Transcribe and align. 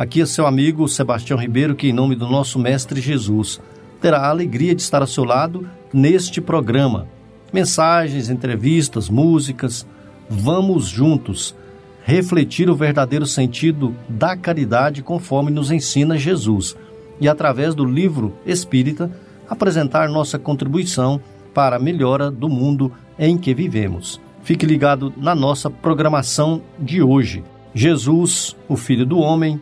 Aqui 0.00 0.22
é 0.22 0.24
seu 0.24 0.46
amigo 0.46 0.88
Sebastião 0.88 1.38
Ribeiro, 1.38 1.74
que, 1.74 1.86
em 1.86 1.92
nome 1.92 2.16
do 2.16 2.26
nosso 2.26 2.58
Mestre 2.58 3.02
Jesus, 3.02 3.60
terá 4.00 4.16
a 4.20 4.30
alegria 4.30 4.74
de 4.74 4.80
estar 4.80 5.02
ao 5.02 5.06
seu 5.06 5.24
lado 5.24 5.68
neste 5.92 6.40
programa. 6.40 7.06
Mensagens, 7.52 8.30
entrevistas, 8.30 9.10
músicas. 9.10 9.86
Vamos 10.26 10.86
juntos 10.86 11.54
refletir 12.02 12.70
o 12.70 12.74
verdadeiro 12.74 13.26
sentido 13.26 13.94
da 14.08 14.34
caridade 14.34 15.02
conforme 15.02 15.50
nos 15.50 15.70
ensina 15.70 16.16
Jesus 16.16 16.74
e, 17.20 17.28
através 17.28 17.74
do 17.74 17.84
livro 17.84 18.32
espírita, 18.46 19.10
apresentar 19.50 20.08
nossa 20.08 20.38
contribuição 20.38 21.20
para 21.52 21.76
a 21.76 21.78
melhora 21.78 22.30
do 22.30 22.48
mundo 22.48 22.90
em 23.18 23.36
que 23.36 23.52
vivemos. 23.52 24.18
Fique 24.42 24.64
ligado 24.64 25.12
na 25.18 25.34
nossa 25.34 25.68
programação 25.68 26.62
de 26.78 27.02
hoje. 27.02 27.44
Jesus, 27.74 28.56
o 28.66 28.76
Filho 28.76 29.04
do 29.04 29.18
Homem, 29.18 29.60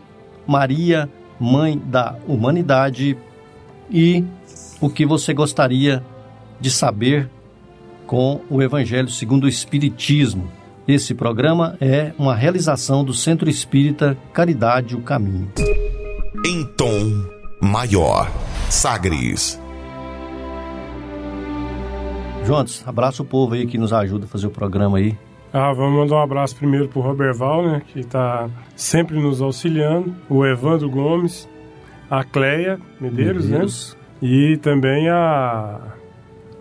Maria, 0.48 1.08
Mãe 1.38 1.78
da 1.78 2.16
Humanidade 2.26 3.16
e 3.90 4.24
o 4.80 4.88
que 4.88 5.06
você 5.06 5.32
gostaria 5.34 6.02
de 6.58 6.70
saber 6.70 7.30
com 8.06 8.40
o 8.50 8.62
Evangelho 8.62 9.10
segundo 9.10 9.44
o 9.44 9.48
Espiritismo. 9.48 10.50
Esse 10.88 11.14
programa 11.14 11.76
é 11.80 12.12
uma 12.18 12.34
realização 12.34 13.04
do 13.04 13.12
Centro 13.12 13.48
Espírita 13.48 14.16
Caridade 14.32 14.96
o 14.96 15.02
Caminho. 15.02 15.52
Em 16.44 16.64
tom 16.76 17.24
maior, 17.60 18.30
Sagres. 18.70 19.60
Juntos, 22.46 22.82
abraço 22.86 23.22
o 23.22 23.26
povo 23.26 23.54
aí 23.54 23.66
que 23.66 23.76
nos 23.76 23.92
ajuda 23.92 24.24
a 24.24 24.28
fazer 24.28 24.46
o 24.46 24.50
programa 24.50 24.96
aí. 24.96 25.14
Ah, 25.52 25.72
vamos 25.72 25.98
mandar 25.98 26.16
um 26.16 26.22
abraço 26.22 26.54
primeiro 26.56 26.88
pro 26.88 27.00
Roberval, 27.00 27.66
né, 27.66 27.82
que 27.92 28.00
está 28.00 28.48
sempre 28.76 29.18
nos 29.18 29.40
auxiliando, 29.40 30.14
o 30.28 30.44
Evandro 30.44 30.90
Gomes, 30.90 31.48
a 32.10 32.22
Cleia 32.22 32.78
Medeiros, 33.00 33.44
né, 33.44 33.52
Medeiros. 33.52 33.96
né, 34.20 34.28
e 34.28 34.56
também 34.58 35.08
a 35.08 35.80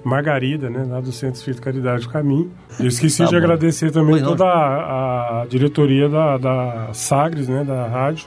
Margarida, 0.06 0.70
né, 0.70 0.86
lá 0.88 1.02
do 1.02 1.12
Centro 1.12 1.38
Espírito 1.38 1.62
Caridade 1.62 2.04
do 2.04 2.10
Caminho. 2.10 2.50
Eu 2.80 2.88
esqueci 2.88 3.18
tá 3.18 3.26
de 3.26 3.32
bom. 3.32 3.38
agradecer 3.38 3.92
também 3.92 4.24
toda 4.24 4.46
a, 4.46 5.42
a, 5.42 5.46
diretoria 5.48 6.08
da, 6.08 6.38
da 6.38 6.90
Sagres, 6.94 7.50
né, 7.50 7.66
da 7.66 7.88
rádio, 7.88 8.26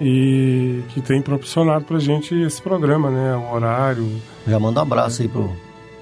e 0.00 0.80
que 0.88 1.02
tem 1.02 1.20
proporcionado 1.20 1.84
pra 1.84 1.98
gente 1.98 2.34
esse 2.34 2.62
programa, 2.62 3.10
né, 3.10 3.36
o 3.36 3.54
horário. 3.54 4.08
Já 4.46 4.58
manda 4.58 4.80
um 4.80 4.82
abraço 4.82 5.20
aí 5.20 5.28
pro... 5.28 5.50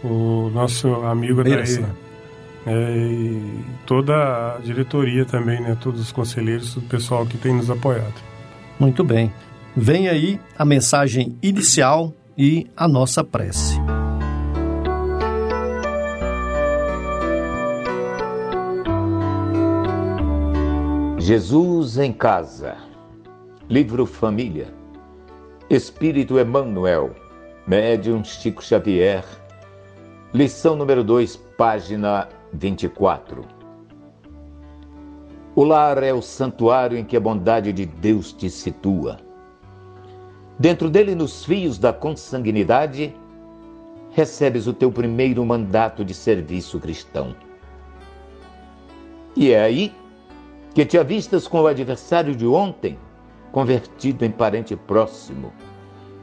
O 0.05 0.51
nosso 0.53 0.87
amigo 1.07 1.43
Beira, 1.43 1.63
daí, 1.63 1.87
é, 2.67 2.97
e 2.97 3.65
toda 3.87 4.57
a 4.57 4.59
diretoria 4.59 5.25
também, 5.25 5.61
né? 5.61 5.77
Todos 5.81 6.01
os 6.01 6.13
conselheiros, 6.13 6.77
o 6.77 6.81
pessoal 6.83 7.27
que 7.27 7.37
tem 7.37 7.55
nos 7.55 7.71
apoiado. 7.71 8.15
Muito 8.79 9.05
bem. 9.05 9.33
Vem 9.77 10.09
aí 10.09 10.41
a 10.57 10.65
mensagem 10.65 11.37
inicial 11.43 12.13
e 12.39 12.67
a 12.77 12.89
nossa 12.89 13.23
prece. 13.23 13.79
Jesus 21.19 21.99
em 21.99 22.13
casa. 22.13 22.77
Livro 23.69 24.07
Família. 24.07 24.69
Espírito 25.69 26.39
Emmanuel. 26.39 27.15
Médium 27.67 28.23
Chico 28.23 28.63
Xavier. 28.63 29.25
Lição 30.33 30.77
número 30.77 31.03
2, 31.03 31.37
página 31.57 32.29
24. 32.55 33.45
O 35.57 35.65
lar 35.65 36.03
é 36.03 36.13
o 36.13 36.23
santuário 36.23 36.97
em 36.97 37.05
que 37.05 37.17
a 37.17 37.21
bondade 37.21 37.73
de 37.73 37.87
Deus 37.87 38.33
te 38.33 38.49
situa. 38.49 39.19
Dentro 40.59 40.89
dele, 40.89 41.15
nos 41.15 41.45
fios 41.45 41.79
da 41.79 41.93
consanguinidade, 41.93 43.15
recebes 44.11 44.67
o 44.67 44.73
teu 44.73 44.91
primeiro 44.91 45.45
mandato 45.45 46.05
de 46.05 46.15
serviço 46.15 46.79
cristão. 46.79 47.35
E 49.37 49.51
é 49.51 49.61
aí 49.61 49.93
que 50.75 50.85
te 50.85 50.97
avistas 50.97 51.47
com 51.49 51.61
o 51.61 51.67
adversário 51.67 52.35
de 52.35 52.47
ontem, 52.47 52.99
convertido 53.53 54.25
em 54.25 54.31
parente 54.31 54.75
próximo, 54.77 55.53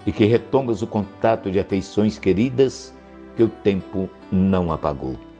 e 0.06 0.12
que 0.12 0.26
retomas 0.26 0.82
o 0.82 0.88
contato 0.88 1.52
de 1.52 1.60
afeições 1.60 2.18
queridas 2.18 2.94
que 3.36 3.44
o 3.44 3.50
tempo 3.50 4.10
não 4.32 4.72
apagou. 4.72 5.31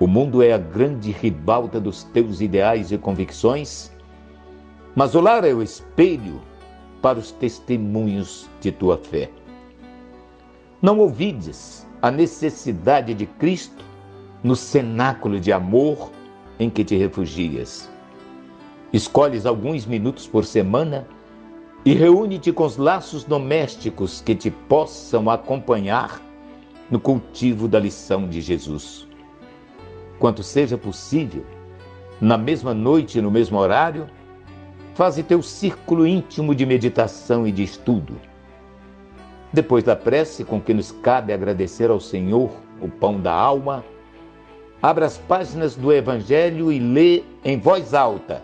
O 0.00 0.06
mundo 0.06 0.44
é 0.44 0.52
a 0.52 0.58
grande 0.58 1.10
ribalta 1.10 1.80
dos 1.80 2.04
teus 2.04 2.40
ideais 2.40 2.92
e 2.92 2.98
convicções, 2.98 3.90
mas 4.94 5.16
o 5.16 5.20
lar 5.20 5.44
é 5.44 5.52
o 5.52 5.60
espelho 5.60 6.40
para 7.02 7.18
os 7.18 7.32
testemunhos 7.32 8.48
de 8.60 8.70
tua 8.70 8.96
fé. 8.96 9.28
Não 10.80 11.00
ouvides 11.00 11.84
a 12.00 12.12
necessidade 12.12 13.12
de 13.12 13.26
Cristo 13.26 13.84
no 14.40 14.54
cenáculo 14.54 15.40
de 15.40 15.52
amor 15.52 16.12
em 16.60 16.70
que 16.70 16.84
te 16.84 16.96
refugias. 16.96 17.90
Escolhes 18.92 19.46
alguns 19.46 19.84
minutos 19.84 20.28
por 20.28 20.44
semana 20.44 21.08
e 21.84 21.92
reúne-te 21.92 22.52
com 22.52 22.64
os 22.64 22.76
laços 22.76 23.24
domésticos 23.24 24.20
que 24.20 24.36
te 24.36 24.48
possam 24.48 25.28
acompanhar 25.28 26.22
no 26.88 27.00
cultivo 27.00 27.66
da 27.66 27.80
lição 27.80 28.28
de 28.28 28.40
Jesus 28.40 29.07
quanto 30.18 30.42
seja 30.42 30.76
possível, 30.76 31.44
na 32.20 32.36
mesma 32.36 32.74
noite 32.74 33.18
e 33.18 33.22
no 33.22 33.30
mesmo 33.30 33.58
horário, 33.58 34.06
faze 34.94 35.22
teu 35.22 35.42
círculo 35.42 36.06
íntimo 36.06 36.54
de 36.54 36.66
meditação 36.66 37.46
e 37.46 37.52
de 37.52 37.62
estudo. 37.62 38.16
Depois 39.52 39.84
da 39.84 39.94
prece 39.94 40.44
com 40.44 40.60
que 40.60 40.74
nos 40.74 40.90
cabe 40.90 41.32
agradecer 41.32 41.90
ao 41.90 42.00
Senhor 42.00 42.50
o 42.80 42.88
pão 42.88 43.20
da 43.20 43.32
alma, 43.32 43.84
abra 44.82 45.06
as 45.06 45.16
páginas 45.16 45.74
do 45.74 45.92
Evangelho 45.92 46.70
e 46.70 46.78
lê 46.78 47.22
em 47.44 47.58
voz 47.58 47.94
alta 47.94 48.42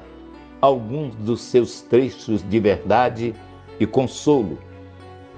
alguns 0.60 1.14
dos 1.16 1.42
seus 1.42 1.82
trechos 1.82 2.42
de 2.48 2.58
verdade 2.58 3.34
e 3.78 3.86
consolo, 3.86 4.58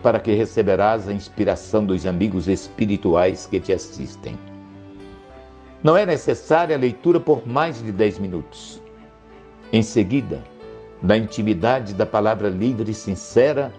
para 0.02 0.20
que 0.20 0.32
receberás 0.34 1.08
a 1.08 1.12
inspiração 1.12 1.84
dos 1.84 2.06
amigos 2.06 2.46
espirituais 2.46 3.46
que 3.46 3.58
te 3.58 3.72
assistem. 3.72 4.38
Não 5.82 5.96
é 5.96 6.06
necessária 6.06 6.74
a 6.74 6.78
leitura 6.78 7.20
por 7.20 7.46
mais 7.46 7.82
de 7.82 7.92
dez 7.92 8.18
minutos. 8.18 8.80
Em 9.72 9.82
seguida, 9.82 10.42
na 11.02 11.16
intimidade 11.16 11.92
da 11.92 12.06
palavra 12.06 12.48
livre 12.48 12.90
e 12.90 12.94
sincera, 12.94 13.72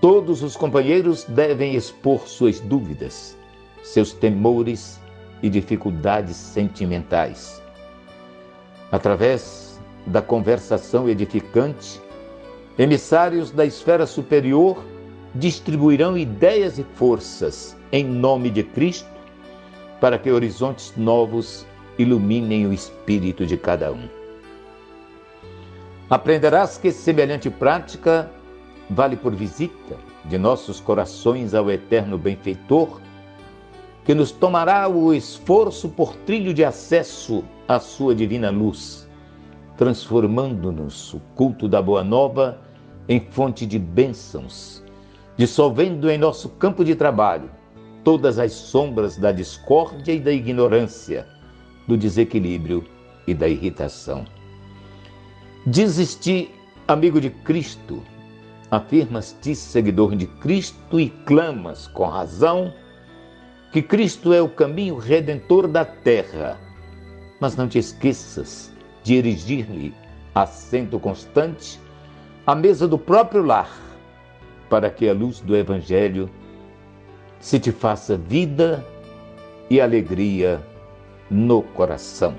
todos 0.00 0.42
os 0.42 0.56
companheiros 0.56 1.24
devem 1.24 1.74
expor 1.74 2.28
suas 2.28 2.60
dúvidas, 2.60 3.36
seus 3.82 4.12
temores 4.12 5.00
e 5.42 5.48
dificuldades 5.48 6.36
sentimentais. 6.36 7.62
Através 8.92 9.80
da 10.06 10.20
conversação 10.20 11.08
edificante, 11.08 12.00
emissários 12.78 13.50
da 13.50 13.64
esfera 13.64 14.06
superior 14.06 14.84
distribuirão 15.34 16.16
ideias 16.16 16.78
e 16.78 16.84
forças 16.94 17.76
em 17.90 18.04
nome 18.04 18.50
de 18.50 18.62
Cristo 18.62 19.13
para 20.00 20.18
que 20.18 20.30
horizontes 20.30 20.92
novos 20.96 21.66
iluminem 21.98 22.66
o 22.66 22.72
espírito 22.72 23.46
de 23.46 23.56
cada 23.56 23.92
um. 23.92 24.08
Aprenderás 26.10 26.76
que 26.76 26.92
semelhante 26.92 27.48
prática 27.48 28.30
vale 28.90 29.16
por 29.16 29.34
visita 29.34 29.96
de 30.24 30.38
nossos 30.38 30.80
corações 30.80 31.54
ao 31.54 31.70
eterno 31.70 32.18
benfeitor, 32.18 33.00
que 34.04 34.14
nos 34.14 34.30
tomará 34.30 34.88
o 34.88 35.14
esforço 35.14 35.88
por 35.88 36.14
trilho 36.26 36.52
de 36.52 36.64
acesso 36.64 37.42
à 37.66 37.80
sua 37.80 38.14
divina 38.14 38.50
luz, 38.50 39.08
transformando-nos 39.76 41.14
o 41.14 41.20
culto 41.34 41.66
da 41.66 41.80
boa 41.80 42.04
nova 42.04 42.60
em 43.08 43.18
fonte 43.18 43.64
de 43.64 43.78
bênçãos, 43.78 44.84
dissolvendo 45.36 46.10
em 46.10 46.18
nosso 46.18 46.50
campo 46.50 46.84
de 46.84 46.94
trabalho 46.94 47.50
todas 48.04 48.38
as 48.38 48.52
sombras 48.52 49.16
da 49.16 49.32
discórdia 49.32 50.12
e 50.12 50.20
da 50.20 50.30
ignorância, 50.30 51.26
do 51.88 51.96
desequilíbrio 51.96 52.84
e 53.26 53.34
da 53.34 53.48
irritação. 53.48 54.24
Desisti, 55.66 56.50
amigo 56.86 57.20
de 57.20 57.30
Cristo, 57.30 58.02
afirmas-te 58.70 59.54
seguidor 59.54 60.14
de 60.14 60.26
Cristo 60.26 61.00
e 61.00 61.08
clamas 61.08 61.86
com 61.86 62.04
razão 62.04 62.72
que 63.72 63.80
Cristo 63.82 64.32
é 64.32 64.40
o 64.40 64.48
caminho 64.48 64.96
redentor 64.96 65.66
da 65.66 65.84
terra. 65.84 66.60
Mas 67.40 67.56
não 67.56 67.66
te 67.66 67.78
esqueças 67.78 68.70
de 69.02 69.14
erigir-lhe 69.14 69.94
assento 70.34 70.98
constante 71.00 71.80
à 72.46 72.54
mesa 72.54 72.86
do 72.86 72.98
próprio 72.98 73.42
lar, 73.42 73.70
para 74.68 74.90
que 74.90 75.08
a 75.08 75.12
luz 75.12 75.40
do 75.40 75.56
Evangelho 75.56 76.28
se 77.44 77.60
te 77.60 77.70
faça 77.70 78.16
vida 78.16 78.82
e 79.68 79.78
alegria 79.78 80.66
no 81.30 81.60
coração. 81.60 82.34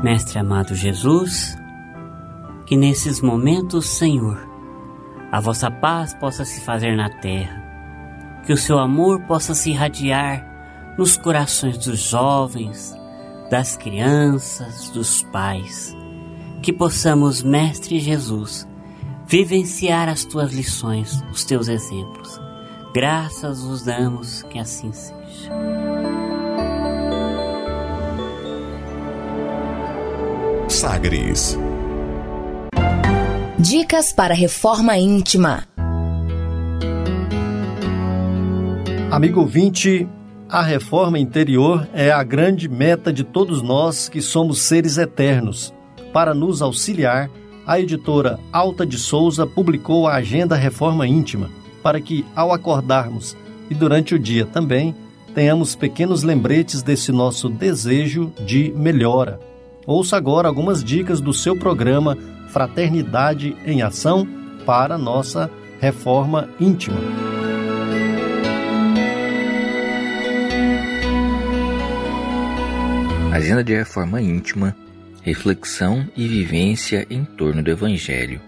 Mestre 0.00 0.38
amado 0.38 0.76
Jesus, 0.76 1.58
que 2.66 2.76
nesses 2.76 3.20
momentos, 3.20 3.86
Senhor, 3.86 4.38
a 5.32 5.40
vossa 5.40 5.68
paz 5.68 6.14
possa 6.14 6.44
se 6.44 6.60
fazer 6.60 6.94
na 6.94 7.10
terra, 7.18 8.40
que 8.46 8.52
o 8.52 8.56
seu 8.56 8.78
amor 8.78 9.22
possa 9.22 9.56
se 9.56 9.70
irradiar 9.70 10.94
nos 10.96 11.16
corações 11.16 11.76
dos 11.78 11.98
jovens, 11.98 12.94
das 13.50 13.76
crianças, 13.76 14.88
dos 14.90 15.24
pais, 15.24 15.96
que 16.66 16.72
possamos, 16.72 17.44
Mestre 17.44 18.00
Jesus, 18.00 18.66
vivenciar 19.24 20.08
as 20.08 20.24
tuas 20.24 20.52
lições, 20.52 21.22
os 21.30 21.44
teus 21.44 21.68
exemplos. 21.68 22.40
Graças 22.92 23.62
vos 23.62 23.84
damos 23.84 24.42
que 24.50 24.58
assim 24.58 24.92
seja. 24.92 25.52
Sagres. 30.68 31.56
Dicas 33.56 34.12
para 34.12 34.34
reforma 34.34 34.98
íntima. 34.98 35.68
Amigo 39.08 39.38
ouvinte, 39.38 40.08
a 40.48 40.62
reforma 40.62 41.16
interior 41.16 41.88
é 41.94 42.10
a 42.10 42.24
grande 42.24 42.68
meta 42.68 43.12
de 43.12 43.22
todos 43.22 43.62
nós 43.62 44.08
que 44.08 44.20
somos 44.20 44.62
seres 44.62 44.98
eternos. 44.98 45.75
Para 46.16 46.32
nos 46.32 46.62
auxiliar, 46.62 47.28
a 47.66 47.78
editora 47.78 48.40
Alta 48.50 48.86
de 48.86 48.96
Souza 48.96 49.46
publicou 49.46 50.08
a 50.08 50.14
Agenda 50.14 50.56
Reforma 50.56 51.06
Íntima, 51.06 51.50
para 51.82 52.00
que, 52.00 52.24
ao 52.34 52.54
acordarmos 52.54 53.36
e 53.68 53.74
durante 53.74 54.14
o 54.14 54.18
dia 54.18 54.46
também, 54.46 54.94
tenhamos 55.34 55.76
pequenos 55.76 56.22
lembretes 56.22 56.82
desse 56.82 57.12
nosso 57.12 57.50
desejo 57.50 58.32
de 58.46 58.72
melhora. 58.74 59.38
Ouça 59.86 60.16
agora 60.16 60.48
algumas 60.48 60.82
dicas 60.82 61.20
do 61.20 61.34
seu 61.34 61.54
programa 61.54 62.16
Fraternidade 62.48 63.54
em 63.66 63.82
Ação 63.82 64.26
para 64.64 64.96
nossa 64.96 65.50
reforma 65.78 66.48
íntima. 66.58 66.96
Agenda 73.30 73.62
de 73.62 73.74
Reforma 73.74 74.18
Íntima, 74.22 74.74
reflexão 75.26 76.08
e 76.16 76.28
vivência 76.28 77.04
em 77.10 77.24
torno 77.24 77.60
do 77.60 77.68
Evangelho. 77.68 78.40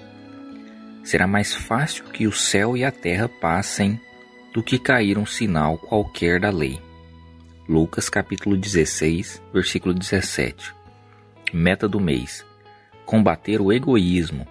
Será 1.02 1.26
mais 1.26 1.52
fácil 1.52 2.04
que 2.04 2.24
o 2.24 2.30
céu 2.30 2.76
e 2.76 2.84
a 2.84 2.92
terra 2.92 3.28
passem 3.28 4.00
do 4.54 4.62
que 4.62 4.78
cair 4.78 5.18
um 5.18 5.26
sinal 5.26 5.76
qualquer 5.76 6.38
da 6.38 6.50
lei. 6.50 6.80
Lucas 7.68 8.08
capítulo 8.08 8.56
16, 8.56 9.42
versículo 9.52 9.92
17. 9.92 10.72
Meta 11.52 11.88
do 11.88 11.98
mês: 11.98 12.46
combater 13.04 13.60
o 13.60 13.72
egoísmo, 13.72 14.46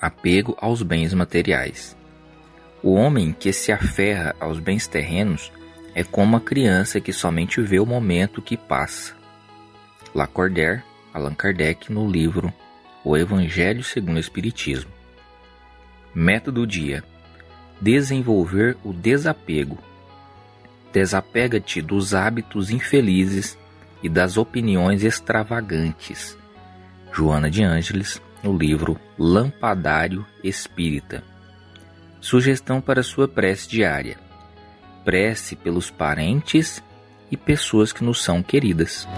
apego 0.00 0.56
aos 0.60 0.82
bens 0.82 1.14
materiais. 1.14 1.96
O 2.82 2.94
homem 2.94 3.32
que 3.32 3.52
se 3.52 3.70
aferra 3.70 4.34
aos 4.40 4.58
bens 4.58 4.88
terrenos 4.88 5.52
é 5.94 6.02
como 6.02 6.26
uma 6.26 6.40
criança 6.40 7.00
que 7.00 7.12
somente 7.12 7.60
vê 7.60 7.78
o 7.78 7.86
momento 7.86 8.42
que 8.42 8.56
passa. 8.56 9.14
Lacordaire, 10.12 10.82
Allan 11.16 11.34
Kardec, 11.34 11.90
no 11.90 12.06
livro 12.06 12.52
O 13.02 13.16
Evangelho 13.16 13.82
segundo 13.82 14.18
o 14.18 14.20
Espiritismo. 14.20 14.90
Meta 16.14 16.52
do 16.52 16.66
dia: 16.66 17.02
desenvolver 17.80 18.76
o 18.84 18.92
desapego. 18.92 19.78
Desapega-te 20.92 21.80
dos 21.80 22.12
hábitos 22.12 22.70
infelizes 22.70 23.56
e 24.02 24.10
das 24.10 24.36
opiniões 24.36 25.02
extravagantes. 25.02 26.36
Joana 27.10 27.50
de 27.50 27.62
Ângeles, 27.62 28.20
no 28.42 28.54
livro 28.54 29.00
Lampadário 29.18 30.26
Espírita. 30.44 31.24
Sugestão 32.20 32.78
para 32.78 33.02
sua 33.02 33.26
prece 33.26 33.66
diária: 33.70 34.18
prece 35.02 35.56
pelos 35.56 35.90
parentes 35.90 36.82
e 37.30 37.38
pessoas 37.38 37.90
que 37.90 38.04
nos 38.04 38.22
são 38.22 38.42
queridas. 38.42 39.08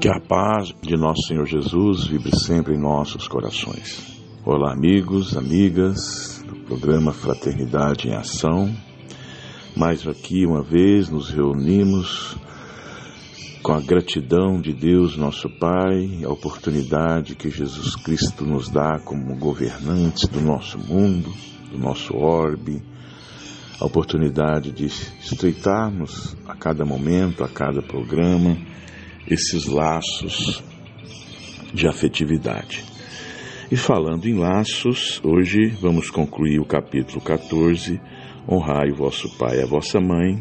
Que 0.00 0.08
a 0.08 0.20
paz 0.20 0.72
de 0.82 0.96
nosso 0.96 1.22
Senhor 1.26 1.46
Jesus 1.46 2.06
vibre 2.06 2.36
sempre 2.36 2.74
em 2.74 2.78
nossos 2.78 3.26
corações. 3.26 4.15
Olá, 4.48 4.72
amigos, 4.72 5.36
amigas 5.36 6.40
do 6.46 6.54
programa 6.66 7.12
Fraternidade 7.12 8.06
em 8.06 8.14
Ação. 8.14 8.72
Mais 9.76 10.06
aqui 10.06 10.46
uma 10.46 10.62
vez 10.62 11.08
nos 11.08 11.30
reunimos 11.30 12.36
com 13.60 13.72
a 13.72 13.80
gratidão 13.80 14.60
de 14.60 14.72
Deus, 14.72 15.16
nosso 15.16 15.50
Pai, 15.58 16.22
a 16.24 16.28
oportunidade 16.28 17.34
que 17.34 17.50
Jesus 17.50 17.96
Cristo 17.96 18.44
nos 18.44 18.68
dá 18.68 19.00
como 19.00 19.36
governantes 19.36 20.28
do 20.28 20.40
nosso 20.40 20.78
mundo, 20.78 21.34
do 21.72 21.76
nosso 21.76 22.14
orbe, 22.16 22.80
a 23.80 23.84
oportunidade 23.84 24.70
de 24.70 24.86
estreitarmos 24.86 26.36
a 26.46 26.54
cada 26.54 26.84
momento, 26.84 27.42
a 27.42 27.48
cada 27.48 27.82
programa, 27.82 28.56
esses 29.26 29.66
laços 29.66 30.62
de 31.74 31.88
afetividade. 31.88 32.95
E 33.68 33.76
falando 33.76 34.28
em 34.28 34.38
laços, 34.38 35.20
hoje 35.24 35.66
vamos 35.80 36.08
concluir 36.08 36.60
o 36.60 36.64
capítulo 36.64 37.20
14, 37.20 38.00
Honrai 38.48 38.92
o 38.92 38.94
vosso 38.94 39.28
pai 39.36 39.58
e 39.58 39.62
a 39.62 39.66
vossa 39.66 39.98
mãe. 40.00 40.40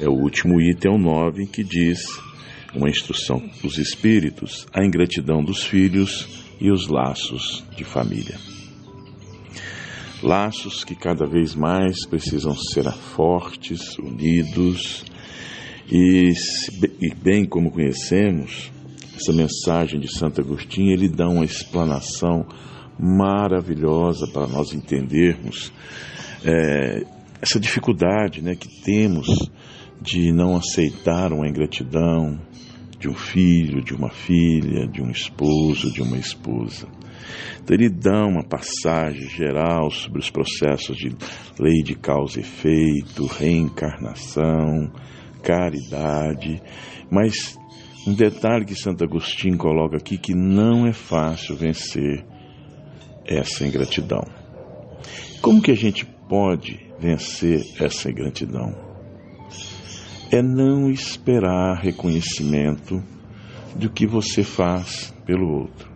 É 0.00 0.08
o 0.08 0.14
último 0.14 0.58
item, 0.58 0.94
o 0.94 0.98
9, 0.98 1.46
que 1.48 1.62
diz 1.62 2.06
uma 2.74 2.88
instrução 2.88 3.42
dos 3.62 3.76
espíritos, 3.76 4.66
a 4.72 4.82
ingratidão 4.82 5.44
dos 5.44 5.64
filhos 5.64 6.46
e 6.58 6.70
os 6.70 6.88
laços 6.88 7.62
de 7.76 7.84
família. 7.84 8.38
Laços 10.22 10.82
que 10.82 10.94
cada 10.94 11.26
vez 11.26 11.54
mais 11.54 12.06
precisam 12.06 12.54
ser 12.54 12.90
fortes, 12.90 13.98
unidos, 13.98 15.04
e 15.92 16.32
bem 17.22 17.44
como 17.44 17.70
conhecemos, 17.70 18.72
essa 19.16 19.32
mensagem 19.32 19.98
de 19.98 20.12
Santo 20.12 20.40
Agostinho, 20.40 20.92
ele 20.92 21.08
dá 21.08 21.26
uma 21.26 21.44
explanação 21.44 22.46
maravilhosa 22.98 24.26
para 24.26 24.46
nós 24.46 24.72
entendermos 24.72 25.72
é, 26.44 27.04
essa 27.40 27.58
dificuldade 27.58 28.42
né, 28.42 28.54
que 28.54 28.68
temos 28.82 29.26
de 30.00 30.32
não 30.32 30.56
aceitar 30.56 31.32
uma 31.32 31.48
ingratidão 31.48 32.38
de 32.98 33.08
um 33.08 33.14
filho, 33.14 33.82
de 33.82 33.94
uma 33.94 34.10
filha, 34.10 34.86
de 34.86 35.02
um 35.02 35.10
esposo, 35.10 35.92
de 35.92 36.02
uma 36.02 36.16
esposa. 36.16 36.86
Então 37.62 37.74
ele 37.76 37.90
dá 37.90 38.24
uma 38.24 38.44
passagem 38.44 39.28
geral 39.28 39.90
sobre 39.90 40.20
os 40.20 40.30
processos 40.30 40.96
de 40.96 41.10
lei 41.58 41.82
de 41.82 41.94
causa 41.94 42.38
e 42.38 42.42
efeito, 42.42 43.26
reencarnação, 43.26 44.92
caridade, 45.42 46.62
mas 47.10 47.58
um 48.06 48.14
detalhe 48.14 48.64
que 48.64 48.74
Santo 48.74 49.04
Agostinho 49.04 49.58
coloca 49.58 49.96
aqui 49.96 50.16
que 50.16 50.34
não 50.34 50.86
é 50.86 50.92
fácil 50.92 51.56
vencer 51.56 52.24
essa 53.24 53.66
ingratidão. 53.66 54.22
Como 55.42 55.60
que 55.60 55.72
a 55.72 55.76
gente 55.76 56.06
pode 56.28 56.86
vencer 57.00 57.66
essa 57.80 58.10
ingratidão? 58.10 58.74
É 60.30 60.40
não 60.40 60.90
esperar 60.90 61.80
reconhecimento 61.80 63.02
do 63.74 63.90
que 63.90 64.06
você 64.06 64.42
faz 64.42 65.12
pelo 65.24 65.60
outro. 65.60 65.90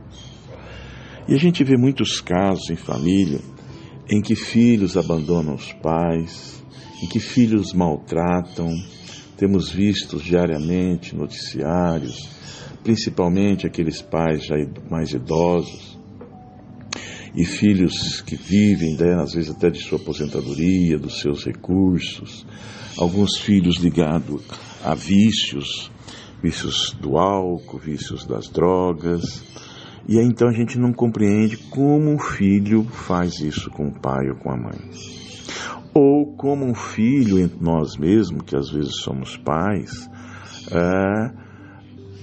E 1.29 1.35
a 1.35 1.39
gente 1.39 1.63
vê 1.63 1.77
muitos 1.77 2.21
casos 2.21 2.71
em 2.71 2.77
família 2.77 3.41
em 4.11 4.21
que 4.21 4.35
filhos 4.35 4.97
abandonam 4.97 5.55
os 5.55 5.73
pais, 5.75 6.61
em 7.01 7.07
que 7.07 7.21
filhos 7.21 7.73
maltratam. 7.73 8.69
Temos 9.41 9.71
visto 9.71 10.19
diariamente 10.19 11.17
noticiários, 11.17 12.29
principalmente 12.85 13.67
aqueles 13.67 14.03
pais 14.03 14.45
já 14.45 14.55
mais 14.91 15.13
idosos, 15.15 15.99
e 17.35 17.47
filhos 17.47 18.21
que 18.21 18.37
vivem, 18.37 18.99
né, 18.99 19.15
às 19.15 19.33
vezes 19.33 19.51
até 19.51 19.71
de 19.71 19.81
sua 19.81 19.97
aposentadoria, 19.97 20.99
dos 20.99 21.23
seus 21.23 21.47
recursos, 21.47 22.45
alguns 22.99 23.39
filhos 23.39 23.77
ligados 23.77 24.43
a 24.85 24.95
vícios, 24.95 25.91
vícios 26.43 26.95
do 27.01 27.17
álcool, 27.17 27.79
vícios 27.79 28.27
das 28.27 28.47
drogas. 28.47 29.43
E 30.07 30.19
aí 30.19 30.27
então 30.27 30.49
a 30.49 30.53
gente 30.53 30.79
não 30.79 30.93
compreende 30.93 31.57
como 31.71 32.11
um 32.11 32.19
filho 32.19 32.85
faz 32.85 33.41
isso 33.41 33.71
com 33.71 33.89
o 33.89 34.01
pai 34.01 34.29
ou 34.29 34.37
com 34.37 34.51
a 34.51 34.57
mãe. 34.59 35.20
Ou 36.03 36.35
como 36.35 36.65
um 36.65 36.75
filho 36.75 37.39
entre 37.39 37.63
nós 37.63 37.95
mesmos, 37.99 38.43
que 38.47 38.57
às 38.57 38.71
vezes 38.71 39.03
somos 39.03 39.37
pais, 39.37 40.09
é, 40.73 41.31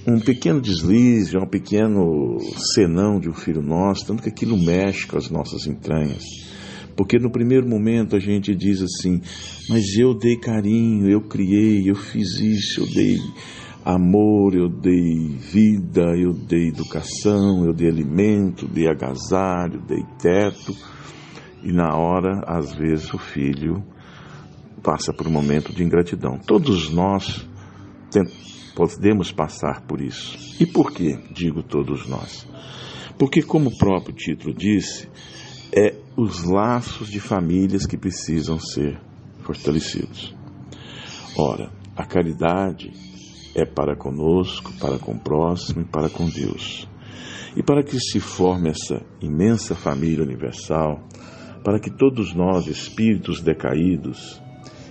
um 0.04 0.18
pequeno 0.18 0.60
deslize, 0.60 1.38
um 1.38 1.46
pequeno 1.46 2.38
senão 2.74 3.20
de 3.20 3.28
um 3.28 3.32
filho 3.32 3.62
nosso, 3.62 4.04
tanto 4.04 4.20
que 4.20 4.30
aquilo 4.30 4.58
mexe 4.58 5.06
com 5.06 5.16
as 5.16 5.30
nossas 5.30 5.64
entranhas. 5.68 6.24
Porque 6.96 7.20
no 7.20 7.30
primeiro 7.30 7.68
momento 7.68 8.16
a 8.16 8.18
gente 8.18 8.52
diz 8.52 8.82
assim, 8.82 9.20
mas 9.68 9.96
eu 9.96 10.12
dei 10.12 10.36
carinho, 10.36 11.08
eu 11.08 11.20
criei, 11.20 11.88
eu 11.88 11.94
fiz 11.94 12.40
isso, 12.40 12.80
eu 12.80 12.86
dei 12.92 13.16
amor, 13.84 14.56
eu 14.56 14.68
dei 14.68 15.28
vida, 15.38 16.16
eu 16.16 16.32
dei 16.32 16.66
educação, 16.70 17.64
eu 17.64 17.72
dei 17.72 17.88
alimento, 17.88 18.66
dei 18.66 18.88
agasalho, 18.88 19.80
dei 19.86 20.04
teto. 20.20 20.74
E 21.62 21.72
na 21.72 21.96
hora, 21.96 22.42
às 22.46 22.74
vezes, 22.74 23.12
o 23.12 23.18
filho 23.18 23.84
passa 24.82 25.12
por 25.12 25.26
um 25.26 25.30
momento 25.30 25.72
de 25.72 25.82
ingratidão. 25.82 26.38
Todos 26.38 26.90
nós 26.90 27.46
podemos 28.74 29.32
passar 29.32 29.82
por 29.82 30.00
isso. 30.00 30.38
E 30.60 30.66
por 30.66 30.92
que 30.92 31.18
digo 31.32 31.62
todos 31.62 32.06
nós? 32.08 32.46
Porque, 33.18 33.42
como 33.42 33.70
o 33.70 33.76
próprio 33.76 34.14
título 34.14 34.54
disse, 34.54 35.08
é 35.72 35.94
os 36.16 36.44
laços 36.44 37.08
de 37.08 37.20
famílias 37.20 37.86
que 37.86 37.96
precisam 37.96 38.58
ser 38.58 39.00
fortalecidos. 39.42 40.34
Ora, 41.36 41.72
a 41.96 42.04
caridade 42.04 42.92
é 43.54 43.64
para 43.64 43.96
conosco, 43.96 44.72
para 44.78 44.98
com 44.98 45.12
o 45.12 45.18
próximo 45.18 45.82
e 45.82 45.84
para 45.84 46.08
com 46.08 46.28
Deus. 46.28 46.88
E 47.56 47.62
para 47.62 47.82
que 47.82 47.98
se 47.98 48.20
forme 48.20 48.70
essa 48.70 49.04
imensa 49.20 49.74
família 49.74 50.22
universal, 50.22 51.02
para 51.62 51.78
que 51.78 51.90
todos 51.90 52.34
nós, 52.34 52.66
espíritos 52.66 53.40
decaídos, 53.40 54.40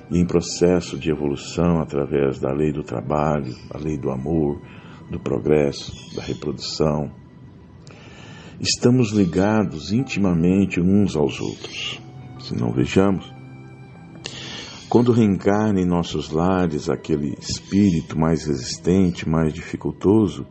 e 0.10 0.18
em 0.18 0.26
processo 0.26 0.98
de 0.98 1.12
evolução 1.12 1.80
através 1.82 2.40
da 2.40 2.52
lei 2.52 2.72
do 2.72 2.84
trabalho, 2.84 3.54
a 3.70 3.78
lei 3.78 3.98
do 3.98 4.10
amor, 4.10 4.62
do 5.10 5.20
progresso, 5.20 5.94
da 6.16 6.24
reprodução. 6.24 7.12
Estamos 8.60 9.12
ligados 9.12 9.92
intimamente 9.92 10.80
uns 10.80 11.16
aos 11.16 11.40
outros. 11.40 12.02
Se 12.40 12.56
não 12.56 12.72
vejamos, 12.72 13.32
quando 14.90 15.12
reencarna 15.12 15.82
em 15.82 15.86
nossos 15.86 16.32
lares 16.32 16.90
aquele 16.90 17.36
espírito 17.40 18.18
mais 18.18 18.46
resistente, 18.46 19.28
mais 19.28 19.54
dificultoso, 19.54 20.48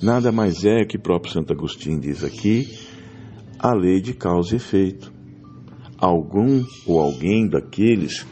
nada 0.00 0.30
mais 0.30 0.64
é 0.64 0.84
que 0.84 0.96
o 0.96 1.00
próprio 1.00 1.32
Santo 1.32 1.52
Agostinho 1.52 2.00
diz 2.00 2.22
aqui, 2.22 2.68
a 3.58 3.74
lei 3.74 4.00
de 4.00 4.14
causa 4.14 4.54
e 4.54 4.56
efeito. 4.56 5.13
Algum 6.04 6.62
ou 6.86 7.00
alguém 7.00 7.48
daqueles 7.48 8.26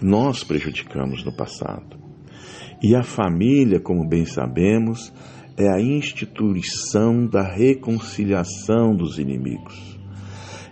nós 0.00 0.42
prejudicamos 0.42 1.22
no 1.22 1.30
passado. 1.30 1.98
E 2.82 2.96
a 2.96 3.02
família, 3.02 3.78
como 3.78 4.08
bem 4.08 4.24
sabemos, 4.24 5.12
é 5.54 5.68
a 5.68 5.78
instituição 5.78 7.26
da 7.26 7.42
reconciliação 7.42 8.96
dos 8.96 9.18
inimigos. 9.18 10.00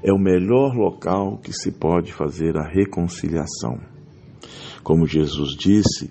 É 0.02 0.10
o 0.10 0.18
melhor 0.18 0.74
local 0.74 1.36
que 1.36 1.52
se 1.52 1.70
pode 1.70 2.14
fazer 2.14 2.56
a 2.56 2.66
reconciliação. 2.66 3.78
Como 4.82 5.06
Jesus 5.06 5.50
disse, 5.50 6.10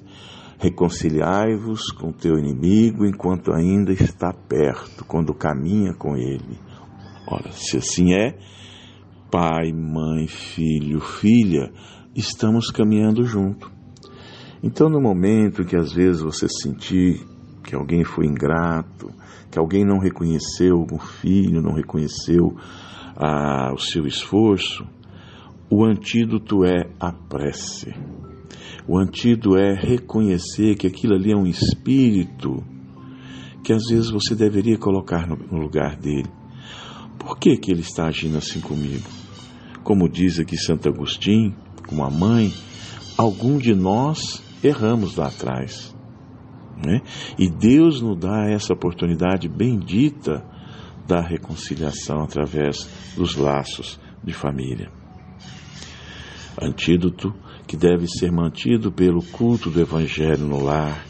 reconciliai-vos 0.60 1.92
com 1.94 2.12
teu 2.12 2.38
inimigo 2.38 3.08
enquanto 3.08 3.52
ainda 3.52 3.92
está 3.92 4.32
perto, 4.32 5.04
quando 5.04 5.34
caminha 5.34 5.96
com 5.96 6.16
ele. 6.16 6.60
Ora, 7.28 7.52
se 7.52 7.78
assim 7.78 8.14
é, 8.14 8.38
pai, 9.32 9.72
mãe, 9.72 10.28
filho, 10.28 11.00
filha, 11.00 11.72
estamos 12.16 12.72
caminhando 12.72 13.24
junto. 13.24 13.72
Então, 14.62 14.90
no 14.90 15.00
momento 15.00 15.64
que 15.64 15.76
às 15.76 15.94
vezes 15.94 16.22
você 16.22 16.48
sentir 16.50 17.26
que 17.64 17.76
alguém 17.76 18.04
foi 18.04 18.26
ingrato, 18.26 19.10
que 19.52 19.60
alguém 19.60 19.86
não 19.86 20.00
reconheceu 20.00 20.76
algum 20.76 21.00
filho, 21.00 21.62
não 21.62 21.74
reconheceu 21.74 22.56
ah, 23.16 23.72
o 23.74 23.78
seu 23.78 24.06
esforço, 24.06 24.86
o 25.70 25.86
antídoto 25.86 26.66
é 26.66 26.90
a 27.00 27.12
prece. 27.12 27.94
O 28.88 28.98
antídoto 28.98 29.56
é 29.56 29.74
reconhecer 29.74 30.76
que 30.76 30.88
aquilo 30.88 31.14
ali 31.14 31.32
é 31.32 31.38
um 31.38 31.46
espírito 31.46 32.64
que 33.64 33.72
às 33.72 33.84
vezes 33.90 34.10
você 34.10 34.34
deveria 34.36 34.78
colocar 34.78 35.28
no 35.28 35.60
lugar 35.60 35.96
dele. 35.96 36.30
Por 37.20 37.38
que, 37.38 37.58
que 37.58 37.72
ele 37.72 37.82
está 37.82 38.08
agindo 38.08 38.38
assim 38.38 38.60
comigo? 38.60 39.19
Como 39.84 40.10
diz 40.10 40.40
aqui 40.40 40.58
Santo 40.58 40.90
Agostinho, 40.90 41.56
como 41.88 42.04
a 42.04 42.10
mãe, 42.10 42.54
algum 43.18 43.58
de 43.58 43.74
nós 43.74 44.42
erramos 44.64 45.16
lá 45.16 45.28
atrás. 45.28 45.96
Né? 46.86 47.02
E 47.38 47.50
Deus 47.50 48.02
nos 48.02 48.18
dá 48.18 48.50
essa 48.50 48.74
oportunidade 48.74 49.50
bendita 49.50 50.46
da 51.08 51.22
reconciliação 51.22 52.22
através 52.22 52.88
dos 53.16 53.36
laços 53.36 54.00
de 54.24 54.34
família. 54.34 54.92
Antídoto 56.62 57.34
que 57.68 57.78
deve 57.78 58.08
ser 58.08 58.32
mantido 58.32 58.92
pelo 58.92 59.24
culto 59.24 59.70
do 59.70 59.80
Evangelho 59.80 60.46
no 60.46 60.64
lar, 60.64 61.06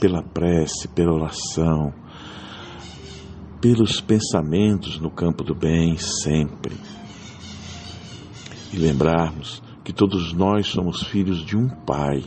pela 0.00 0.22
prece, 0.22 0.88
pela 0.88 1.12
oração, 1.12 1.92
pelos 3.60 4.00
pensamentos 4.00 5.00
no 5.00 5.10
campo 5.10 5.42
do 5.42 5.54
bem 5.54 5.96
sempre. 5.96 6.76
E 8.74 8.76
lembrarmos 8.76 9.62
que 9.84 9.92
todos 9.92 10.32
nós 10.32 10.66
somos 10.66 11.04
filhos 11.04 11.46
de 11.46 11.56
um 11.56 11.68
Pai. 11.68 12.24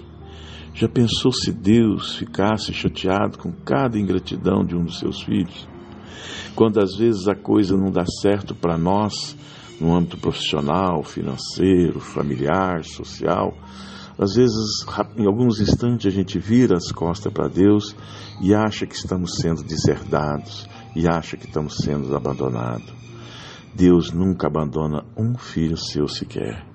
Já 0.73 0.87
pensou 0.87 1.29
se 1.29 1.51
Deus 1.51 2.15
ficasse 2.15 2.73
chateado 2.73 3.37
com 3.37 3.51
cada 3.51 3.99
ingratidão 3.99 4.63
de 4.63 4.73
um 4.73 4.85
dos 4.85 4.97
seus 4.97 5.21
filhos? 5.21 5.67
Quando 6.55 6.79
às 6.79 6.95
vezes 6.95 7.27
a 7.27 7.35
coisa 7.35 7.75
não 7.75 7.91
dá 7.91 8.05
certo 8.05 8.55
para 8.55 8.77
nós, 8.77 9.35
no 9.81 9.93
âmbito 9.93 10.17
profissional, 10.19 11.03
financeiro, 11.03 11.99
familiar, 11.99 12.85
social, 12.85 13.53
às 14.17 14.35
vezes, 14.35 14.85
em 15.17 15.27
alguns 15.27 15.59
instantes, 15.59 16.05
a 16.05 16.15
gente 16.15 16.39
vira 16.39 16.77
as 16.77 16.93
costas 16.93 17.33
para 17.33 17.49
Deus 17.49 17.93
e 18.41 18.55
acha 18.55 18.85
que 18.85 18.95
estamos 18.95 19.35
sendo 19.35 19.63
deserdados 19.63 20.65
e 20.95 21.09
acha 21.09 21.35
que 21.35 21.45
estamos 21.45 21.75
sendo 21.75 22.15
abandonados. 22.15 22.95
Deus 23.77 24.11
nunca 24.11 24.47
abandona 24.47 25.05
um 25.15 25.37
filho 25.37 25.77
seu 25.77 26.07
sequer. 26.07 26.65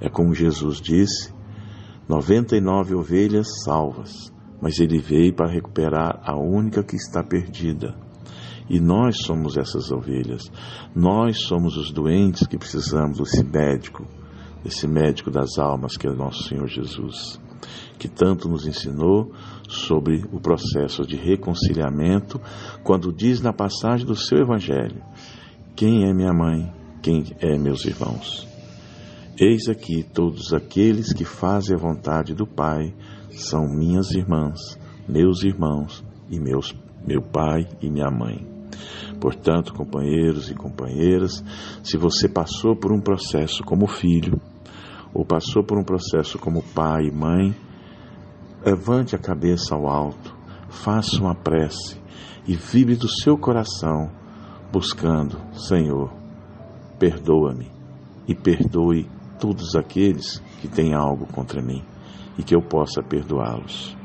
É 0.00 0.08
como 0.08 0.32
Jesus 0.32 0.80
disse: 0.80 1.34
99 2.08 2.94
ovelhas 2.94 3.48
salvas, 3.64 4.32
mas 4.62 4.78
ele 4.78 5.00
veio 5.00 5.34
para 5.34 5.50
recuperar 5.50 6.20
a 6.22 6.36
única 6.36 6.84
que 6.84 6.94
está 6.94 7.20
perdida. 7.20 7.96
E 8.70 8.78
nós 8.78 9.24
somos 9.24 9.56
essas 9.56 9.90
ovelhas. 9.90 10.44
Nós 10.94 11.42
somos 11.42 11.76
os 11.76 11.90
doentes 11.90 12.46
que 12.46 12.56
precisamos 12.56 13.18
desse 13.18 13.42
médico, 13.42 14.06
desse 14.62 14.86
médico 14.86 15.32
das 15.32 15.58
almas 15.58 15.96
que 15.96 16.06
é 16.06 16.10
o 16.10 16.16
nosso 16.16 16.44
Senhor 16.44 16.68
Jesus, 16.68 17.40
que 17.98 18.06
tanto 18.06 18.48
nos 18.48 18.68
ensinou 18.68 19.32
sobre 19.68 20.24
o 20.30 20.38
processo 20.38 21.04
de 21.04 21.16
reconciliamento, 21.16 22.40
quando 22.84 23.12
diz 23.12 23.40
na 23.40 23.52
passagem 23.52 24.06
do 24.06 24.14
seu 24.14 24.38
evangelho: 24.38 25.02
Quem 25.76 26.08
é 26.08 26.14
minha 26.14 26.32
mãe? 26.32 26.72
Quem 27.02 27.22
é 27.38 27.58
meus 27.58 27.84
irmãos? 27.84 28.48
Eis 29.38 29.68
aqui 29.68 30.02
todos 30.02 30.54
aqueles 30.54 31.12
que 31.12 31.26
fazem 31.26 31.76
a 31.76 31.78
vontade 31.78 32.34
do 32.34 32.46
Pai, 32.46 32.94
são 33.30 33.68
minhas 33.68 34.10
irmãs, 34.12 34.58
meus 35.06 35.44
irmãos 35.44 36.02
e 36.30 36.40
meus, 36.40 36.74
meu 37.06 37.20
pai 37.20 37.68
e 37.82 37.90
minha 37.90 38.10
mãe. 38.10 38.42
Portanto, 39.20 39.74
companheiros 39.74 40.50
e 40.50 40.54
companheiras, 40.54 41.44
se 41.84 41.98
você 41.98 42.26
passou 42.26 42.74
por 42.74 42.90
um 42.90 43.00
processo 43.02 43.62
como 43.62 43.86
filho, 43.86 44.40
ou 45.12 45.26
passou 45.26 45.62
por 45.62 45.78
um 45.78 45.84
processo 45.84 46.38
como 46.38 46.62
pai 46.74 47.08
e 47.08 47.12
mãe, 47.12 47.54
levante 48.64 49.14
a 49.14 49.18
cabeça 49.18 49.74
ao 49.74 49.86
alto, 49.86 50.34
faça 50.70 51.20
uma 51.20 51.34
prece 51.34 52.00
e 52.48 52.56
vibre 52.56 52.96
do 52.96 53.10
seu 53.10 53.36
coração, 53.36 54.10
buscando, 54.72 55.38
Senhor, 55.52 56.12
perdoa-me 56.98 57.70
e 58.26 58.34
perdoe 58.34 59.08
todos 59.38 59.74
aqueles 59.76 60.38
que 60.60 60.68
têm 60.68 60.94
algo 60.94 61.26
contra 61.26 61.62
mim 61.62 61.82
e 62.38 62.42
que 62.42 62.54
eu 62.54 62.62
possa 62.62 63.02
perdoá-los. 63.02 63.96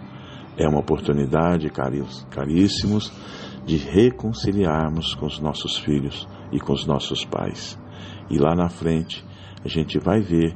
É 0.58 0.68
uma 0.68 0.80
oportunidade, 0.80 1.72
caríssimos, 2.30 3.12
de 3.66 3.78
reconciliarmos 3.78 5.16
com 5.16 5.26
os 5.26 5.40
nossos 5.40 5.78
filhos 5.78 6.28
e 6.52 6.60
com 6.60 6.74
os 6.74 6.86
nossos 6.86 7.24
pais. 7.26 7.80
E 8.30 8.38
lá 8.38 8.56
na 8.56 8.70
frente, 8.70 9.26
a 9.64 9.68
gente 9.68 10.00
vai 10.00 10.20
ver 10.20 10.56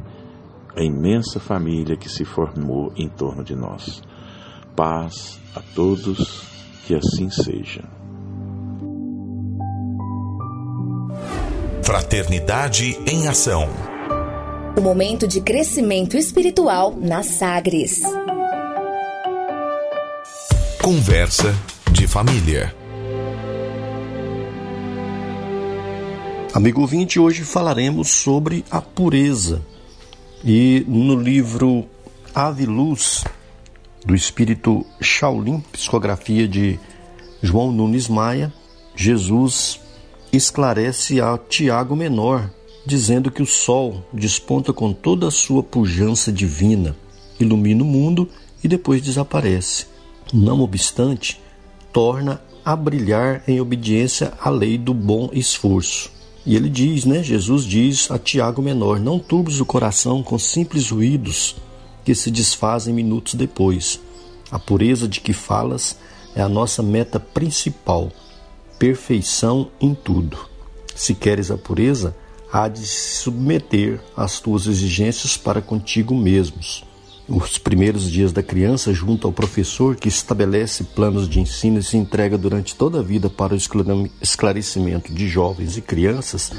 a 0.76 0.84
imensa 0.84 1.40
família 1.40 1.96
que 1.96 2.10
se 2.10 2.26
formou 2.26 2.92
em 2.98 3.08
torno 3.08 3.44
de 3.44 3.56
nós. 3.56 4.02
Paz 4.76 5.40
a 5.56 5.62
todos, 5.74 6.44
que 6.86 6.94
assim 6.94 7.30
seja. 7.30 7.95
Fraternidade 11.86 13.00
em 13.06 13.28
Ação. 13.28 13.70
O 14.76 14.82
momento 14.82 15.28
de 15.28 15.40
crescimento 15.40 16.18
espiritual 16.18 16.96
na 17.00 17.22
Sagres. 17.22 18.02
Conversa 20.82 21.54
de 21.92 22.08
família. 22.08 22.76
Amigo 26.56 26.82
ouvinte, 26.82 27.20
hoje 27.20 27.44
falaremos 27.44 28.10
sobre 28.10 28.66
a 28.72 28.82
pureza. 28.82 29.62
E 30.44 30.84
no 30.88 31.16
livro 31.16 31.86
Ave 32.34 32.66
Luz, 32.66 33.24
do 34.04 34.16
espírito 34.16 34.84
Shaolin, 35.00 35.64
psicografia 35.72 36.48
de 36.48 36.80
João 37.44 37.72
Nunes 37.72 38.08
Maia, 38.08 38.52
Jesus 38.96 39.85
esclarece 40.36 41.22
a 41.22 41.38
Tiago 41.38 41.96
Menor 41.96 42.50
dizendo 42.86 43.32
que 43.32 43.42
o 43.42 43.48
sol 43.48 44.06
desponta 44.14 44.72
com 44.72 44.94
toda 44.94 45.28
a 45.28 45.32
sua 45.32 45.64
pujança 45.64 46.32
divina, 46.32 46.96
ilumina 47.40 47.84
o 47.84 47.88
mundo 47.88 48.30
e 48.64 48.68
depois 48.68 49.02
desaparece. 49.02 49.88
Não 50.32 50.62
obstante, 50.62 51.42
torna 51.92 52.42
a 52.64 52.76
brilhar 52.76 53.44
em 53.48 53.60
obediência 53.60 54.34
à 54.40 54.50
lei 54.50 54.78
do 54.78 54.94
bom 54.94 55.30
esforço. 55.34 56.12
E 56.46 56.56
ele 56.56 56.70
diz, 56.70 57.06
né? 57.06 57.24
Jesus 57.24 57.64
diz 57.64 58.10
a 58.12 58.20
Tiago 58.20 58.62
Menor: 58.62 59.00
Não 59.00 59.18
turbes 59.18 59.60
o 59.60 59.66
coração 59.66 60.22
com 60.22 60.38
simples 60.38 60.92
ruídos 60.92 61.56
que 62.04 62.14
se 62.14 62.30
desfazem 62.30 62.94
minutos 62.94 63.34
depois. 63.34 64.00
A 64.52 64.60
pureza 64.60 65.08
de 65.08 65.22
que 65.22 65.34
falas 65.34 65.98
é 66.36 66.42
a 66.42 66.50
nossa 66.50 66.84
meta 66.84 67.20
principal, 67.20 68.12
perfeição 68.78 69.70
em 69.80 69.94
tudo. 69.94 70.38
Se 70.96 71.14
queres 71.14 71.52
a 71.52 71.58
pureza, 71.58 72.16
há 72.52 72.68
de 72.68 72.80
se 72.80 73.22
submeter 73.22 74.00
às 74.16 74.40
tuas 74.40 74.68
exigências 74.68 75.38
para 75.38 75.62
contigo 75.62 76.16
mesmos. 76.16 76.86
Os 77.28 77.58
primeiros 77.58 78.10
dias 78.12 78.32
da 78.32 78.44
criança, 78.44 78.94
junto 78.94 79.28
ao 79.28 79.34
professor 79.34 79.96
que 79.96 80.08
estabelece 80.08 80.84
planos 80.84 81.28
de 81.28 81.40
ensino 81.40 81.80
e 81.80 81.84
se 81.84 81.98
entrega 81.98 82.38
durante 82.38 82.76
toda 82.76 83.00
a 83.00 83.04
vida 83.04 83.30
para 83.30 83.54
o 83.54 83.58
esclarecimento 84.22 85.12
de 85.12 85.28
jovens 85.28 85.76
e 85.76 85.82
crianças, 85.82 86.52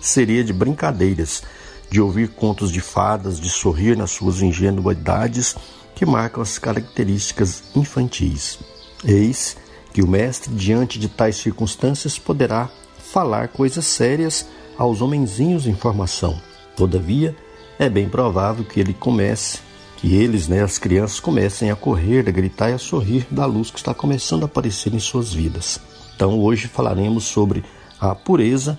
seria 0.00 0.42
de 0.42 0.54
brincadeiras, 0.54 1.42
de 1.90 2.00
ouvir 2.00 2.28
contos 2.28 2.72
de 2.72 2.80
fadas, 2.80 3.38
de 3.38 3.50
sorrir 3.50 3.96
nas 3.96 4.10
suas 4.10 4.40
ingenuidades 4.40 5.54
que 5.94 6.06
marcam 6.06 6.42
as 6.42 6.58
características 6.58 7.64
infantis. 7.74 8.58
Eis 9.04 9.56
que 9.96 10.02
o 10.02 10.06
mestre, 10.06 10.52
diante 10.52 10.98
de 10.98 11.08
tais 11.08 11.36
circunstâncias, 11.36 12.18
poderá 12.18 12.68
falar 12.98 13.48
coisas 13.48 13.86
sérias 13.86 14.46
aos 14.76 15.00
homenzinhos 15.00 15.66
em 15.66 15.74
formação. 15.74 16.38
Todavia, 16.76 17.34
é 17.78 17.88
bem 17.88 18.06
provável 18.06 18.62
que 18.62 18.78
ele 18.78 18.92
comece, 18.92 19.60
que 19.96 20.14
eles, 20.14 20.48
né, 20.48 20.62
as 20.62 20.76
crianças, 20.76 21.18
comecem 21.18 21.70
a 21.70 21.74
correr, 21.74 22.28
a 22.28 22.30
gritar 22.30 22.68
e 22.68 22.74
a 22.74 22.78
sorrir 22.78 23.26
da 23.30 23.46
luz 23.46 23.70
que 23.70 23.78
está 23.78 23.94
começando 23.94 24.42
a 24.42 24.44
aparecer 24.44 24.92
em 24.92 24.98
suas 24.98 25.32
vidas. 25.32 25.80
Então, 26.14 26.38
hoje 26.40 26.68
falaremos 26.68 27.24
sobre 27.24 27.64
a 27.98 28.14
pureza, 28.14 28.78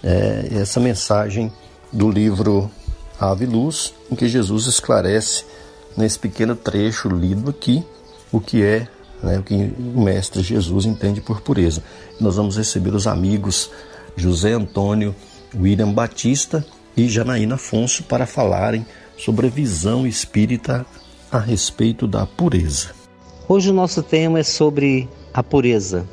é, 0.00 0.46
essa 0.52 0.78
mensagem 0.78 1.52
do 1.92 2.08
livro 2.08 2.70
Ave 3.18 3.46
Luz, 3.46 3.92
em 4.08 4.14
que 4.14 4.28
Jesus 4.28 4.68
esclarece 4.68 5.44
nesse 5.96 6.20
pequeno 6.20 6.54
trecho 6.54 7.08
lido 7.08 7.50
aqui 7.50 7.84
o 8.30 8.40
que 8.40 8.62
é 8.62 8.86
né, 9.22 9.38
o 9.38 9.42
que 9.42 9.54
o 9.54 10.00
Mestre 10.00 10.42
Jesus 10.42 10.84
entende 10.84 11.20
por 11.20 11.40
pureza. 11.40 11.82
Nós 12.20 12.36
vamos 12.36 12.56
receber 12.56 12.94
os 12.94 13.06
amigos 13.06 13.70
José 14.16 14.52
Antônio 14.52 15.14
William 15.54 15.92
Batista 15.92 16.64
e 16.96 17.08
Janaína 17.08 17.54
Afonso 17.54 18.04
para 18.04 18.26
falarem 18.26 18.84
sobre 19.16 19.46
a 19.46 19.50
visão 19.50 20.06
espírita 20.06 20.84
a 21.30 21.38
respeito 21.38 22.06
da 22.06 22.26
pureza. 22.26 22.90
Hoje 23.48 23.70
o 23.70 23.74
nosso 23.74 24.02
tema 24.02 24.40
é 24.40 24.42
sobre 24.42 25.08
a 25.32 25.42
pureza. 25.42 26.06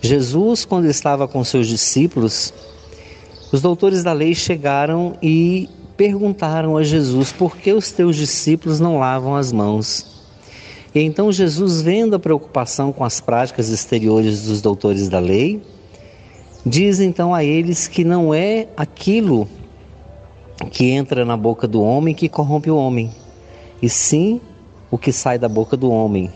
Jesus, 0.00 0.64
quando 0.64 0.86
estava 0.86 1.28
com 1.28 1.44
seus 1.44 1.68
discípulos, 1.68 2.52
os 3.52 3.60
doutores 3.60 4.02
da 4.02 4.12
lei 4.12 4.34
chegaram 4.34 5.16
e 5.22 5.68
perguntaram 5.96 6.76
a 6.76 6.82
Jesus 6.82 7.32
por 7.32 7.56
que 7.56 7.72
os 7.72 7.92
teus 7.92 8.16
discípulos 8.16 8.80
não 8.80 8.98
lavam 8.98 9.36
as 9.36 9.52
mãos. 9.52 10.11
E 10.94 11.00
então 11.00 11.32
Jesus, 11.32 11.80
vendo 11.80 12.16
a 12.16 12.18
preocupação 12.18 12.92
com 12.92 13.04
as 13.04 13.20
práticas 13.20 13.68
exteriores 13.68 14.42
dos 14.42 14.60
doutores 14.60 15.08
da 15.08 15.18
lei, 15.18 15.62
Diz 16.64 17.00
então 17.00 17.34
a 17.34 17.42
eles 17.42 17.88
que 17.88 18.04
não 18.04 18.32
é 18.32 18.68
aquilo 18.76 19.48
que 20.70 20.90
entra 20.90 21.24
na 21.24 21.36
boca 21.36 21.66
do 21.66 21.82
homem 21.82 22.14
que 22.14 22.28
corrompe 22.28 22.70
o 22.70 22.76
homem, 22.76 23.10
e 23.82 23.88
sim 23.88 24.40
o 24.88 24.96
que 24.96 25.10
sai 25.10 25.40
da 25.40 25.48
boca 25.48 25.76
do 25.76 25.90
homem, 25.90 26.30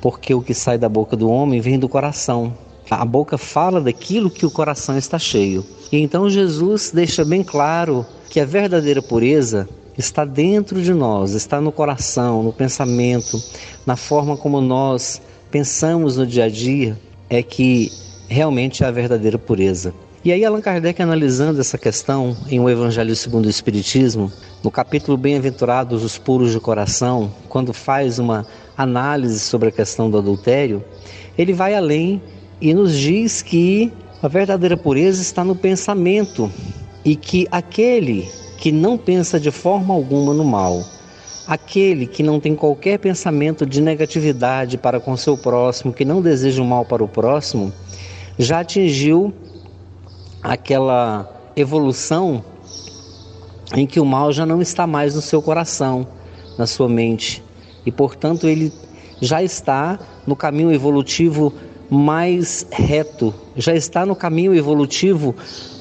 porque 0.00 0.32
o 0.32 0.40
que 0.40 0.54
sai 0.54 0.78
da 0.78 0.88
boca 0.88 1.16
do 1.16 1.28
homem 1.28 1.60
vem 1.60 1.80
do 1.80 1.88
coração. 1.88 2.52
A 2.88 3.04
boca 3.04 3.36
fala 3.36 3.80
daquilo 3.80 4.30
que 4.30 4.46
o 4.46 4.50
coração 4.52 4.96
está 4.96 5.18
cheio. 5.18 5.66
E 5.90 5.98
então 5.98 6.30
Jesus 6.30 6.92
deixa 6.94 7.24
bem 7.24 7.42
claro 7.42 8.06
que 8.30 8.38
a 8.38 8.44
verdadeira 8.44 9.02
pureza 9.02 9.68
está 9.96 10.24
dentro 10.24 10.82
de 10.82 10.92
nós, 10.92 11.32
está 11.32 11.60
no 11.60 11.72
coração, 11.72 12.42
no 12.42 12.52
pensamento, 12.52 13.42
na 13.84 13.96
forma 13.96 14.36
como 14.36 14.60
nós 14.60 15.20
pensamos 15.50 16.16
no 16.16 16.26
dia 16.26 16.44
a 16.44 16.48
dia, 16.48 16.98
é 17.30 17.42
que 17.42 17.90
realmente 18.28 18.84
é 18.84 18.86
a 18.86 18.90
verdadeira 18.90 19.38
pureza. 19.38 19.94
E 20.24 20.32
aí 20.32 20.44
Allan 20.44 20.60
Kardec 20.60 21.00
analisando 21.00 21.60
essa 21.60 21.78
questão 21.78 22.36
em 22.48 22.58
O 22.58 22.68
Evangelho 22.68 23.14
segundo 23.14 23.46
o 23.46 23.50
Espiritismo, 23.50 24.32
no 24.62 24.70
capítulo 24.70 25.16
Bem-aventurados 25.16 26.02
os 26.02 26.18
puros 26.18 26.50
de 26.50 26.58
coração, 26.58 27.32
quando 27.48 27.72
faz 27.72 28.18
uma 28.18 28.44
análise 28.76 29.38
sobre 29.38 29.68
a 29.68 29.72
questão 29.72 30.10
do 30.10 30.18
adultério, 30.18 30.84
ele 31.38 31.52
vai 31.52 31.74
além 31.74 32.20
e 32.60 32.74
nos 32.74 32.96
diz 32.98 33.40
que 33.40 33.92
a 34.20 34.28
verdadeira 34.28 34.76
pureza 34.76 35.22
está 35.22 35.44
no 35.44 35.54
pensamento 35.54 36.50
e 37.04 37.14
que 37.14 37.46
aquele 37.50 38.28
que 38.58 38.72
não 38.72 38.96
pensa 38.96 39.38
de 39.38 39.50
forma 39.50 39.94
alguma 39.94 40.32
no 40.32 40.44
mal, 40.44 40.84
aquele 41.46 42.06
que 42.06 42.22
não 42.22 42.40
tem 42.40 42.54
qualquer 42.54 42.98
pensamento 42.98 43.64
de 43.64 43.80
negatividade 43.80 44.76
para 44.76 44.98
com 44.98 45.16
seu 45.16 45.36
próximo, 45.36 45.92
que 45.92 46.04
não 46.04 46.20
deseja 46.20 46.62
o 46.62 46.66
mal 46.66 46.84
para 46.84 47.04
o 47.04 47.08
próximo, 47.08 47.72
já 48.38 48.60
atingiu 48.60 49.32
aquela 50.42 51.52
evolução 51.54 52.44
em 53.74 53.86
que 53.86 54.00
o 54.00 54.04
mal 54.04 54.32
já 54.32 54.44
não 54.46 54.60
está 54.60 54.86
mais 54.86 55.14
no 55.14 55.22
seu 55.22 55.40
coração, 55.42 56.06
na 56.58 56.66
sua 56.66 56.88
mente, 56.88 57.42
e 57.84 57.92
portanto 57.92 58.48
ele 58.48 58.72
já 59.20 59.42
está 59.42 59.98
no 60.26 60.36
caminho 60.36 60.72
evolutivo 60.72 61.52
mais 61.88 62.66
reto, 62.70 63.32
já 63.56 63.74
está 63.74 64.04
no 64.04 64.16
caminho 64.16 64.54
evolutivo 64.54 65.34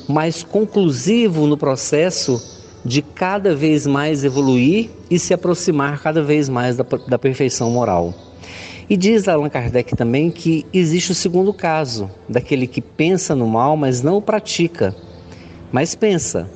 mais 0.07 0.43
conclusivo 0.43 1.47
no 1.47 1.57
processo 1.57 2.54
de 2.85 3.01
cada 3.01 3.55
vez 3.55 3.87
mais 3.87 4.23
evoluir 4.23 4.91
e 5.09 5.17
se 5.17 5.33
aproximar 5.33 5.99
cada 6.01 6.21
vez 6.21 6.47
mais 6.47 6.77
da, 6.77 6.85
da 7.07 7.17
perfeição 7.17 7.71
moral. 7.71 8.13
E 8.87 8.95
diz 8.95 9.27
Allan 9.27 9.49
Kardec 9.49 9.95
também 9.95 10.29
que 10.29 10.63
existe 10.71 11.11
o 11.11 11.15
segundo 11.15 11.51
caso, 11.51 12.09
daquele 12.29 12.67
que 12.67 12.81
pensa 12.81 13.35
no 13.35 13.47
mal, 13.47 13.75
mas 13.75 14.03
não 14.03 14.17
o 14.17 14.21
pratica, 14.21 14.95
mas 15.71 15.95
pensa. 15.95 16.47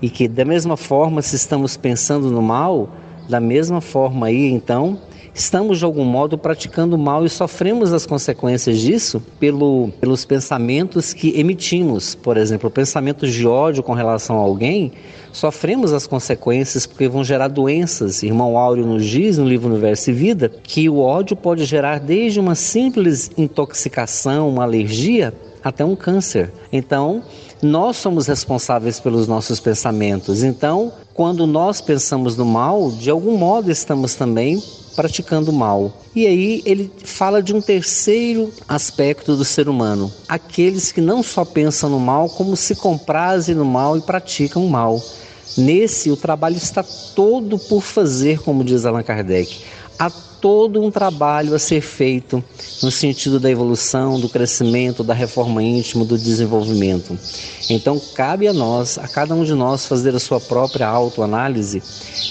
E 0.00 0.08
que 0.08 0.28
da 0.28 0.44
mesma 0.44 0.76
forma, 0.76 1.20
se 1.20 1.34
estamos 1.34 1.76
pensando 1.76 2.30
no 2.30 2.40
mal, 2.40 2.88
da 3.28 3.40
mesma 3.40 3.80
forma 3.80 4.28
aí, 4.28 4.50
então, 4.52 4.98
estamos 5.34 5.78
de 5.78 5.84
algum 5.84 6.04
modo 6.04 6.36
praticando 6.36 6.98
mal 6.98 7.24
e 7.24 7.28
sofremos 7.28 7.92
as 7.92 8.04
consequências 8.04 8.78
disso 8.78 9.22
pelo, 9.40 9.90
pelos 10.00 10.24
pensamentos 10.24 11.12
que 11.14 11.38
emitimos. 11.38 12.14
Por 12.14 12.36
exemplo, 12.36 12.70
pensamentos 12.70 13.32
de 13.32 13.46
ódio 13.46 13.82
com 13.82 13.94
relação 13.94 14.36
a 14.36 14.42
alguém, 14.42 14.92
sofremos 15.32 15.92
as 15.92 16.06
consequências 16.06 16.86
porque 16.86 17.08
vão 17.08 17.24
gerar 17.24 17.48
doenças. 17.48 18.22
Irmão 18.22 18.58
Áureo 18.58 18.86
nos 18.86 19.04
diz 19.04 19.38
no 19.38 19.48
livro 19.48 19.70
Universo 19.70 20.10
e 20.10 20.12
Vida 20.12 20.48
que 20.48 20.88
o 20.88 20.98
ódio 20.98 21.36
pode 21.36 21.64
gerar 21.64 21.98
desde 21.98 22.38
uma 22.38 22.54
simples 22.54 23.30
intoxicação, 23.36 24.48
uma 24.48 24.64
alergia, 24.64 25.32
até 25.64 25.84
um 25.84 25.96
câncer. 25.96 26.52
Então, 26.72 27.22
nós 27.62 27.96
somos 27.96 28.26
responsáveis 28.26 28.98
pelos 28.98 29.28
nossos 29.28 29.60
pensamentos. 29.60 30.42
Então, 30.42 30.92
quando 31.14 31.46
nós 31.46 31.80
pensamos 31.80 32.36
no 32.36 32.44
mal, 32.44 32.90
de 32.90 33.08
algum 33.08 33.36
modo 33.38 33.70
estamos 33.70 34.14
também 34.14 34.60
praticando 34.94 35.52
mal. 35.52 36.02
E 36.14 36.26
aí 36.26 36.62
ele 36.64 36.92
fala 37.04 37.42
de 37.42 37.54
um 37.54 37.60
terceiro 37.60 38.52
aspecto 38.68 39.36
do 39.36 39.44
ser 39.44 39.68
humano: 39.68 40.12
aqueles 40.28 40.92
que 40.92 41.00
não 41.00 41.22
só 41.22 41.44
pensam 41.44 41.90
no 41.90 42.00
mal, 42.00 42.28
como 42.28 42.56
se 42.56 42.74
comprazem 42.74 43.54
no 43.54 43.64
mal 43.64 43.96
e 43.96 44.00
praticam 44.00 44.64
o 44.64 44.70
mal. 44.70 45.02
Nesse, 45.56 46.10
o 46.10 46.16
trabalho 46.16 46.56
está 46.56 46.82
todo 47.14 47.58
por 47.58 47.82
fazer, 47.82 48.40
como 48.40 48.64
diz 48.64 48.86
Allan 48.86 49.02
Kardec. 49.02 49.60
Há 49.98 50.10
todo 50.42 50.82
um 50.82 50.90
trabalho 50.90 51.54
a 51.54 51.58
ser 51.58 51.80
feito 51.80 52.42
no 52.82 52.90
sentido 52.90 53.38
da 53.38 53.48
evolução, 53.48 54.18
do 54.18 54.28
crescimento, 54.28 55.04
da 55.04 55.14
reforma 55.14 55.62
íntima, 55.62 56.04
do 56.04 56.18
desenvolvimento. 56.18 57.16
Então, 57.70 57.98
cabe 58.14 58.48
a 58.48 58.52
nós, 58.52 58.98
a 58.98 59.06
cada 59.06 59.36
um 59.36 59.44
de 59.44 59.54
nós, 59.54 59.86
fazer 59.86 60.14
a 60.16 60.18
sua 60.18 60.40
própria 60.40 60.88
autoanálise 60.88 61.80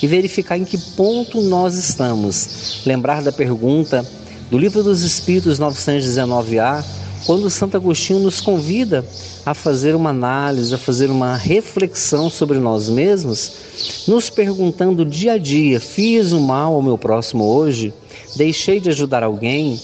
e 0.03 0.07
verificar 0.07 0.57
em 0.57 0.65
que 0.65 0.77
ponto 0.77 1.41
nós 1.41 1.75
estamos. 1.75 2.81
Lembrar 2.85 3.23
da 3.23 3.31
pergunta 3.31 4.05
do 4.49 4.57
Livro 4.57 4.83
dos 4.83 5.03
Espíritos 5.03 5.57
919A, 5.57 6.83
quando 7.25 7.49
Santo 7.49 7.77
Agostinho 7.77 8.19
nos 8.19 8.41
convida 8.41 9.05
a 9.45 9.53
fazer 9.53 9.95
uma 9.95 10.09
análise, 10.09 10.75
a 10.75 10.77
fazer 10.77 11.09
uma 11.09 11.37
reflexão 11.37 12.29
sobre 12.29 12.59
nós 12.59 12.89
mesmos, 12.89 13.53
nos 14.05 14.29
perguntando 14.29 15.05
dia 15.05 15.33
a 15.33 15.37
dia: 15.37 15.79
fiz 15.79 16.33
o 16.33 16.41
mal 16.41 16.73
ao 16.73 16.81
meu 16.81 16.97
próximo 16.97 17.45
hoje? 17.45 17.93
Deixei 18.35 18.79
de 18.79 18.89
ajudar 18.89 19.23
alguém? 19.23 19.79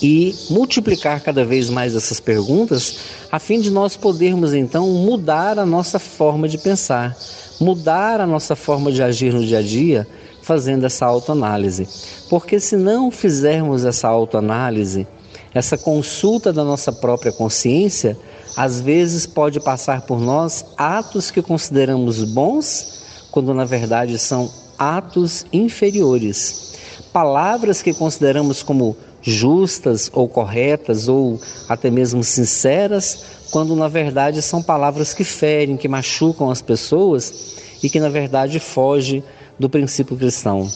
E 0.00 0.34
multiplicar 0.50 1.20
cada 1.20 1.44
vez 1.44 1.70
mais 1.70 1.94
essas 1.94 2.18
perguntas, 2.18 2.96
a 3.30 3.38
fim 3.38 3.60
de 3.60 3.70
nós 3.70 3.96
podermos 3.96 4.52
então 4.52 4.88
mudar 4.88 5.58
a 5.58 5.66
nossa 5.66 5.98
forma 5.98 6.48
de 6.48 6.58
pensar, 6.58 7.16
mudar 7.60 8.20
a 8.20 8.26
nossa 8.26 8.56
forma 8.56 8.90
de 8.90 9.02
agir 9.02 9.32
no 9.32 9.44
dia 9.44 9.58
a 9.58 9.62
dia, 9.62 10.06
fazendo 10.42 10.84
essa 10.84 11.06
autoanálise. 11.06 11.88
Porque 12.28 12.58
se 12.58 12.76
não 12.76 13.10
fizermos 13.12 13.84
essa 13.84 14.08
autoanálise, 14.08 15.06
essa 15.54 15.78
consulta 15.78 16.52
da 16.52 16.64
nossa 16.64 16.90
própria 16.90 17.30
consciência, 17.30 18.18
às 18.56 18.80
vezes 18.80 19.26
pode 19.26 19.60
passar 19.60 20.02
por 20.02 20.20
nós 20.20 20.64
atos 20.76 21.30
que 21.30 21.40
consideramos 21.40 22.24
bons, 22.24 23.02
quando 23.30 23.54
na 23.54 23.64
verdade 23.64 24.18
são 24.18 24.50
atos 24.78 25.46
inferiores. 25.52 26.71
Palavras 27.12 27.82
que 27.82 27.92
consideramos 27.92 28.62
como 28.62 28.96
justas 29.20 30.10
ou 30.12 30.28
corretas 30.28 31.08
ou 31.08 31.40
até 31.68 31.90
mesmo 31.90 32.24
sinceras, 32.24 33.24
quando 33.50 33.76
na 33.76 33.86
verdade 33.86 34.40
são 34.40 34.62
palavras 34.62 35.12
que 35.12 35.22
ferem, 35.22 35.76
que 35.76 35.88
machucam 35.88 36.50
as 36.50 36.62
pessoas 36.62 37.56
e 37.82 37.90
que 37.90 38.00
na 38.00 38.08
verdade 38.08 38.58
foge 38.58 39.22
do 39.58 39.68
princípio 39.68 40.16
cristão. 40.16 40.66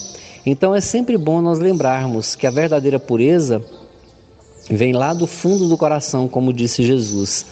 Então 0.45 0.75
é 0.75 0.81
sempre 0.81 1.17
bom 1.17 1.41
nós 1.41 1.59
lembrarmos 1.59 2.37
que 2.37 2.47
a 2.47 2.51
verdadeira 2.51 3.01
pureza 3.01 3.65
vem 4.71 4.93
lá 4.93 5.15
do 5.15 5.27
fundo 5.27 5.69
do 5.69 5.77
coração, 5.77 6.29
como 6.29 6.53
disse 6.53 6.83
Jesus. 6.83 7.47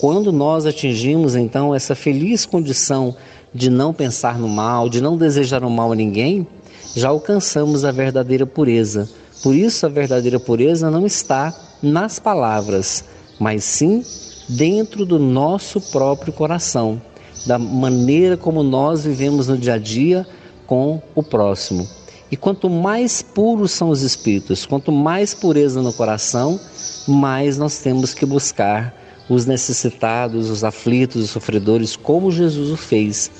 Quando 0.00 0.32
nós 0.32 0.66
atingimos 0.66 1.36
então 1.36 1.74
essa 1.74 1.94
feliz 1.94 2.46
condição 2.46 3.14
de 3.52 3.68
não 3.68 3.92
pensar 3.92 4.38
no 4.38 4.48
mal, 4.48 4.88
de 4.88 5.00
não 5.00 5.16
desejar 5.16 5.62
o 5.62 5.70
mal 5.70 5.92
a 5.92 5.96
ninguém, 5.96 6.46
já 6.94 7.08
alcançamos 7.08 7.84
a 7.84 7.92
verdadeira 7.92 8.46
pureza. 8.46 9.08
Por 9.42 9.54
isso, 9.54 9.86
a 9.86 9.88
verdadeira 9.88 10.38
pureza 10.38 10.90
não 10.90 11.06
está 11.06 11.54
nas 11.82 12.18
palavras, 12.18 13.04
mas 13.38 13.64
sim 13.64 14.04
dentro 14.48 15.06
do 15.06 15.18
nosso 15.18 15.80
próprio 15.80 16.32
coração, 16.32 17.00
da 17.46 17.58
maneira 17.58 18.36
como 18.36 18.62
nós 18.62 19.04
vivemos 19.04 19.48
no 19.48 19.56
dia 19.56 19.74
a 19.74 19.78
dia 19.78 20.26
com 20.66 21.00
o 21.14 21.22
próximo. 21.22 21.88
E 22.30 22.36
quanto 22.36 22.68
mais 22.68 23.22
puros 23.22 23.72
são 23.72 23.90
os 23.90 24.02
espíritos, 24.02 24.66
quanto 24.66 24.92
mais 24.92 25.34
pureza 25.34 25.82
no 25.82 25.92
coração, 25.92 26.60
mais 27.08 27.58
nós 27.58 27.78
temos 27.78 28.14
que 28.14 28.24
buscar 28.24 28.94
os 29.28 29.46
necessitados, 29.46 30.50
os 30.50 30.64
aflitos, 30.64 31.22
os 31.22 31.30
sofredores, 31.30 31.96
como 31.96 32.30
Jesus 32.30 32.70
o 32.70 32.76
fez, 32.76 33.30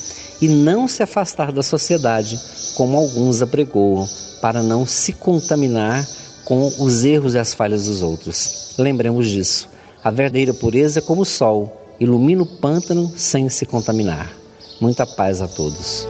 e 0.41 0.49
não 0.49 0.89
se 0.89 1.03
afastar 1.03 1.53
da 1.53 1.63
sociedade, 1.63 2.39
como 2.75 2.97
alguns 2.97 3.43
apregoam, 3.43 4.07
para 4.41 4.63
não 4.63 4.87
se 4.87 5.13
contaminar 5.13 6.07
com 6.45 6.67
os 6.67 7.05
erros 7.05 7.35
e 7.35 7.39
as 7.39 7.55
falhas 7.55 7.87
dos 7.87 8.03
outros. 8.03 8.75
Lembremos 8.79 9.29
disso. 9.29 9.69
A 10.03 10.11
verdadeira 10.11 10.55
pureza 10.55 10.99
é 10.99 11.03
como 11.03 11.23
o 11.23 11.27
sol, 11.27 11.95
ilumina 12.01 12.43
o 12.43 12.47
pântano 12.47 13.13
sem 13.17 13.49
se 13.49 13.67
contaminar. 13.67 14.33
Muita 14.81 15.07
paz 15.07 15.43
a 15.43 15.49
todos. 15.49 16.09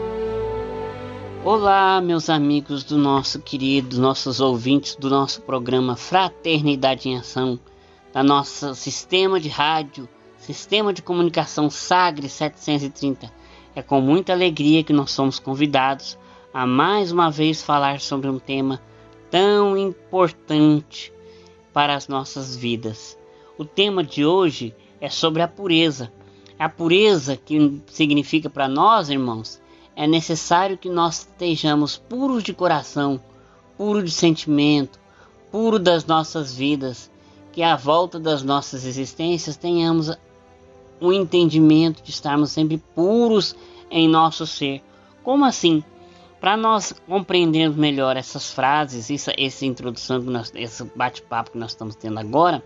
Olá, 1.45 2.01
meus 2.01 2.29
amigos 2.29 2.85
do 2.85 2.97
nosso 2.97 3.41
querido, 3.41 4.01
nossos 4.01 4.41
ouvintes 4.41 4.95
do 4.95 5.11
nosso 5.11 5.41
programa 5.41 5.97
Fraternidade 5.97 7.09
em 7.09 7.17
Ação, 7.17 7.59
da 8.13 8.23
nosso 8.23 8.75
sistema 8.75 9.41
de 9.41 9.49
rádio, 9.49 10.09
sistema 10.39 10.93
de 10.93 11.03
comunicação 11.03 11.69
Sagre 11.71 12.29
730. 12.29 13.33
É 13.75 13.83
com 13.83 14.01
muita 14.01 14.33
alegria 14.33 14.85
que 14.85 14.93
nós 14.93 15.11
somos 15.11 15.39
convidados 15.39 16.19
a 16.53 16.67
mais 16.67 17.13
uma 17.13 17.31
vez 17.31 17.63
falar 17.63 18.01
sobre 18.01 18.29
um 18.29 18.39
tema 18.39 18.81
tão 19.31 19.77
importante 19.77 21.13
para 21.73 21.95
as 21.95 22.09
nossas 22.09 22.57
vidas. 22.57 23.17
O 23.57 23.65
tema 23.65 24.03
de 24.03 24.25
hoje 24.25 24.75
é 25.01 25.09
sobre 25.09 25.43
a 25.43 25.49
pureza. 25.49 26.13
A 26.59 26.69
pureza 26.69 27.37
que 27.37 27.81
significa 27.87 28.51
para 28.51 28.69
nós, 28.69 29.09
irmãos, 29.09 29.61
é 29.95 30.07
necessário 30.07 30.77
que 30.77 30.89
nós 30.89 31.21
estejamos 31.21 31.97
puros 31.97 32.43
de 32.43 32.53
coração, 32.53 33.21
puro 33.77 34.03
de 34.03 34.11
sentimento, 34.11 34.99
puro 35.53 35.79
das 35.79 36.05
nossas 36.05 36.55
vidas, 36.55 37.11
que 37.53 37.63
à 37.63 37.77
volta 37.77 38.19
das 38.19 38.43
nossas 38.43 38.85
existências 38.85 39.57
tenhamos 39.57 40.11
o 41.01 41.13
entendimento 41.13 42.03
de 42.03 42.11
estarmos 42.11 42.51
sempre 42.51 42.79
puros 42.95 43.55
em 43.91 44.09
nosso 44.09 44.47
ser. 44.47 44.83
Como 45.23 45.45
assim? 45.45 45.83
Para 46.41 46.57
nós 46.57 46.95
compreendermos 47.07 47.77
melhor 47.77 48.17
essas 48.17 48.51
frases, 48.51 49.11
essa, 49.11 49.33
essa 49.37 49.67
introdução, 49.67 50.21
nós, 50.21 50.51
esse 50.55 50.83
bate-papo 50.97 51.51
que 51.51 51.59
nós 51.59 51.73
estamos 51.73 51.95
tendo 51.95 52.19
agora, 52.19 52.65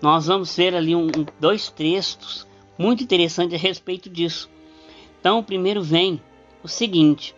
nós 0.00 0.26
vamos 0.26 0.56
ver 0.56 0.74
ali 0.74 0.96
um, 0.96 1.08
dois 1.38 1.70
textos 1.70 2.44
muito 2.76 3.04
interessantes 3.04 3.54
a 3.54 3.62
respeito 3.62 4.10
disso. 4.10 4.50
Então, 5.20 5.38
o 5.38 5.44
primeiro 5.44 5.80
vem 5.80 6.20
o 6.64 6.66
seguinte: 6.66 7.36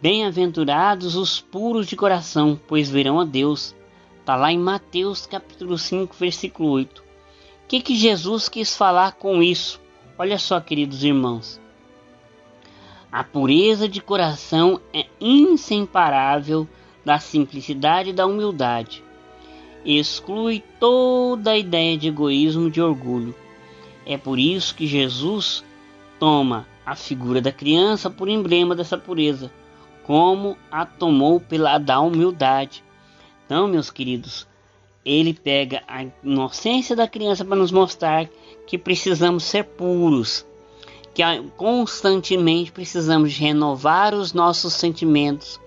Bem-aventurados 0.00 1.14
os 1.14 1.42
puros 1.42 1.86
de 1.86 1.94
coração, 1.94 2.58
pois 2.66 2.88
verão 2.88 3.20
a 3.20 3.24
Deus. 3.24 3.76
Está 4.18 4.34
lá 4.34 4.50
em 4.50 4.58
Mateus 4.58 5.26
capítulo 5.26 5.76
5, 5.76 6.16
versículo 6.18 6.70
8. 6.70 7.02
O 7.02 7.68
que, 7.68 7.82
que 7.82 7.94
Jesus 7.94 8.48
quis 8.48 8.74
falar 8.74 9.12
com 9.12 9.42
isso? 9.42 9.78
Olha 10.16 10.38
só, 10.38 10.58
queridos 10.58 11.04
irmãos. 11.04 11.60
A 13.12 13.24
pureza 13.24 13.88
de 13.88 14.00
coração 14.00 14.80
é 14.94 15.06
inseparável 15.20 16.68
da 17.04 17.18
simplicidade 17.18 18.10
e 18.10 18.12
da 18.12 18.24
humildade. 18.24 19.02
Exclui 19.84 20.62
toda 20.78 21.50
a 21.50 21.58
ideia 21.58 21.98
de 21.98 22.06
egoísmo 22.06 22.68
e 22.68 22.70
de 22.70 22.80
orgulho. 22.80 23.34
É 24.06 24.16
por 24.16 24.38
isso 24.38 24.74
que 24.76 24.86
Jesus 24.86 25.64
toma 26.20 26.68
a 26.86 26.94
figura 26.94 27.40
da 27.40 27.50
criança 27.50 28.08
por 28.08 28.28
emblema 28.28 28.76
dessa 28.76 28.96
pureza, 28.96 29.50
como 30.04 30.56
a 30.70 30.86
tomou 30.86 31.40
pela 31.40 31.78
da 31.78 31.98
humildade. 32.00 32.84
Então, 33.44 33.66
meus 33.66 33.90
queridos, 33.90 34.46
ele 35.04 35.34
pega 35.34 35.82
a 35.88 36.04
inocência 36.22 36.94
da 36.94 37.08
criança 37.08 37.44
para 37.44 37.56
nos 37.56 37.72
mostrar 37.72 38.28
que 38.66 38.78
precisamos 38.78 39.42
ser 39.42 39.64
puros, 39.64 40.46
que 41.14 41.22
constantemente 41.56 42.72
precisamos 42.72 43.36
renovar 43.36 44.14
os 44.14 44.32
nossos 44.32 44.74
sentimentos, 44.74 45.60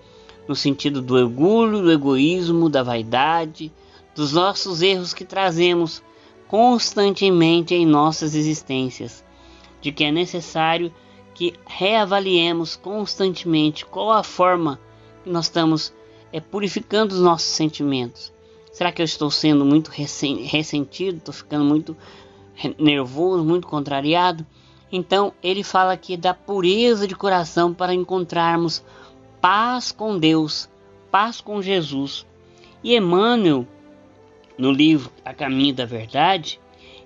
no 0.48 0.54
sentido 0.54 1.00
do 1.00 1.14
orgulho, 1.14 1.82
do 1.82 1.92
egoísmo, 1.92 2.68
da 2.68 2.82
vaidade, 2.82 3.72
dos 4.14 4.32
nossos 4.32 4.82
erros 4.82 5.12
que 5.12 5.24
trazemos 5.24 6.02
constantemente 6.48 7.74
em 7.74 7.86
nossas 7.86 8.34
existências, 8.34 9.24
de 9.80 9.90
que 9.92 10.04
é 10.04 10.12
necessário 10.12 10.92
que 11.34 11.54
reavaliemos 11.66 12.76
constantemente 12.76 13.84
qual 13.84 14.12
a 14.12 14.22
forma 14.22 14.78
que 15.22 15.30
nós 15.30 15.46
estamos 15.46 15.92
é, 16.32 16.40
purificando 16.40 17.14
os 17.14 17.20
nossos 17.20 17.48
sentimentos. 17.48 18.32
Será 18.72 18.92
que 18.92 19.00
eu 19.00 19.04
estou 19.04 19.30
sendo 19.30 19.64
muito 19.64 19.88
ressentido, 19.88 21.18
estou 21.18 21.34
ficando 21.34 21.64
muito 21.64 21.96
nervoso, 22.78 23.44
muito 23.44 23.66
contrariado? 23.66 24.46
Então 24.90 25.32
ele 25.42 25.62
fala 25.62 25.92
aqui 25.92 26.16
da 26.16 26.32
pureza 26.32 27.06
de 27.06 27.14
coração 27.14 27.74
para 27.74 27.94
encontrarmos 27.94 28.84
paz 29.40 29.92
com 29.92 30.18
Deus, 30.18 30.68
paz 31.10 31.40
com 31.40 31.60
Jesus. 31.60 32.26
E 32.82 32.96
Emmanuel, 32.96 33.66
no 34.56 34.70
livro 34.70 35.10
A 35.24 35.34
Caminho 35.34 35.74
da 35.74 35.84
Verdade, 35.84 36.60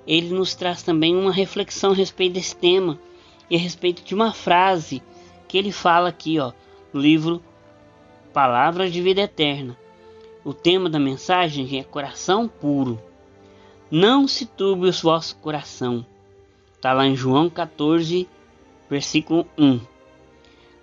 ele 0.07 0.35
nos 0.35 0.55
traz 0.55 0.83
também 0.83 1.17
uma 1.17 1.33
reflexão 1.33 1.93
a 1.93 1.95
respeito 1.95 2.35
desse 2.35 2.57
tema 2.57 2.99
e 3.51 3.57
a 3.57 3.59
respeito 3.59 4.03
de 4.03 4.15
uma 4.15 4.33
frase 4.33 5.03
que 5.47 5.57
ele 5.57 5.73
fala 5.73 6.09
aqui, 6.09 6.39
ó, 6.39 6.53
no 6.93 7.01
livro 7.01 7.43
Palavras 8.33 8.93
de 8.93 9.01
Vida 9.01 9.23
Eterna. 9.23 9.77
O 10.45 10.55
tema 10.55 10.89
da 10.89 10.99
mensagem 10.99 11.79
é 11.79 11.83
coração 11.83 12.49
puro. 12.49 13.01
Não 13.91 14.29
se 14.29 14.47
turbe 14.47 14.89
o 14.89 14.93
vosso 14.93 15.37
coração. 15.37 16.07
Está 16.79 16.93
lá 16.93 17.05
em 17.09 17.17
João 17.17 17.51
14, 17.51 18.29
versículo 18.89 19.45
1. 19.59 19.81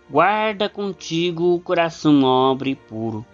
Guarda 0.10 0.68
contigo 0.68 1.56
o 1.56 1.62
coração 1.62 2.12
nobre 2.12 2.72
e 2.72 2.76
puro. 2.76 3.26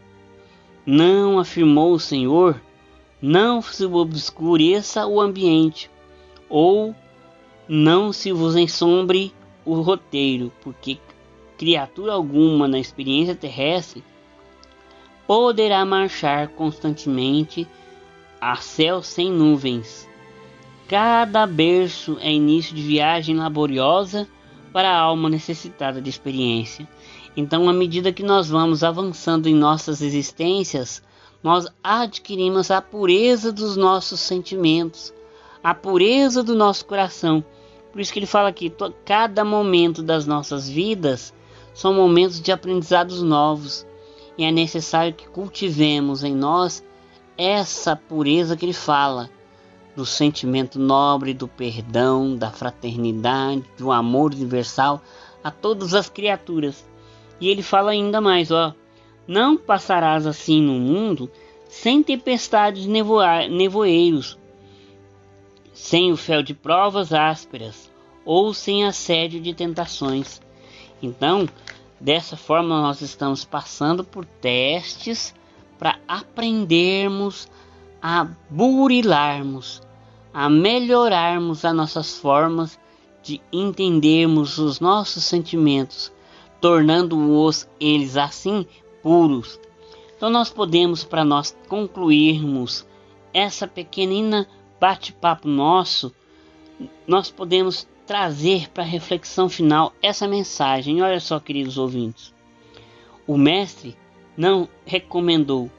Não 0.86 1.40
afirmou 1.40 1.92
o 1.92 2.00
Senhor, 2.00 2.62
não 3.20 3.64
se 3.64 3.84
obscureça 3.84 5.08
o 5.08 5.20
ambiente, 5.20 5.90
ou 6.48 6.94
não 7.68 8.14
se 8.14 8.32
vos 8.32 8.56
ensombre 8.56 9.34
o 9.66 9.82
roteiro, 9.82 10.54
porque 10.62 11.00
criatura 11.58 12.14
alguma 12.14 12.68
na 12.68 12.78
experiência 12.78 13.34
terrestre 13.34 14.04
poderá 15.26 15.84
marchar 15.84 16.50
constantemente 16.50 17.68
a 18.40 18.56
céu 18.58 19.02
sem 19.02 19.32
nuvens. 19.32 20.11
Cada 20.92 21.48
berço 21.48 22.18
é 22.20 22.30
início 22.30 22.76
de 22.76 22.82
viagem 22.82 23.38
laboriosa 23.38 24.28
para 24.74 24.90
a 24.90 25.00
alma 25.00 25.30
necessitada 25.30 26.02
de 26.02 26.10
experiência. 26.10 26.86
Então, 27.38 27.70
à 27.70 27.72
medida 27.72 28.12
que 28.12 28.22
nós 28.22 28.50
vamos 28.50 28.84
avançando 28.84 29.48
em 29.48 29.56
nossas 29.56 30.02
existências, 30.02 31.02
nós 31.42 31.66
adquirimos 31.82 32.70
a 32.70 32.82
pureza 32.82 33.54
dos 33.54 33.78
nossos 33.78 34.20
sentimentos, 34.20 35.14
a 35.64 35.74
pureza 35.74 36.44
do 36.44 36.58
nosso 36.58 36.86
coração. 36.86 37.42
Por 37.90 38.02
isso 38.02 38.12
que 38.12 38.20
ele 38.20 38.26
fala 38.26 38.50
aqui, 38.50 38.70
cada 39.06 39.46
momento 39.46 40.04
das 40.04 40.26
nossas 40.26 40.68
vidas 40.68 41.34
são 41.74 41.94
momentos 41.94 42.42
de 42.42 42.52
aprendizados 42.52 43.24
novos. 43.24 43.88
E 44.38 44.44
é 44.44 44.52
necessário 44.52 45.14
que 45.14 45.30
cultivemos 45.30 46.22
em 46.22 46.36
nós 46.36 46.84
essa 47.38 47.96
pureza 47.96 48.58
que 48.58 48.66
ele 48.66 48.74
fala, 48.74 49.30
do 49.96 50.06
sentimento 50.06 50.80
nobre, 50.80 51.34
do 51.34 51.48
perdão, 51.48 52.36
da 52.36 52.50
fraternidade, 52.50 53.64
do 53.78 53.92
amor 53.92 54.34
universal 54.34 55.02
a 55.44 55.52
todas 55.52 55.94
as 55.94 56.10
criaturas. 56.10 56.86
E 57.40 57.50
ele 57.50 57.62
fala 57.62 57.92
ainda 57.92 58.22
mais, 58.22 58.52
ó, 58.52 58.74
não 59.28 59.58
passarás 59.58 60.26
assim 60.26 60.62
no 60.62 60.74
mundo 60.74 61.30
sem 61.68 62.04
tempestades 62.04 62.86
nevoeiros, 62.86 64.38
sem 65.74 66.12
o 66.12 66.18
fel 66.18 66.44
de 66.44 66.54
provas 66.54 67.14
ásperas 67.14 67.90
ou 68.26 68.54
sem 68.54 68.86
assédio 68.86 69.40
de 69.40 69.54
tentações. 69.54 70.42
Então, 71.02 71.48
dessa 72.00 72.38
forma 72.38 72.82
nós 72.82 73.02
estamos 73.02 73.46
passando 73.46 74.04
por 74.04 74.26
testes 74.26 75.34
para 75.80 75.98
aprendermos 76.08 77.50
a 78.02 78.28
burilarmos, 78.50 79.82
a 80.34 80.50
melhorarmos 80.50 81.64
as 81.64 81.76
nossas 81.76 82.18
formas 82.18 82.80
de 83.22 83.40
entendermos 83.52 84.58
os 84.58 84.80
nossos 84.80 85.24
sentimentos, 85.24 86.12
tornando-os 86.60 87.70
eles 87.80 88.18
assim 88.18 88.66
puros. 89.04 89.60
Então 90.18 90.30
nós 90.30 90.50
podemos 90.50 91.04
para 91.04 91.24
nós 91.24 91.56
concluirmos 91.68 92.86
essa 93.34 93.68
pequenina 93.68 94.48
bate-papo 94.80 95.48
nosso, 95.48 96.14
nós 97.06 97.30
podemos 97.30 97.88
trazer 98.06 98.70
para 98.70 98.84
a 98.84 98.86
reflexão 98.86 99.48
final 99.48 99.94
essa 100.02 100.28
mensagem. 100.28 101.02
Olha 101.02 101.20
só, 101.20 101.40
queridos 101.40 101.78
ouvintes. 101.78 102.34
O 103.28 103.38
mestre 103.38 103.96
não 104.36 104.68
recomendou: 104.86 105.70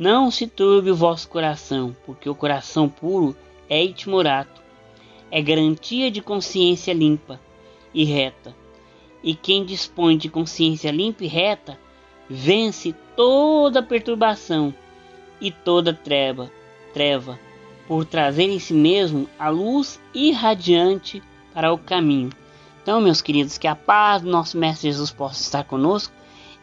não 0.00 0.30
se 0.30 0.46
turbe 0.46 0.90
o 0.90 0.96
vosso 0.96 1.28
coração, 1.28 1.94
porque 2.06 2.26
o 2.26 2.34
coração 2.34 2.88
puro 2.88 3.36
é 3.68 3.84
itimorato, 3.84 4.62
é 5.30 5.42
garantia 5.42 6.10
de 6.10 6.22
consciência 6.22 6.94
limpa 6.94 7.38
e 7.92 8.02
reta. 8.04 8.56
E 9.22 9.34
quem 9.34 9.62
dispõe 9.62 10.16
de 10.16 10.30
consciência 10.30 10.90
limpa 10.90 11.24
e 11.24 11.26
reta 11.26 11.78
vence 12.30 12.94
toda 13.14 13.82
perturbação 13.82 14.72
e 15.38 15.50
toda 15.50 15.92
treva, 15.92 16.50
treva 16.94 17.38
por 17.86 18.06
trazer 18.06 18.48
em 18.48 18.58
si 18.58 18.72
mesmo 18.72 19.28
a 19.38 19.50
luz 19.50 20.00
irradiante 20.14 21.22
para 21.52 21.74
o 21.74 21.76
caminho. 21.76 22.30
Então, 22.82 23.02
meus 23.02 23.20
queridos, 23.20 23.58
que 23.58 23.66
a 23.66 23.76
paz 23.76 24.22
do 24.22 24.30
nosso 24.30 24.56
Mestre 24.56 24.88
Jesus 24.88 25.10
possa 25.10 25.42
estar 25.42 25.64
conosco 25.64 26.14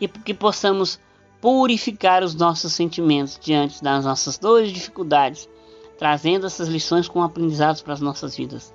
e 0.02 0.08
que 0.08 0.34
possamos 0.34 1.00
purificar 1.42 2.24
os 2.24 2.36
nossos 2.36 2.74
sentimentos 2.74 3.40
diante 3.42 3.84
das 3.84 4.06
nossas 4.06 4.38
dores 4.38 4.70
e 4.70 4.74
dificuldades, 4.74 5.50
trazendo 5.98 6.46
essas 6.46 6.68
lições 6.68 7.08
como 7.08 7.26
aprendizados 7.26 7.82
para 7.82 7.94
as 7.94 8.02
nossas 8.02 8.36
vidas. 8.36 8.74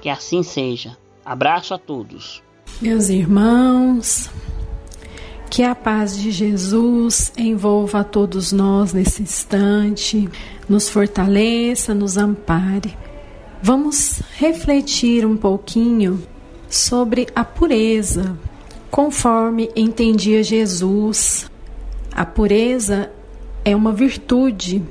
Que 0.00 0.08
assim 0.08 0.42
seja. 0.42 0.96
Abraço 1.24 1.74
a 1.74 1.78
todos. 1.78 2.42
Meus 2.80 3.08
irmãos, 3.08 4.30
que 5.50 5.62
a 5.62 5.74
paz 5.74 6.16
de 6.16 6.30
Jesus 6.30 7.32
envolva 7.36 8.00
a 8.00 8.04
todos 8.04 8.52
nós 8.52 8.92
nesse 8.92 9.22
instante, 9.22 10.28
nos 10.68 10.88
fortaleça, 10.88 11.92
nos 11.92 12.16
ampare. 12.16 12.96
Vamos 13.62 14.22
refletir 14.36 15.26
um 15.26 15.36
pouquinho 15.36 16.22
sobre 16.68 17.26
a 17.34 17.44
pureza, 17.44 18.38
conforme 18.90 19.68
entendia 19.76 20.42
Jesus. 20.42 21.49
A 22.20 22.26
pureza 22.26 23.10
é 23.64 23.74
uma 23.74 23.94
virtude, 23.94 24.82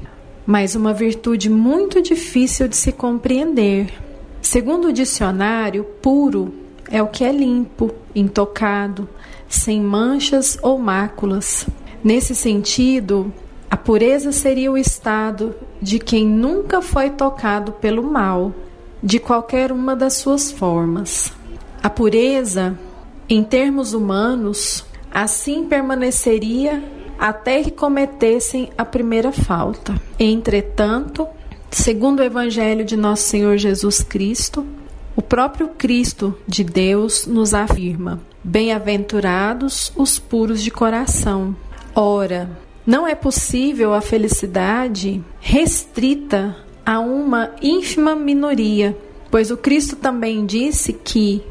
mas 0.47 0.73
uma 0.73 0.91
virtude 0.91 1.47
muito 1.47 2.01
difícil 2.01 2.67
de 2.67 2.75
se 2.75 2.91
compreender. 2.91 3.93
Segundo 4.41 4.87
o 4.87 4.91
dicionário, 4.91 5.83
puro 6.01 6.51
é 6.89 7.03
o 7.03 7.07
que 7.07 7.23
é 7.23 7.31
limpo, 7.31 7.93
intocado, 8.15 9.07
sem 9.47 9.79
manchas 9.79 10.57
ou 10.63 10.79
máculas. 10.79 11.67
Nesse 12.03 12.33
sentido, 12.33 13.31
a 13.69 13.77
pureza 13.77 14.31
seria 14.31 14.71
o 14.71 14.77
estado 14.77 15.53
de 15.79 15.99
quem 15.99 16.25
nunca 16.25 16.81
foi 16.81 17.11
tocado 17.11 17.73
pelo 17.73 18.01
mal, 18.01 18.51
de 19.03 19.19
qualquer 19.19 19.71
uma 19.71 19.95
das 19.95 20.13
suas 20.15 20.51
formas. 20.51 21.31
A 21.83 21.91
pureza, 21.91 22.75
em 23.29 23.43
termos 23.43 23.93
humanos, 23.93 24.83
assim 25.11 25.65
permaneceria 25.65 26.97
até 27.19 27.61
que 27.61 27.71
cometessem 27.71 28.69
a 28.77 28.85
primeira 28.85 29.31
falta. 29.31 29.99
Entretanto, 30.17 31.27
segundo 31.69 32.21
o 32.21 32.23
Evangelho 32.23 32.85
de 32.85 32.95
Nosso 32.95 33.23
Senhor 33.23 33.57
Jesus 33.57 34.01
Cristo, 34.01 34.65
o 35.15 35.21
próprio 35.21 35.67
Cristo 35.67 36.33
de 36.47 36.63
Deus 36.63 37.27
nos 37.27 37.53
afirma: 37.53 38.21
Bem-aventurados 38.41 39.91
os 39.97 40.17
puros 40.17 40.63
de 40.63 40.71
coração. 40.71 41.55
Ora, 41.93 42.49
não 42.87 43.05
é 43.05 43.13
possível 43.13 43.93
a 43.93 43.99
felicidade 43.99 45.21
restrita 45.41 46.55
a 46.85 46.99
uma 46.99 47.51
ínfima 47.61 48.15
minoria. 48.15 48.97
Pois 49.29 49.51
o 49.51 49.57
Cristo 49.57 49.95
também 49.95 50.45
disse 50.45 50.93
que 50.93 51.43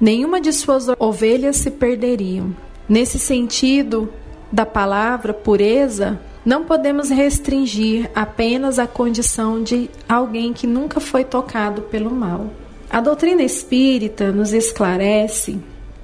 nenhuma 0.00 0.40
de 0.40 0.52
suas 0.52 0.86
ovelhas 0.98 1.56
se 1.56 1.70
perderiam. 1.70 2.54
Nesse 2.88 3.18
sentido 3.18 4.08
da 4.52 4.66
palavra 4.66 5.32
pureza, 5.32 6.18
não 6.44 6.64
podemos 6.64 7.10
restringir 7.10 8.10
apenas 8.14 8.78
a 8.78 8.86
condição 8.86 9.62
de 9.62 9.90
alguém 10.08 10.52
que 10.52 10.66
nunca 10.66 11.00
foi 11.00 11.24
tocado 11.24 11.82
pelo 11.82 12.10
mal. 12.10 12.46
A 12.88 13.00
doutrina 13.00 13.42
espírita 13.42 14.32
nos 14.32 14.52
esclarece 14.52 15.60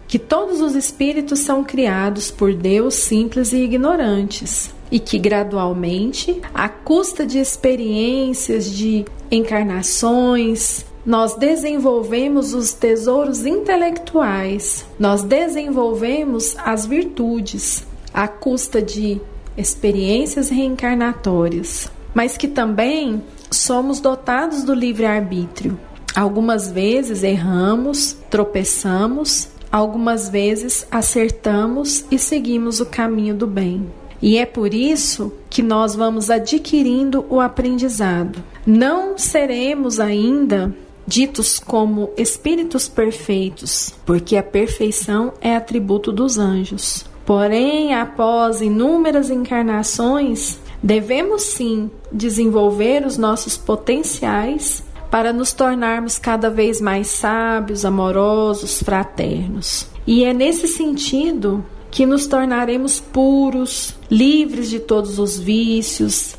que 0.06 0.18
todos 0.18 0.60
os 0.60 0.74
espíritos 0.74 1.40
são 1.40 1.64
criados 1.64 2.30
por 2.30 2.54
Deus 2.54 2.94
simples 2.94 3.52
e 3.52 3.56
ignorantes, 3.56 4.72
e 4.90 5.00
que 5.00 5.18
gradualmente, 5.18 6.40
à 6.54 6.68
custa 6.68 7.26
de 7.26 7.38
experiências, 7.38 8.70
de 8.70 9.04
encarnações, 9.30 10.84
nós 11.04 11.34
desenvolvemos 11.34 12.52
os 12.52 12.72
tesouros 12.72 13.46
intelectuais, 13.46 14.84
nós 14.98 15.22
desenvolvemos 15.22 16.56
as 16.58 16.84
virtudes 16.84 17.85
à 18.16 18.26
custa 18.26 18.80
de 18.80 19.20
experiências 19.58 20.48
reencarnatórias, 20.48 21.92
mas 22.14 22.38
que 22.38 22.48
também 22.48 23.22
somos 23.50 24.00
dotados 24.00 24.64
do 24.64 24.72
livre-arbítrio. 24.72 25.78
Algumas 26.14 26.72
vezes 26.72 27.22
erramos, 27.22 28.16
tropeçamos, 28.30 29.48
algumas 29.70 30.30
vezes 30.30 30.86
acertamos 30.90 32.06
e 32.10 32.18
seguimos 32.18 32.80
o 32.80 32.86
caminho 32.86 33.34
do 33.34 33.46
bem. 33.46 33.86
E 34.22 34.38
é 34.38 34.46
por 34.46 34.72
isso 34.72 35.30
que 35.50 35.62
nós 35.62 35.94
vamos 35.94 36.30
adquirindo 36.30 37.26
o 37.28 37.38
aprendizado. 37.38 38.42
Não 38.66 39.18
seremos 39.18 40.00
ainda 40.00 40.74
ditos 41.06 41.58
como 41.58 42.10
espíritos 42.16 42.88
perfeitos, 42.88 43.94
porque 44.06 44.38
a 44.38 44.42
perfeição 44.42 45.34
é 45.38 45.54
atributo 45.54 46.10
dos 46.10 46.38
anjos. 46.38 47.04
Porém, 47.26 47.92
após 47.92 48.60
inúmeras 48.60 49.30
encarnações, 49.30 50.60
devemos 50.80 51.42
sim 51.42 51.90
desenvolver 52.12 53.04
os 53.04 53.18
nossos 53.18 53.56
potenciais 53.56 54.84
para 55.10 55.32
nos 55.32 55.52
tornarmos 55.52 56.18
cada 56.18 56.48
vez 56.48 56.80
mais 56.80 57.08
sábios, 57.08 57.84
amorosos, 57.84 58.80
fraternos. 58.80 59.88
E 60.06 60.22
é 60.22 60.32
nesse 60.32 60.68
sentido 60.68 61.64
que 61.90 62.06
nos 62.06 62.28
tornaremos 62.28 63.00
puros, 63.00 63.96
livres 64.08 64.70
de 64.70 64.78
todos 64.78 65.18
os 65.18 65.36
vícios, 65.36 66.36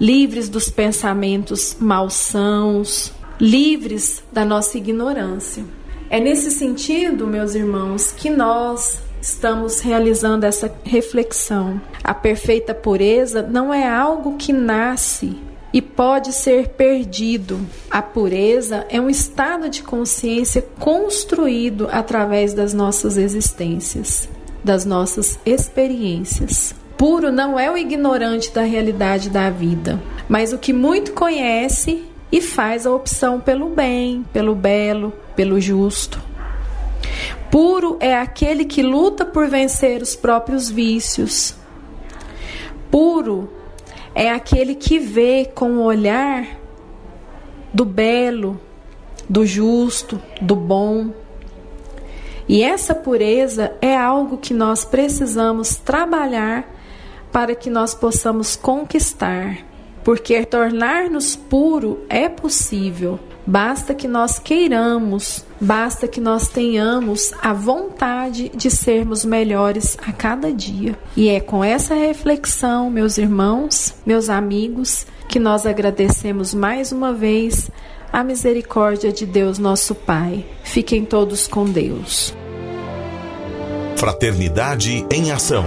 livres 0.00 0.48
dos 0.48 0.70
pensamentos 0.70 1.76
malsãos, 1.80 3.12
livres 3.40 4.22
da 4.32 4.44
nossa 4.44 4.78
ignorância. 4.78 5.64
É 6.08 6.20
nesse 6.20 6.52
sentido, 6.52 7.26
meus 7.26 7.56
irmãos, 7.56 8.12
que 8.12 8.30
nós 8.30 9.00
estamos 9.20 9.80
realizando 9.80 10.44
essa 10.44 10.72
reflexão. 10.84 11.80
A 12.02 12.14
perfeita 12.14 12.74
pureza 12.74 13.42
não 13.42 13.72
é 13.72 13.88
algo 13.88 14.36
que 14.36 14.52
nasce 14.52 15.36
e 15.72 15.82
pode 15.82 16.32
ser 16.32 16.68
perdido. 16.68 17.60
A 17.90 18.00
pureza 18.00 18.86
é 18.88 19.00
um 19.00 19.10
estado 19.10 19.68
de 19.68 19.82
consciência 19.82 20.64
construído 20.78 21.88
através 21.90 22.54
das 22.54 22.72
nossas 22.72 23.16
existências, 23.16 24.28
das 24.64 24.84
nossas 24.84 25.38
experiências. 25.44 26.74
Puro 26.96 27.30
não 27.30 27.58
é 27.58 27.70
o 27.70 27.76
ignorante 27.76 28.50
da 28.52 28.62
realidade 28.62 29.30
da 29.30 29.50
vida, 29.50 30.00
mas 30.28 30.52
o 30.52 30.58
que 30.58 30.72
muito 30.72 31.12
conhece 31.12 32.04
e 32.30 32.40
faz 32.40 32.86
a 32.86 32.92
opção 32.92 33.40
pelo 33.40 33.68
bem, 33.68 34.24
pelo 34.32 34.54
belo, 34.54 35.12
pelo 35.36 35.60
justo. 35.60 36.27
Puro 37.50 37.96
é 38.00 38.16
aquele 38.16 38.64
que 38.64 38.82
luta 38.82 39.24
por 39.24 39.48
vencer 39.48 40.02
os 40.02 40.14
próprios 40.14 40.68
vícios. 40.70 41.54
Puro 42.90 43.52
é 44.14 44.30
aquele 44.30 44.74
que 44.74 44.98
vê 44.98 45.50
com 45.54 45.72
o 45.72 45.82
olhar 45.82 46.46
do 47.72 47.84
belo, 47.84 48.60
do 49.28 49.46
justo, 49.46 50.20
do 50.40 50.56
bom. 50.56 51.12
E 52.48 52.62
essa 52.62 52.94
pureza 52.94 53.72
é 53.80 53.96
algo 53.96 54.38
que 54.38 54.54
nós 54.54 54.84
precisamos 54.84 55.76
trabalhar 55.76 56.68
para 57.30 57.54
que 57.54 57.68
nós 57.68 57.94
possamos 57.94 58.56
conquistar 58.56 59.68
porque 60.08 60.42
tornar-nos 60.46 61.36
puro 61.36 62.02
é 62.08 62.30
possível. 62.30 63.20
Basta 63.46 63.94
que 63.94 64.08
nós 64.08 64.38
queiramos, 64.38 65.44
basta 65.60 66.06
que 66.08 66.20
nós 66.20 66.48
tenhamos 66.48 67.32
a 67.42 67.52
vontade 67.52 68.50
de 68.54 68.70
sermos 68.70 69.24
melhores 69.24 69.96
a 70.06 70.12
cada 70.12 70.52
dia. 70.52 70.98
E 71.16 71.28
é 71.28 71.40
com 71.40 71.62
essa 71.62 71.94
reflexão, 71.94 72.90
meus 72.90 73.18
irmãos, 73.18 73.94
meus 74.06 74.28
amigos, 74.28 75.06
que 75.28 75.38
nós 75.38 75.66
agradecemos 75.66 76.54
mais 76.54 76.92
uma 76.92 77.12
vez 77.12 77.70
a 78.12 78.24
misericórdia 78.24 79.12
de 79.12 79.26
Deus, 79.26 79.58
nosso 79.58 79.94
Pai. 79.94 80.44
Fiquem 80.62 81.04
todos 81.04 81.46
com 81.46 81.64
Deus. 81.64 82.34
Fraternidade 83.96 85.04
em 85.10 85.32
Ação. 85.32 85.64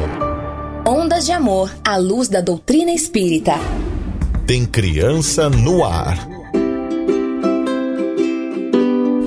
Ondas 0.87 1.25
de 1.25 1.31
Amor 1.31 1.71
à 1.85 1.97
luz 1.97 2.27
da 2.27 2.41
doutrina 2.41 2.91
espírita. 2.91 3.53
Tem 4.47 4.65
criança 4.65 5.49
no 5.49 5.83
ar. 5.83 6.40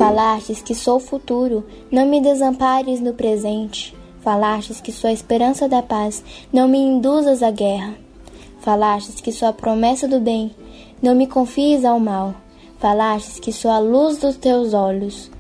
Falastes 0.04 0.60
que 0.60 0.74
sou 0.74 0.96
o 0.96 1.00
futuro, 1.00 1.64
não 1.90 2.04
me 2.04 2.20
desampares 2.20 3.00
no 3.00 3.14
presente. 3.14 3.96
Falastes 4.20 4.78
que 4.78 4.92
sou 4.92 5.08
a 5.08 5.12
esperança 5.14 5.66
da 5.66 5.80
paz, 5.80 6.22
não 6.52 6.68
me 6.68 6.76
induzas 6.76 7.42
à 7.42 7.50
guerra. 7.50 7.94
Falastes 8.60 9.22
que 9.22 9.32
sou 9.32 9.48
a 9.48 9.52
promessa 9.54 10.06
do 10.06 10.20
bem, 10.20 10.54
não 11.00 11.14
me 11.14 11.26
confies 11.26 11.86
ao 11.86 11.98
mal. 11.98 12.34
Falastes 12.78 13.40
que 13.40 13.50
sou 13.50 13.70
a 13.70 13.78
luz 13.78 14.18
dos 14.18 14.36
teus 14.36 14.74
olhos, 14.74 15.30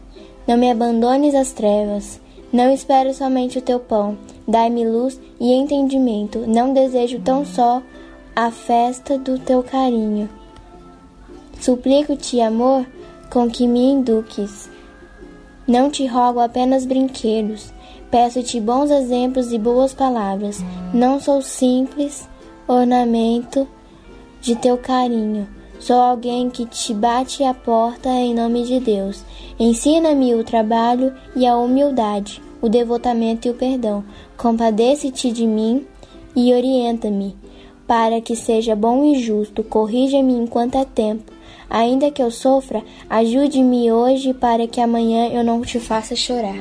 não 0.48 0.56
me 0.56 0.70
abandones 0.70 1.34
às 1.34 1.52
trevas. 1.52 2.18
Não 2.50 2.72
espero 2.72 3.12
somente 3.12 3.58
o 3.58 3.62
teu 3.62 3.78
pão, 3.78 4.16
dai-me 4.48 4.88
luz 4.88 5.20
e 5.38 5.52
entendimento. 5.52 6.38
Não 6.46 6.72
desejo 6.72 7.20
tão 7.20 7.44
só 7.44 7.82
a 8.34 8.50
festa 8.50 9.18
do 9.18 9.38
teu 9.38 9.62
carinho. 9.62 10.26
Suplico-te, 11.60 12.40
amor, 12.40 12.86
com 13.34 13.50
que 13.50 13.66
me 13.66 13.90
induques. 13.90 14.70
Não 15.66 15.90
te 15.90 16.06
rogo 16.06 16.38
apenas 16.38 16.86
brinquedos, 16.86 17.74
peço-te 18.08 18.60
bons 18.60 18.92
exemplos 18.92 19.52
e 19.52 19.58
boas 19.58 19.92
palavras. 19.92 20.62
Não 20.94 21.20
sou 21.20 21.42
simples 21.42 22.28
ornamento 22.68 23.66
de 24.40 24.54
teu 24.54 24.78
carinho. 24.78 25.48
Sou 25.80 25.96
alguém 25.96 26.48
que 26.48 26.64
te 26.64 26.94
bate 26.94 27.42
a 27.42 27.52
porta 27.52 28.08
em 28.08 28.32
nome 28.32 28.62
de 28.62 28.78
Deus. 28.78 29.24
Ensina-me 29.58 30.32
o 30.36 30.44
trabalho 30.44 31.12
e 31.34 31.44
a 31.44 31.56
humildade, 31.56 32.40
o 32.62 32.68
devotamento 32.68 33.48
e 33.48 33.50
o 33.50 33.54
perdão. 33.54 34.04
Compadece-te 34.36 35.32
de 35.32 35.44
mim 35.44 35.84
e 36.36 36.54
orienta-me 36.54 37.36
para 37.84 38.20
que 38.20 38.36
seja 38.36 38.76
bom 38.76 39.04
e 39.04 39.18
justo, 39.18 39.64
corrija-me 39.64 40.34
enquanto 40.34 40.76
é 40.76 40.84
tempo. 40.84 41.33
Ainda 41.68 42.10
que 42.10 42.22
eu 42.22 42.30
sofra, 42.30 42.82
ajude-me 43.08 43.90
hoje 43.90 44.32
para 44.34 44.66
que 44.66 44.80
amanhã 44.80 45.28
eu 45.28 45.42
não 45.42 45.60
te 45.62 45.80
faça 45.80 46.14
chorar. 46.14 46.56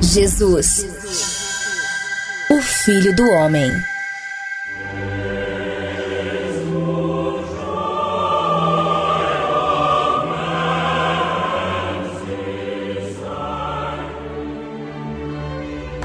Jesus, 0.00 0.86
o 2.50 2.60
Filho 2.60 3.14
do 3.16 3.24
Homem. 3.30 3.70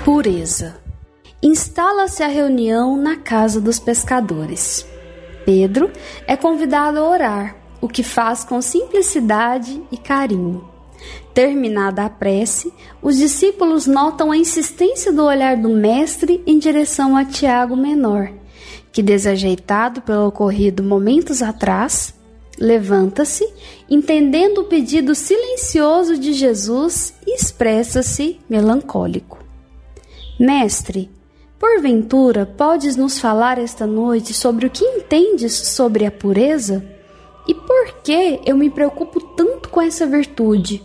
Pureza 0.04 0.76
instala-se 1.42 2.24
a 2.24 2.28
reunião 2.28 2.98
na 2.98 3.16
casa 3.16 3.62
dos 3.62 3.80
pescadores. 3.80 4.89
Pedro 5.50 5.90
é 6.28 6.38
convidado 6.38 7.00
a 7.00 7.10
orar, 7.10 7.56
o 7.82 7.88
que 7.88 8.04
faz 8.04 8.44
com 8.44 8.62
simplicidade 8.62 9.82
e 9.92 9.98
carinho. 9.98 10.64
Terminada 11.34 12.06
a 12.06 12.10
prece, 12.10 12.72
os 13.02 13.18
discípulos 13.18 13.88
notam 13.88 14.32
a 14.32 14.38
insistência 14.38 15.12
do 15.12 15.24
olhar 15.24 15.58
do 15.58 15.70
Mestre 15.70 16.44
em 16.46 16.60
direção 16.60 17.18
a 17.18 17.26
Tiago 17.26 17.76
Menor, 17.76 18.32
que, 18.92 19.02
desajeitado 19.02 20.04
pelo 20.04 20.28
ocorrido 20.28 20.84
momentos 20.84 21.42
atrás, 21.42 22.14
levanta-se, 22.60 23.52
entendendo 23.90 24.60
o 24.60 24.66
pedido 24.66 25.16
silencioso 25.16 26.16
de 26.16 26.32
Jesus 26.32 27.16
e 27.26 27.36
expressa-se 27.36 28.40
melancólico. 28.48 29.40
Mestre, 30.40 31.10
Porventura, 31.60 32.46
podes 32.46 32.96
nos 32.96 33.20
falar 33.20 33.58
esta 33.58 33.86
noite 33.86 34.34
sobre 34.34 34.66
o 34.66 34.70
que 34.70 34.86
entendes 34.86 35.52
sobre 35.52 36.06
a 36.06 36.12
pureza? 36.12 36.86
E 37.46 37.54
por 37.54 38.02
que 38.02 38.40
eu 38.46 38.56
me 38.56 38.70
preocupo 38.70 39.20
tanto 39.20 39.68
com 39.68 39.82
essa 39.82 40.08
virtude? 40.08 40.82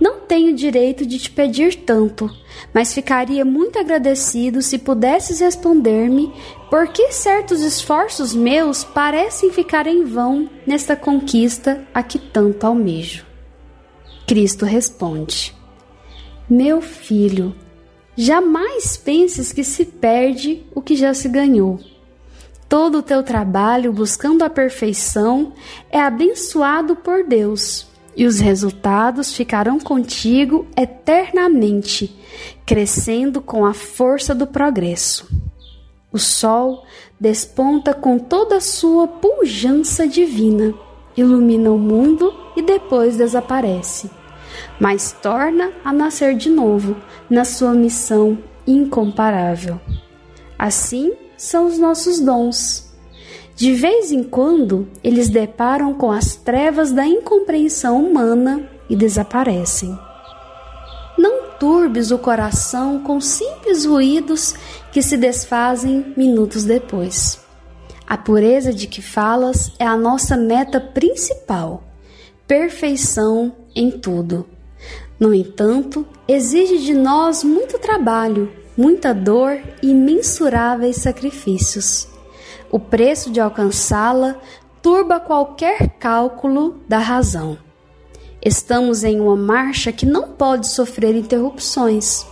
Não 0.00 0.20
tenho 0.20 0.54
direito 0.54 1.04
de 1.04 1.18
te 1.18 1.28
pedir 1.28 1.74
tanto, 1.74 2.30
mas 2.72 2.94
ficaria 2.94 3.44
muito 3.44 3.80
agradecido 3.80 4.62
se 4.62 4.78
pudesses 4.78 5.40
responder-me 5.40 6.32
por 6.70 6.86
que 6.88 7.10
certos 7.10 7.60
esforços 7.60 8.32
meus 8.32 8.84
parecem 8.84 9.50
ficar 9.50 9.88
em 9.88 10.04
vão 10.04 10.48
nesta 10.64 10.94
conquista 10.94 11.84
a 11.92 12.00
que 12.00 12.18
tanto 12.18 12.64
almejo. 12.64 13.26
Cristo 14.24 14.64
responde: 14.64 15.52
Meu 16.48 16.80
filho, 16.80 17.54
jamais 18.20 18.98
penses 18.98 19.50
que 19.50 19.64
se 19.64 19.82
perde 19.82 20.62
o 20.74 20.82
que 20.82 20.94
já 20.94 21.14
se 21.14 21.26
ganhou. 21.26 21.80
Todo 22.68 22.98
o 22.98 23.02
teu 23.02 23.22
trabalho 23.22 23.94
buscando 23.94 24.42
a 24.42 24.50
perfeição 24.50 25.54
é 25.90 25.98
abençoado 25.98 26.94
por 26.94 27.24
Deus 27.24 27.86
e 28.14 28.26
os 28.26 28.38
resultados 28.38 29.32
ficarão 29.32 29.80
contigo 29.80 30.66
eternamente, 30.76 32.14
crescendo 32.66 33.40
com 33.40 33.64
a 33.64 33.72
força 33.72 34.34
do 34.34 34.46
progresso. 34.46 35.26
O 36.12 36.18
sol 36.18 36.84
desponta 37.18 37.94
com 37.94 38.18
toda 38.18 38.56
a 38.56 38.60
sua 38.60 39.08
pujança 39.08 40.06
divina, 40.06 40.74
ilumina 41.16 41.70
o 41.70 41.78
mundo 41.78 42.34
e 42.54 42.60
depois 42.60 43.16
desaparece, 43.16 44.10
mas 44.78 45.12
torna 45.12 45.72
a 45.84 45.92
nascer 45.92 46.34
de 46.34 46.48
novo 46.48 46.96
na 47.28 47.44
sua 47.44 47.72
missão 47.72 48.38
incomparável. 48.66 49.80
Assim 50.58 51.12
são 51.36 51.66
os 51.66 51.78
nossos 51.78 52.20
dons 52.20 52.90
de 53.60 53.74
vez 53.74 54.10
em 54.10 54.22
quando, 54.22 54.88
eles 55.04 55.28
deparam 55.28 55.92
com 55.92 56.10
as 56.10 56.34
trevas 56.34 56.92
da 56.92 57.06
incompreensão 57.06 58.02
humana 58.02 58.66
e 58.88 58.96
desaparecem. 58.96 59.98
Não 61.18 61.50
turbes 61.58 62.10
o 62.10 62.16
coração 62.16 63.00
com 63.00 63.20
simples 63.20 63.84
ruídos 63.84 64.54
que 64.90 65.02
se 65.02 65.18
desfazem 65.18 66.14
minutos 66.16 66.64
depois. 66.64 67.38
A 68.06 68.16
pureza 68.16 68.72
de 68.72 68.86
que 68.86 69.02
falas 69.02 69.70
é 69.78 69.84
a 69.84 69.94
nossa 69.94 70.38
meta 70.38 70.80
principal, 70.80 71.84
perfeição 72.46 73.54
em 73.74 73.90
tudo. 73.90 74.46
No 75.18 75.34
entanto, 75.34 76.06
exige 76.26 76.78
de 76.78 76.94
nós 76.94 77.44
muito 77.44 77.78
trabalho, 77.78 78.50
muita 78.76 79.12
dor 79.12 79.60
e 79.82 79.90
imensuráveis 79.90 80.96
sacrifícios. 80.96 82.08
O 82.70 82.78
preço 82.78 83.30
de 83.30 83.40
alcançá-la 83.40 84.36
turba 84.80 85.20
qualquer 85.20 85.90
cálculo 85.98 86.80
da 86.88 86.98
razão. 86.98 87.58
Estamos 88.42 89.04
em 89.04 89.20
uma 89.20 89.36
marcha 89.36 89.92
que 89.92 90.06
não 90.06 90.28
pode 90.28 90.66
sofrer 90.68 91.14
interrupções. 91.14 92.24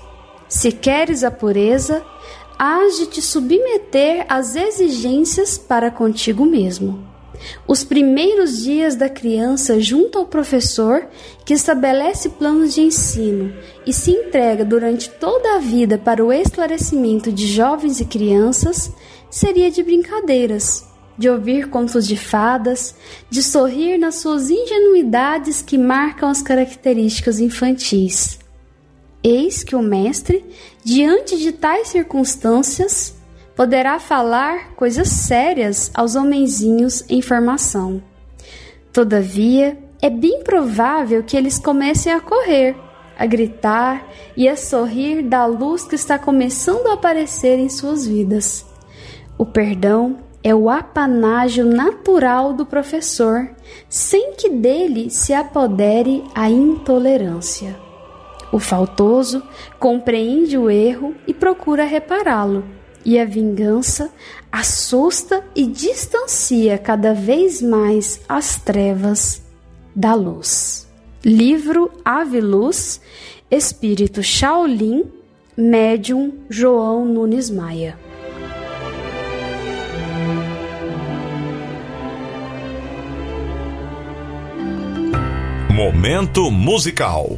Se 0.48 0.72
queres 0.72 1.22
a 1.22 1.30
pureza, 1.30 2.02
hás 2.58 2.96
de 2.96 3.06
te 3.06 3.20
submeter 3.20 4.24
às 4.28 4.56
exigências 4.56 5.58
para 5.58 5.90
contigo 5.90 6.46
mesmo. 6.46 7.06
Os 7.66 7.84
primeiros 7.84 8.62
dias 8.62 8.96
da 8.96 9.08
criança 9.08 9.80
junto 9.80 10.18
ao 10.18 10.26
professor 10.26 11.06
que 11.44 11.54
estabelece 11.54 12.30
planos 12.30 12.74
de 12.74 12.82
ensino 12.82 13.52
e 13.86 13.92
se 13.92 14.10
entrega 14.10 14.64
durante 14.64 15.10
toda 15.10 15.56
a 15.56 15.58
vida 15.58 15.98
para 15.98 16.24
o 16.24 16.32
esclarecimento 16.32 17.30
de 17.30 17.46
jovens 17.46 18.00
e 18.00 18.04
crianças 18.04 18.92
seria 19.30 19.70
de 19.70 19.82
brincadeiras, 19.82 20.86
de 21.16 21.28
ouvir 21.28 21.68
contos 21.68 22.06
de 22.06 22.16
fadas, 22.16 22.94
de 23.28 23.42
sorrir 23.42 23.98
nas 23.98 24.16
suas 24.16 24.50
ingenuidades 24.50 25.60
que 25.60 25.76
marcam 25.76 26.30
as 26.30 26.40
características 26.40 27.40
infantis. 27.40 28.38
Eis 29.22 29.64
que 29.64 29.74
o 29.74 29.82
mestre, 29.82 30.44
diante 30.84 31.36
de 31.36 31.50
tais 31.50 31.88
circunstâncias, 31.88 33.17
poderá 33.58 33.98
falar 33.98 34.76
coisas 34.76 35.08
sérias 35.08 35.90
aos 35.92 36.14
homenzinhos 36.14 37.02
em 37.10 37.20
formação. 37.20 38.00
Todavia, 38.92 39.76
é 40.00 40.08
bem 40.08 40.44
provável 40.44 41.24
que 41.24 41.36
eles 41.36 41.58
comecem 41.58 42.12
a 42.12 42.20
correr, 42.20 42.76
a 43.18 43.26
gritar 43.26 44.06
e 44.36 44.48
a 44.48 44.56
sorrir 44.56 45.24
da 45.24 45.44
luz 45.44 45.82
que 45.82 45.96
está 45.96 46.16
começando 46.16 46.86
a 46.86 46.92
aparecer 46.92 47.58
em 47.58 47.68
suas 47.68 48.06
vidas. 48.06 48.64
O 49.36 49.44
perdão 49.44 50.18
é 50.40 50.54
o 50.54 50.70
apanágio 50.70 51.64
natural 51.64 52.52
do 52.52 52.64
professor, 52.64 53.50
sem 53.88 54.34
que 54.34 54.50
dele 54.50 55.10
se 55.10 55.34
apodere 55.34 56.22
a 56.32 56.48
intolerância. 56.48 57.76
O 58.52 58.60
faltoso 58.60 59.42
compreende 59.80 60.56
o 60.56 60.70
erro 60.70 61.12
e 61.26 61.34
procura 61.34 61.82
repará-lo, 61.82 62.77
e 63.08 63.18
a 63.18 63.24
vingança 63.24 64.12
assusta 64.52 65.42
e 65.56 65.66
distancia 65.66 66.76
cada 66.76 67.14
vez 67.14 67.62
mais 67.62 68.20
as 68.28 68.56
trevas 68.56 69.40
da 69.96 70.14
luz. 70.14 70.86
Livro 71.24 71.90
Ave 72.04 72.38
Luz, 72.38 73.00
Espírito 73.50 74.22
Shaolin, 74.22 75.06
Médium 75.56 76.34
João 76.50 77.06
Nunes 77.06 77.48
Maia. 77.48 77.98
Momento 85.74 86.50
musical. 86.50 87.34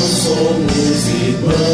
Somos 0.00 1.08
irmãos. 1.08 1.73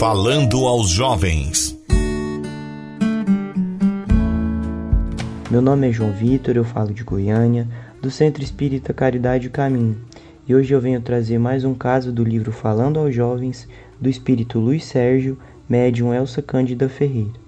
Falando 0.00 0.66
aos 0.66 0.88
jovens. 0.88 1.78
Meu 5.50 5.60
nome 5.60 5.90
é 5.90 5.92
João 5.92 6.10
Vitor, 6.10 6.56
eu 6.56 6.64
falo 6.64 6.94
de 6.94 7.04
Goiânia, 7.04 7.68
do 8.00 8.10
Centro 8.10 8.42
Espírita 8.42 8.94
Caridade 8.94 9.48
e 9.48 9.50
Caminho, 9.50 9.98
e 10.48 10.54
hoje 10.54 10.72
eu 10.72 10.80
venho 10.80 11.02
trazer 11.02 11.38
mais 11.38 11.66
um 11.66 11.74
caso 11.74 12.10
do 12.10 12.24
livro 12.24 12.50
Falando 12.50 12.98
aos 12.98 13.14
Jovens, 13.14 13.68
do 14.00 14.08
espírito 14.08 14.58
Luiz 14.58 14.86
Sérgio, 14.86 15.36
médium 15.68 16.14
Elsa 16.14 16.40
Cândida 16.40 16.88
Ferreira. 16.88 17.38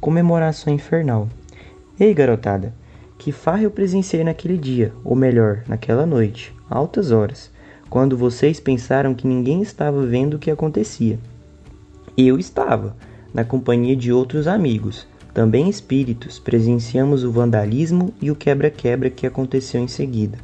Comemoração 0.00 0.74
infernal. 0.74 1.28
Ei, 2.00 2.12
garotada, 2.12 2.74
que 3.16 3.30
farra 3.30 3.62
eu 3.62 3.70
presenciei 3.70 4.24
naquele 4.24 4.58
dia, 4.58 4.92
ou 5.04 5.14
melhor, 5.14 5.62
naquela 5.68 6.04
noite, 6.04 6.52
altas 6.68 7.12
horas, 7.12 7.52
quando 7.88 8.16
vocês 8.16 8.58
pensaram 8.58 9.14
que 9.14 9.28
ninguém 9.28 9.62
estava 9.62 10.04
vendo 10.04 10.34
o 10.34 10.40
que 10.40 10.50
acontecia. 10.50 11.20
Eu 12.16 12.38
estava, 12.38 12.96
na 13.32 13.44
companhia 13.44 13.96
de 13.96 14.12
outros 14.12 14.46
amigos, 14.46 15.06
também 15.32 15.68
espíritos, 15.68 16.38
presenciamos 16.38 17.24
o 17.24 17.32
vandalismo 17.32 18.14
e 18.22 18.30
o 18.30 18.36
quebra-quebra 18.36 19.10
que 19.10 19.26
aconteceu 19.26 19.80
em 19.80 19.88
seguida. 19.88 20.38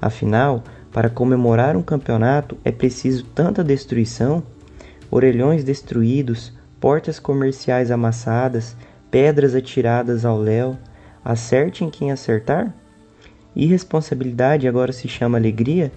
Afinal, 0.00 0.64
para 0.90 1.10
comemorar 1.10 1.76
um 1.76 1.82
campeonato 1.82 2.56
é 2.64 2.72
preciso 2.72 3.24
tanta 3.34 3.62
destruição? 3.62 4.42
Orelhões 5.10 5.62
destruídos, 5.62 6.54
portas 6.80 7.18
comerciais 7.18 7.90
amassadas, 7.90 8.74
pedras 9.10 9.54
atiradas 9.54 10.24
ao 10.24 10.38
léu. 10.38 10.78
Acerte 11.22 11.84
em 11.84 11.90
quem 11.90 12.10
acertar? 12.10 12.74
Irresponsabilidade 13.54 14.66
agora 14.66 14.92
se 14.92 15.06
chama 15.06 15.36
alegria? 15.36 15.92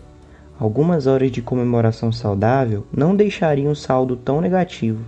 Algumas 0.59 1.05
horas 1.05 1.31
de 1.31 1.39
comemoração 1.39 2.11
saudável 2.11 2.83
não 2.91 3.15
deixariam 3.15 3.71
um 3.71 3.75
saldo 3.75 4.15
tão 4.15 4.41
negativo. 4.41 5.03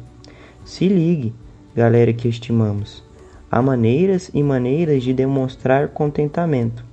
Se 0.64 0.88
ligue, 0.88 1.34
galera 1.76 2.14
que 2.14 2.28
estimamos. 2.28 3.04
Há 3.50 3.60
maneiras 3.60 4.30
e 4.32 4.44
maneiras 4.44 5.02
de 5.02 5.12
demonstrar 5.12 5.88
contentamento. 5.88 6.86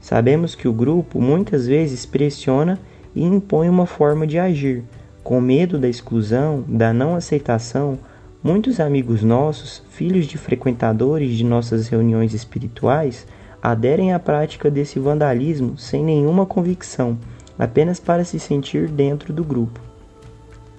Sabemos 0.00 0.56
que 0.56 0.66
o 0.66 0.72
grupo 0.72 1.20
muitas 1.20 1.68
vezes 1.68 2.04
pressiona 2.04 2.80
e 3.14 3.22
impõe 3.22 3.68
uma 3.68 3.86
forma 3.86 4.26
de 4.26 4.40
agir. 4.40 4.82
Com 5.22 5.40
medo 5.40 5.78
da 5.78 5.88
exclusão, 5.88 6.64
da 6.66 6.92
não 6.92 7.14
aceitação, 7.14 7.96
muitos 8.42 8.80
amigos 8.80 9.22
nossos, 9.22 9.84
filhos 9.88 10.26
de 10.26 10.36
frequentadores 10.36 11.36
de 11.36 11.44
nossas 11.44 11.86
reuniões 11.86 12.34
espirituais, 12.34 13.24
aderem 13.62 14.12
à 14.12 14.18
prática 14.18 14.68
desse 14.68 14.98
vandalismo 14.98 15.78
sem 15.78 16.02
nenhuma 16.02 16.44
convicção 16.44 17.16
apenas 17.60 18.00
para 18.00 18.24
se 18.24 18.40
sentir 18.40 18.88
dentro 18.88 19.34
do 19.34 19.44
grupo. 19.44 19.78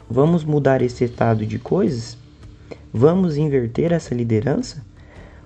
Vamos 0.10 0.44
mudar 0.44 0.82
esse 0.82 1.04
estado 1.04 1.46
de 1.46 1.60
coisas? 1.60 2.18
Vamos 2.92 3.38
inverter 3.38 3.92
essa 3.92 4.16
liderança? 4.16 4.84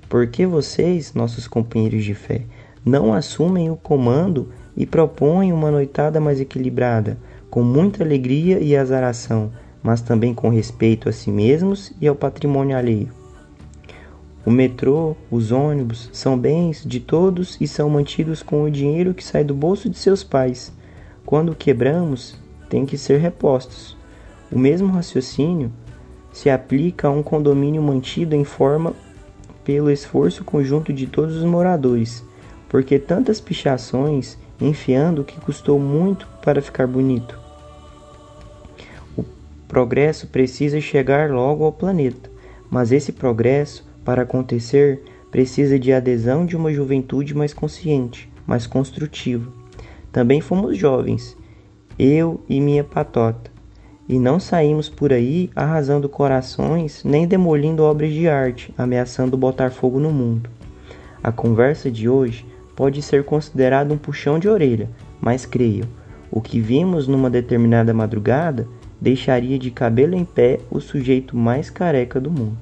Por 0.08 0.28
que 0.28 0.46
vocês, 0.46 1.14
nossos 1.14 1.46
companheiros 1.46 2.06
de 2.06 2.14
fé, 2.16 2.44
não 2.86 3.14
assumem 3.14 3.70
o 3.70 3.76
comando 3.76 4.48
e 4.78 4.86
propõem 4.86 5.52
uma 5.52 5.70
noitada 5.70 6.22
mais 6.22 6.40
equilibrada, 6.40 7.18
com 7.50 7.62
muita 7.62 8.02
alegria 8.02 8.60
e 8.60 8.74
azaração, 8.74 9.52
mas 9.84 10.00
também 10.00 10.34
com 10.34 10.48
respeito 10.48 11.10
a 11.10 11.12
si 11.12 11.30
mesmos 11.30 11.92
e 12.00 12.08
ao 12.08 12.16
patrimônio 12.16 12.78
alheio? 12.78 13.10
O 14.46 14.52
metrô, 14.52 15.18
os 15.30 15.52
ônibus 15.52 16.10
são 16.14 16.40
bens 16.40 16.82
de 16.86 17.02
todos 17.02 17.58
e 17.60 17.68
são 17.68 17.90
mantidos 17.90 18.42
com 18.42 18.64
o 18.64 18.72
dinheiro 18.72 19.14
que 19.14 19.24
sai 19.24 19.44
do 19.44 19.54
bolso 19.54 19.90
de 19.90 19.98
seus 19.98 20.24
pais. 20.24 20.72
Quando 21.26 21.56
quebramos, 21.56 22.36
têm 22.70 22.86
que 22.86 22.98
ser 22.98 23.20
repostos. 23.20 23.98
O 24.52 24.60
mesmo 24.60 24.92
raciocínio 24.92 25.72
se 26.32 26.50
aplica 26.50 27.08
a 27.08 27.12
um 27.12 27.24
condomínio 27.24 27.82
mantido 27.82 28.36
em 28.36 28.44
forma 28.44 28.94
pelo 29.64 29.90
esforço 29.90 30.44
conjunto 30.44 30.94
de 30.94 31.08
todos 31.08 31.36
os 31.38 31.44
moradores, 31.44 32.24
porque 32.70 33.00
tantas 33.00 33.42
pichações 33.42 34.38
enfiando 34.62 35.24
que 35.24 35.40
custou 35.42 35.80
muito 35.80 36.28
para 36.44 36.62
ficar 36.62 36.86
bonito. 36.86 37.40
O 39.18 39.26
progresso 39.68 40.28
precisa 40.28 40.80
chegar 40.80 41.32
logo 41.32 41.64
ao 41.64 41.72
planeta, 41.72 42.30
mas 42.70 42.92
esse 42.92 43.12
progresso, 43.12 43.84
para 44.04 44.22
acontecer, 44.22 45.02
precisa 45.32 45.80
de 45.80 45.92
adesão 45.92 46.46
de 46.46 46.56
uma 46.56 46.72
juventude 46.72 47.34
mais 47.34 47.54
consciente, 47.54 48.30
mais 48.46 48.68
construtiva. 48.68 49.65
Também 50.16 50.40
fomos 50.40 50.78
jovens, 50.78 51.36
eu 52.00 52.42
e 52.48 52.62
minha 52.62 52.86
patota, 52.86 53.52
e 54.08 54.18
não 54.18 54.40
saímos 54.40 54.88
por 54.88 55.12
aí 55.12 55.50
arrasando 55.54 56.08
corações 56.08 57.04
nem 57.04 57.28
demolindo 57.28 57.84
obras 57.84 58.14
de 58.14 58.26
arte, 58.26 58.74
ameaçando 58.78 59.36
botar 59.36 59.72
fogo 59.72 60.00
no 60.00 60.12
mundo. 60.12 60.50
A 61.22 61.34
conversa 61.34 61.92
de 61.92 62.08
hoje 62.08 62.46
pode 62.78 63.02
ser 63.02 63.26
considerada 63.26 63.94
um 63.94 63.98
puxão 63.98 64.40
de 64.40 64.48
orelha, 64.48 64.90
mas 65.20 65.46
creio, 65.46 65.84
o 66.32 66.40
que 66.40 66.62
vimos 66.62 67.10
numa 67.10 67.30
determinada 67.30 67.94
madrugada 67.94 68.66
deixaria 69.02 69.60
de 69.60 69.70
cabelo 69.70 70.16
em 70.16 70.24
pé 70.24 70.62
o 70.72 70.80
sujeito 70.80 71.36
mais 71.36 71.70
careca 71.70 72.22
do 72.22 72.32
mundo. 72.32 72.58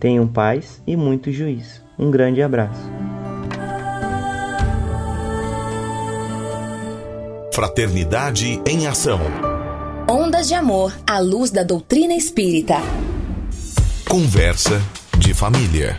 Tenham 0.00 0.26
paz 0.26 0.82
e 0.84 0.96
muito 0.96 1.30
juízo. 1.30 1.80
Um 1.96 2.10
grande 2.10 2.42
abraço. 2.42 2.90
Fraternidade 7.56 8.60
em 8.66 8.86
Ação. 8.86 9.18
Ondas 10.06 10.46
de 10.46 10.52
Amor 10.52 10.92
à 11.08 11.18
luz 11.20 11.50
da 11.50 11.62
doutrina 11.62 12.12
espírita. 12.12 12.74
Conversa 14.06 14.78
de 15.16 15.32
família. 15.32 15.98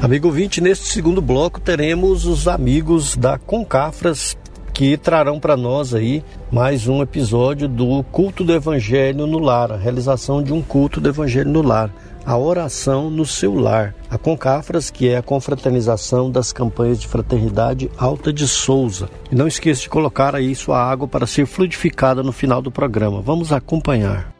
Amigo 0.00 0.30
20, 0.30 0.62
neste 0.62 0.86
segundo 0.86 1.20
bloco 1.20 1.60
teremos 1.60 2.24
os 2.24 2.48
amigos 2.48 3.18
da 3.18 3.36
Concafras 3.36 4.34
que 4.72 4.96
trarão 4.96 5.38
para 5.38 5.58
nós 5.58 5.92
aí 5.92 6.24
mais 6.50 6.88
um 6.88 7.02
episódio 7.02 7.68
do 7.68 8.02
culto 8.04 8.44
do 8.44 8.54
Evangelho 8.54 9.26
no 9.26 9.38
lar, 9.38 9.70
a 9.70 9.76
realização 9.76 10.42
de 10.42 10.54
um 10.54 10.62
culto 10.62 11.02
do 11.02 11.08
Evangelho 11.10 11.50
no 11.50 11.60
lar 11.60 11.92
a 12.24 12.36
oração 12.36 13.10
no 13.10 13.26
seu 13.26 13.54
lar. 13.54 13.94
A 14.10 14.16
Concafras, 14.16 14.90
que 14.90 15.08
é 15.08 15.16
a 15.16 15.22
confraternização 15.22 16.30
das 16.30 16.52
campanhas 16.52 17.00
de 17.00 17.06
fraternidade 17.06 17.90
Alta 17.96 18.32
de 18.32 18.46
Souza. 18.48 19.08
E 19.30 19.34
não 19.34 19.46
esqueça 19.46 19.82
de 19.82 19.88
colocar 19.88 20.34
aí 20.34 20.54
sua 20.54 20.82
água 20.82 21.06
para 21.06 21.26
ser 21.26 21.46
fluidificada 21.46 22.22
no 22.22 22.32
final 22.32 22.62
do 22.62 22.70
programa. 22.70 23.20
Vamos 23.20 23.52
acompanhar. 23.52 24.32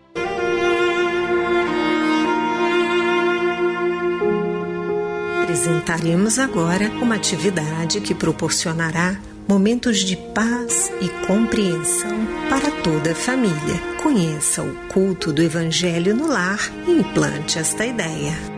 Apresentaremos 5.43 6.39
agora 6.39 6.91
uma 7.01 7.15
atividade 7.15 8.01
que 8.01 8.15
proporcionará 8.15 9.17
momentos 9.47 9.99
de 9.99 10.17
paz 10.17 10.93
e 11.01 11.09
compreensão 11.27 12.27
para 12.49 12.71
toda 12.83 13.13
a 13.13 13.15
família. 13.15 13.55
Conheça 14.03 14.63
o 14.63 14.75
culto 14.89 15.33
do 15.33 15.43
Evangelho 15.43 16.15
no 16.15 16.27
lar 16.27 16.61
e 16.87 16.93
implante 16.93 17.59
esta 17.59 17.85
ideia. 17.85 18.55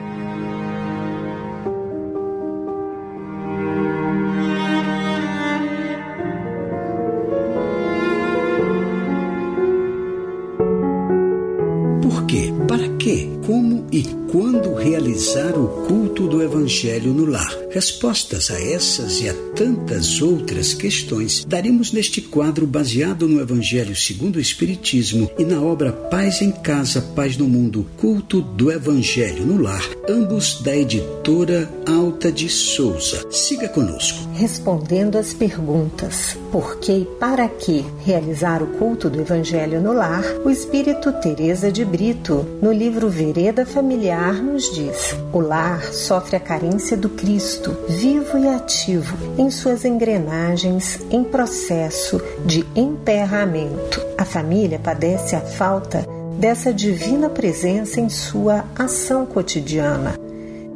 realizar 14.86 15.58
o 15.58 15.68
culto 15.86 16.05
do 16.24 16.42
Evangelho 16.42 17.12
no 17.12 17.24
lar. 17.24 17.54
Respostas 17.70 18.50
a 18.50 18.60
essas 18.60 19.20
e 19.20 19.28
a 19.28 19.34
tantas 19.54 20.20
outras 20.20 20.74
questões 20.74 21.44
daremos 21.46 21.92
neste 21.92 22.20
quadro 22.20 22.66
baseado 22.66 23.28
no 23.28 23.40
Evangelho 23.40 23.94
segundo 23.94 24.36
o 24.36 24.40
Espiritismo 24.40 25.30
e 25.38 25.44
na 25.44 25.60
obra 25.60 25.92
Paz 25.92 26.42
em 26.42 26.50
Casa, 26.50 27.00
Paz 27.14 27.36
no 27.36 27.46
Mundo, 27.46 27.86
Culto 27.96 28.40
do 28.40 28.72
Evangelho 28.72 29.44
no 29.44 29.60
Lar, 29.60 29.82
ambos 30.08 30.62
da 30.62 30.76
editora 30.76 31.70
Alta 31.86 32.32
de 32.32 32.48
Souza. 32.48 33.30
Siga 33.30 33.68
conosco. 33.68 34.28
Respondendo 34.34 35.16
às 35.16 35.32
perguntas 35.32 36.36
por 36.50 36.78
que 36.78 36.96
e 36.96 37.04
para 37.04 37.48
que 37.48 37.84
realizar 38.04 38.62
o 38.62 38.66
culto 38.78 39.10
do 39.10 39.20
Evangelho 39.20 39.80
no 39.80 39.92
lar, 39.92 40.24
o 40.44 40.50
Espírito 40.50 41.12
Teresa 41.20 41.70
de 41.70 41.84
Brito, 41.84 42.46
no 42.62 42.72
livro 42.72 43.10
Vereda 43.10 43.66
Familiar, 43.66 44.42
nos 44.42 44.74
diz: 44.74 45.14
o 45.32 45.40
lar 45.40 45.82
sofre 46.06 46.36
a 46.36 46.40
carência 46.40 46.96
do 46.96 47.08
Cristo, 47.08 47.76
vivo 47.88 48.38
e 48.38 48.46
ativo, 48.46 49.16
em 49.36 49.50
suas 49.50 49.84
engrenagens 49.84 51.00
em 51.10 51.24
processo 51.24 52.22
de 52.44 52.64
emperramento. 52.76 54.00
A 54.16 54.24
família 54.24 54.78
padece 54.78 55.34
a 55.34 55.40
falta 55.40 56.06
dessa 56.38 56.72
divina 56.72 57.28
presença 57.28 58.00
em 58.00 58.08
sua 58.08 58.64
ação 58.78 59.26
cotidiana. 59.26 60.14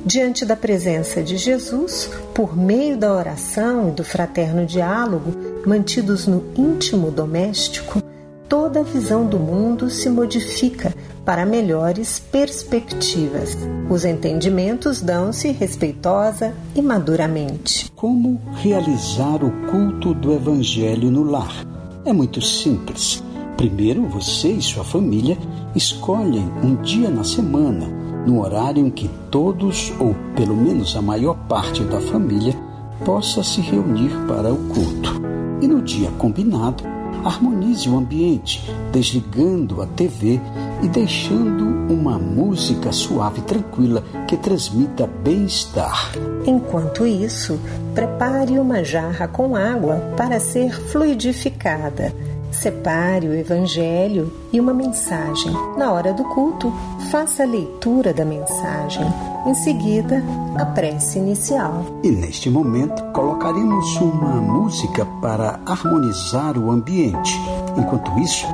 Diante 0.05 0.45
da 0.45 0.57
presença 0.57 1.23
de 1.23 1.37
Jesus, 1.37 2.11
por 2.35 2.57
meio 2.57 2.97
da 2.97 3.15
oração 3.15 3.91
e 3.91 3.93
do 3.93 4.03
fraterno 4.03 4.67
diálogo, 4.67 5.33
mantidos 5.65 6.27
no 6.27 6.43
íntimo 6.57 7.09
doméstico, 7.09 8.03
toda 8.49 8.81
a 8.81 8.83
visão 8.83 9.25
do 9.25 9.39
mundo 9.39 9.91
se 9.91 10.09
modifica 10.11 10.93
para 11.31 11.47
melhores 11.47 12.19
perspectivas. 12.19 13.57
Os 13.89 14.05
entendimentos 14.05 15.01
dão-se 15.01 15.53
respeitosa 15.53 16.53
e 16.75 16.83
maduramente. 16.83 17.89
Como 17.95 18.41
realizar 18.57 19.45
o 19.45 19.53
culto 19.71 20.13
do 20.13 20.33
Evangelho 20.33 21.09
no 21.09 21.23
lar? 21.23 21.65
É 22.05 22.13
muito 22.13 22.43
simples. 22.43 23.23
Primeiro, 23.57 24.09
você 24.09 24.49
e 24.49 24.61
sua 24.61 24.83
família 24.83 25.39
escolhem 25.73 26.51
um 26.65 26.75
dia 26.83 27.09
na 27.09 27.23
semana, 27.23 27.87
no 28.27 28.43
horário 28.43 28.85
em 28.85 28.91
que 28.91 29.09
todos, 29.31 29.93
ou 30.01 30.17
pelo 30.35 30.57
menos 30.57 30.97
a 30.97 31.01
maior 31.01 31.37
parte 31.47 31.85
da 31.85 32.01
família, 32.01 32.57
possa 33.05 33.45
se 33.45 33.61
reunir 33.61 34.11
para 34.27 34.53
o 34.53 34.57
culto. 34.67 35.23
E 35.63 35.69
no 35.69 35.81
dia 35.81 36.11
combinado, 36.19 36.83
harmonize 37.25 37.89
o 37.89 37.97
ambiente, 37.97 38.63
desligando 38.93 39.83
a 39.83 39.87
TV 39.87 40.41
e 40.83 40.89
deixando 40.89 41.65
uma 41.93 42.19
música 42.19 42.93
suave 42.93 43.41
e 43.41 43.45
tranquila 43.45 44.03
que 44.27 44.37
transmita 44.37 45.07
bem-estar. 45.07 46.13
Enquanto 46.47 47.07
isso, 47.07 47.59
prepare 47.95 48.59
uma 48.59 48.83
jarra 48.85 49.29
com 49.29 49.57
água 49.57 49.97
para 50.17 50.41
ser 50.41 50.73
fluidificada. 50.89 52.15
Separe 52.51 53.27
o 53.29 53.35
Evangelho 53.35 54.33
e 54.53 54.61
uma 54.61 54.75
mensagem. 54.75 55.53
Na 55.77 55.93
hora 55.93 56.13
do 56.13 56.25
culto, 56.25 56.73
faça 57.11 57.45
a 57.45 57.47
leitura 57.47 58.13
da 58.13 58.25
mensagem. 58.25 59.07
Em 59.47 59.55
seguida, 59.55 60.23
a 60.57 60.67
prece 60.67 61.19
inicial. 61.19 61.85
E 62.03 62.11
neste 62.11 62.51
momento, 62.51 63.03
colocaremos 63.13 63.97
uma 63.97 64.35
música 64.41 65.07
para 65.23 65.61
harmonizar 65.65 66.59
o 66.59 66.71
ambiente. 66.71 67.39
Enquanto 67.77 68.19
isso, 68.19 68.47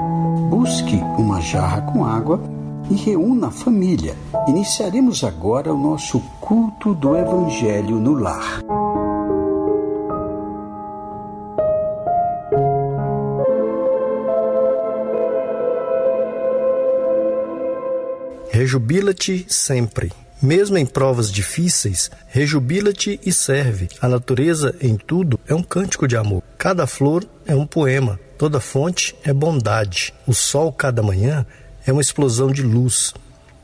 busque 0.51 0.97
uma 1.19 1.41
jarra 1.41 1.81
com 1.83 2.05
água 2.05 2.41
e 2.91 2.95
reúna 2.95 3.49
a 3.49 3.51
família. 3.51 4.15
Iniciaremos 4.47 5.25
agora 5.25 5.73
o 5.73 5.79
nosso 5.79 6.21
culto 6.41 6.95
do 6.95 7.17
Evangelho 7.17 7.97
no 7.97 8.13
lar. 8.13 8.61
Rejubila-te 18.67 19.47
sempre. 19.49 20.13
Mesmo 20.43 20.77
em 20.77 20.85
provas 20.85 21.31
difíceis, 21.31 22.11
rejubila-te 22.27 23.21
e 23.25 23.33
serve. 23.33 23.89
A 24.03 24.09
natureza, 24.09 24.75
em 24.81 24.97
tudo, 24.97 25.39
é 25.47 25.55
um 25.55 25.63
cântico 25.63 26.09
de 26.09 26.17
amor. 26.17 26.43
Cada 26.59 26.85
flor 26.85 27.25
é 27.47 27.55
um 27.55 27.65
poema. 27.65 28.19
Toda 28.37 28.59
fonte 28.59 29.15
é 29.23 29.33
bondade. 29.33 30.13
O 30.27 30.35
sol, 30.35 30.73
cada 30.73 31.01
manhã, 31.01 31.47
é 31.87 31.93
uma 31.93 32.03
explosão 32.03 32.51
de 32.51 32.63
luz. 32.63 33.15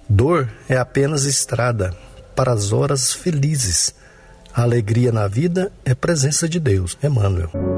Dor 0.09 0.49
é 0.69 0.77
apenas 0.77 1.25
estrada 1.25 1.93
para 2.37 2.53
as 2.53 2.73
horas 2.73 3.13
felizes. 3.13 3.93
A 4.55 4.63
alegria 4.63 5.11
na 5.11 5.27
vida 5.27 5.73
é 5.85 5.97
presença 5.97 6.49
de 6.49 6.61
Deus. 6.61 6.97
Emmanuel. 7.03 7.72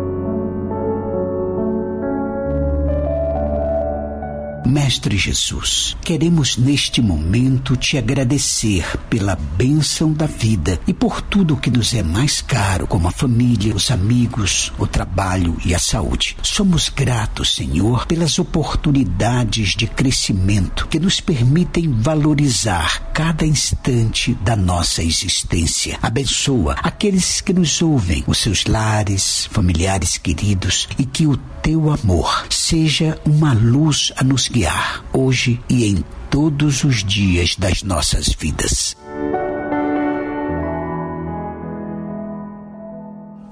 Mestre 4.67 5.19
Jesus, 5.19 5.95
queremos 6.03 6.57
neste 6.57 7.03
momento 7.03 7.77
te 7.77 7.99
agradecer 7.99 8.99
pela 9.11 9.37
bênção 9.37 10.13
da 10.13 10.27
vida 10.27 10.81
e 10.87 10.95
por 10.95 11.21
tudo 11.21 11.57
que 11.57 11.71
nos 11.71 11.93
é 11.93 12.03
mais 12.03 12.41
caro, 12.41 12.87
como 12.87 13.07
a 13.07 13.11
família, 13.11 13.75
os 13.75 13.91
amigos, 13.91 14.73
o 14.79 14.87
trabalho 14.87 15.57
e 15.65 15.75
a 15.75 15.79
saúde. 15.79 16.37
Somos 16.43 16.89
gratos, 16.89 17.55
Senhor, 17.55 18.07
pelas 18.07 18.39
oportunidades 18.39 19.75
de 19.77 19.87
crescimento 19.87 20.89
que 20.89 20.99
nos 20.99 21.21
permitem 21.21 21.93
valorizar 21.93 23.11
cada 23.13 23.45
instante 23.45 24.35
da 24.43 24.57
nossa 24.57 25.03
existência. 25.03 25.99
Abençoa 26.03 26.75
aqueles 26.83 27.41
que 27.41 27.53
nos 27.53 27.83
ouvem, 27.83 28.25
os 28.27 28.39
seus 28.39 28.65
lares, 28.65 29.47
familiares 29.51 30.17
queridos, 30.17 30.89
e 30.99 31.05
que 31.05 31.27
o 31.27 31.37
teu 31.37 31.91
amor 31.91 32.47
seja 32.51 33.19
uma 33.25 33.55
luz 33.55 34.13
a 34.17 34.25
nos 34.25 34.49
hoje 35.13 35.61
e 35.69 35.85
em 35.85 36.05
todos 36.31 36.85
os 36.85 37.03
dias 37.03 37.57
das 37.57 37.83
nossas 37.83 38.29
vidas. 38.29 38.97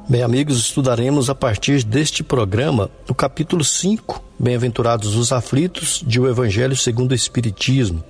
Bem, 0.08 0.22
amigos, 0.22 0.58
estudaremos 0.60 1.28
a 1.28 1.34
partir 1.34 1.82
deste 1.82 2.22
programa 2.22 2.88
o 3.08 3.14
capítulo 3.14 3.64
5, 3.64 4.22
Bem-aventurados 4.38 5.16
os 5.16 5.32
aflitos, 5.32 6.04
de 6.06 6.20
O 6.20 6.28
Evangelho 6.28 6.76
segundo 6.76 7.10
o 7.10 7.16
Espiritismo. 7.16 8.04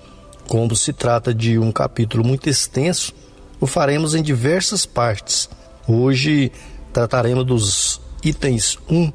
Como 0.47 0.77
se 0.77 0.93
trata 0.93 1.33
de 1.33 1.59
um 1.59 1.73
capítulo 1.73 2.23
muito 2.23 2.47
extenso, 2.51 3.15
o 3.59 3.67
faremos 3.67 4.15
em 4.15 4.23
diversas 4.23 4.85
partes. 4.85 5.49
Hoje 5.89 6.53
trataremos 6.93 7.47
dos 7.47 8.03
itens 8.23 8.77
1, 8.87 9.11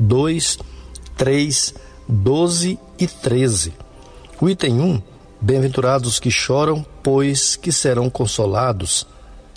2, 0.00 0.58
3, 1.16 1.74
12 2.10 2.76
e 2.98 3.06
13. 3.06 3.72
O 4.40 4.48
item 4.48 4.80
1: 4.80 5.02
Bem-aventurados 5.40 6.08
os 6.08 6.18
que 6.18 6.30
choram, 6.30 6.84
pois 7.02 7.54
que 7.54 7.70
serão 7.70 8.10
consolados. 8.10 9.06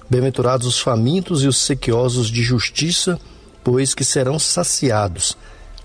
Bem-aventurados 0.07 0.67
os 0.67 0.79
famintos 0.79 1.43
e 1.43 1.47
os 1.47 1.57
sequiosos 1.57 2.27
de 2.27 2.43
justiça, 2.43 3.19
pois 3.63 3.95
que 3.95 4.03
serão 4.03 4.37
saciados. 4.37 5.35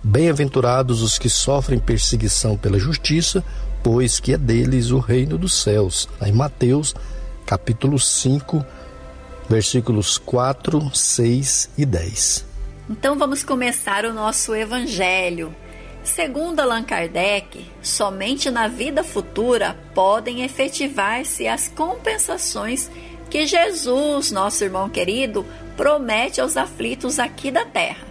Bem-aventurados 0.03 1.01
os 1.01 1.19
que 1.19 1.31
sofrem 1.31 1.79
perseguição 1.79 2.57
pela 2.57 2.79
justiça, 2.79 3.43
pois 3.83 4.21
que 4.21 4.35
é 4.35 4.39
deles 4.39 4.91
o 4.91 4.99
reino 4.99 5.39
dos 5.39 5.55
céus. 5.55 6.07
Em 6.21 6.33
Mateus, 6.33 6.95
capítulo 7.47 7.99
5, 7.99 8.65
versículos 9.49 10.19
4, 10.19 10.95
6 10.95 11.71
e 11.79 11.87
10. 11.87 12.45
Então 12.91 13.19
vamos 13.19 13.43
começar 13.43 14.05
o 14.05 14.13
nosso 14.13 14.55
evangelho. 14.55 15.55
Segundo 16.05 16.61
Allan 16.61 16.85
Kardec, 16.85 17.67
somente 17.83 18.51
na 18.51 18.67
vida 18.67 19.05
futura 19.05 19.77
podem 19.95 20.43
efetivar-se 20.43 21.47
as 21.47 21.69
compensações 21.69 22.91
que 23.29 23.47
Jesus, 23.47 24.31
nosso 24.31 24.65
irmão 24.65 24.89
querido, 24.89 25.45
promete 25.77 26.41
aos 26.41 26.57
aflitos 26.57 27.19
aqui 27.19 27.51
da 27.51 27.65
terra. 27.65 28.07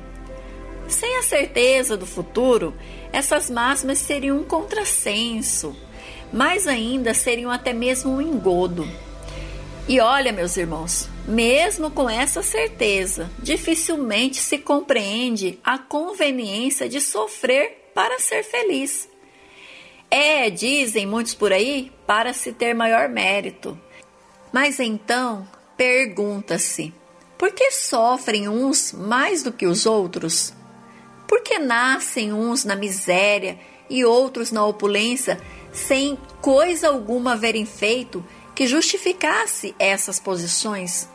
Sem 0.88 1.18
a 1.18 1.24
certeza 1.24 1.98
do 1.98 2.06
futuro, 2.06 2.74
essas 3.12 3.50
máximas 3.50 3.98
seriam 3.98 4.38
um 4.38 4.44
contrassenso, 4.44 5.76
mais 6.32 6.68
ainda 6.68 7.14
seriam 7.14 7.52
até 7.52 7.74
mesmo 7.74 8.12
um 8.12 8.22
engodo. 8.22 8.88
E 9.88 10.00
olha, 10.00 10.32
meus 10.32 10.56
irmãos, 10.56 11.10
mesmo 11.28 11.92
com 11.92 12.10
essa 12.10 12.42
certeza, 12.42 13.30
dificilmente 13.40 14.38
se 14.38 14.58
compreende 14.58 15.60
a 15.62 15.78
conveniência 15.78 16.88
de 16.88 17.02
sofrer 17.02 17.92
para 17.94 18.18
ser 18.18 18.44
feliz. 18.44 19.10
É, 20.10 20.50
dizem 20.50 21.06
muitos 21.06 21.34
por 21.34 21.52
aí, 21.52 21.92
para 22.06 22.32
se 22.32 22.54
ter 22.54 22.74
maior 22.74 23.10
mérito. 23.10 23.78
Mas 24.54 24.80
então, 24.80 25.46
pergunta-se: 25.76 26.94
por 27.38 27.52
que 27.52 27.72
sofrem 27.72 28.48
uns 28.48 28.94
mais 28.94 29.44
do 29.44 29.52
que 29.52 29.68
os 29.68 29.86
outros? 29.86 30.54
Por 31.28 31.42
que 31.42 31.60
nascem 31.60 32.32
uns 32.32 32.64
na 32.64 32.76
miséria 32.76 33.60
e 33.90 34.06
outros 34.06 34.50
na 34.50 34.66
opulência, 34.66 35.42
sem 35.74 36.18
coisa 36.42 36.88
alguma 36.88 37.34
haverem 37.34 37.66
feito 37.66 38.26
que 38.56 38.66
justificasse 38.66 39.76
essas 39.78 40.22
posições? 40.22 41.10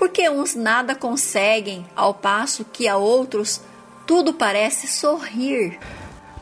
Porque 0.00 0.30
uns 0.30 0.54
nada 0.54 0.94
conseguem, 0.94 1.84
ao 1.94 2.14
passo 2.14 2.64
que 2.64 2.88
a 2.88 2.96
outros 2.96 3.60
tudo 4.06 4.32
parece 4.32 4.88
sorrir. 4.88 5.78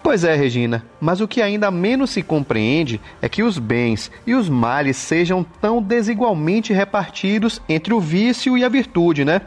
Pois 0.01 0.23
é, 0.23 0.37
Regina, 0.37 0.87
mas 1.01 1.21
o 1.21 1.27
que 1.27 1.43
ainda 1.43 1.69
menos 1.69 2.11
se 2.11 2.23
compreende 2.23 3.01
é 3.21 3.29
que 3.29 3.43
os 3.43 3.59
bens 3.59 4.13
e 4.25 4.33
os 4.33 4.49
males 4.49 4.97
sejam 4.97 5.45
tão 5.61 5.83
desigualmente 5.83 6.73
repartidos 6.73 7.61
entre 7.69 7.93
o 7.93 7.99
vício 7.99 8.57
e 8.57 8.65
a 8.65 8.69
virtude, 8.69 9.25
né? 9.25 9.43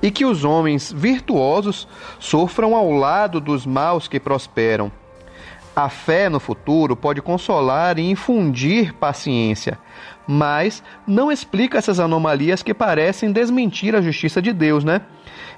E 0.00 0.12
que 0.12 0.24
os 0.24 0.44
homens 0.44 0.92
virtuosos 0.92 1.88
sofram 2.20 2.76
ao 2.76 2.92
lado 2.92 3.40
dos 3.40 3.66
maus 3.66 4.06
que 4.06 4.20
prosperam. 4.20 4.92
A 5.74 5.88
fé 5.88 6.28
no 6.28 6.38
futuro 6.38 6.94
pode 6.94 7.20
consolar 7.20 7.98
e 7.98 8.10
infundir 8.10 8.94
paciência, 8.94 9.76
mas 10.30 10.80
não 11.04 11.32
explica 11.32 11.76
essas 11.76 11.98
anomalias 11.98 12.62
que 12.62 12.72
parecem 12.72 13.32
desmentir 13.32 13.96
a 13.96 14.00
justiça 14.00 14.40
de 14.40 14.52
Deus, 14.52 14.84
né? 14.84 15.00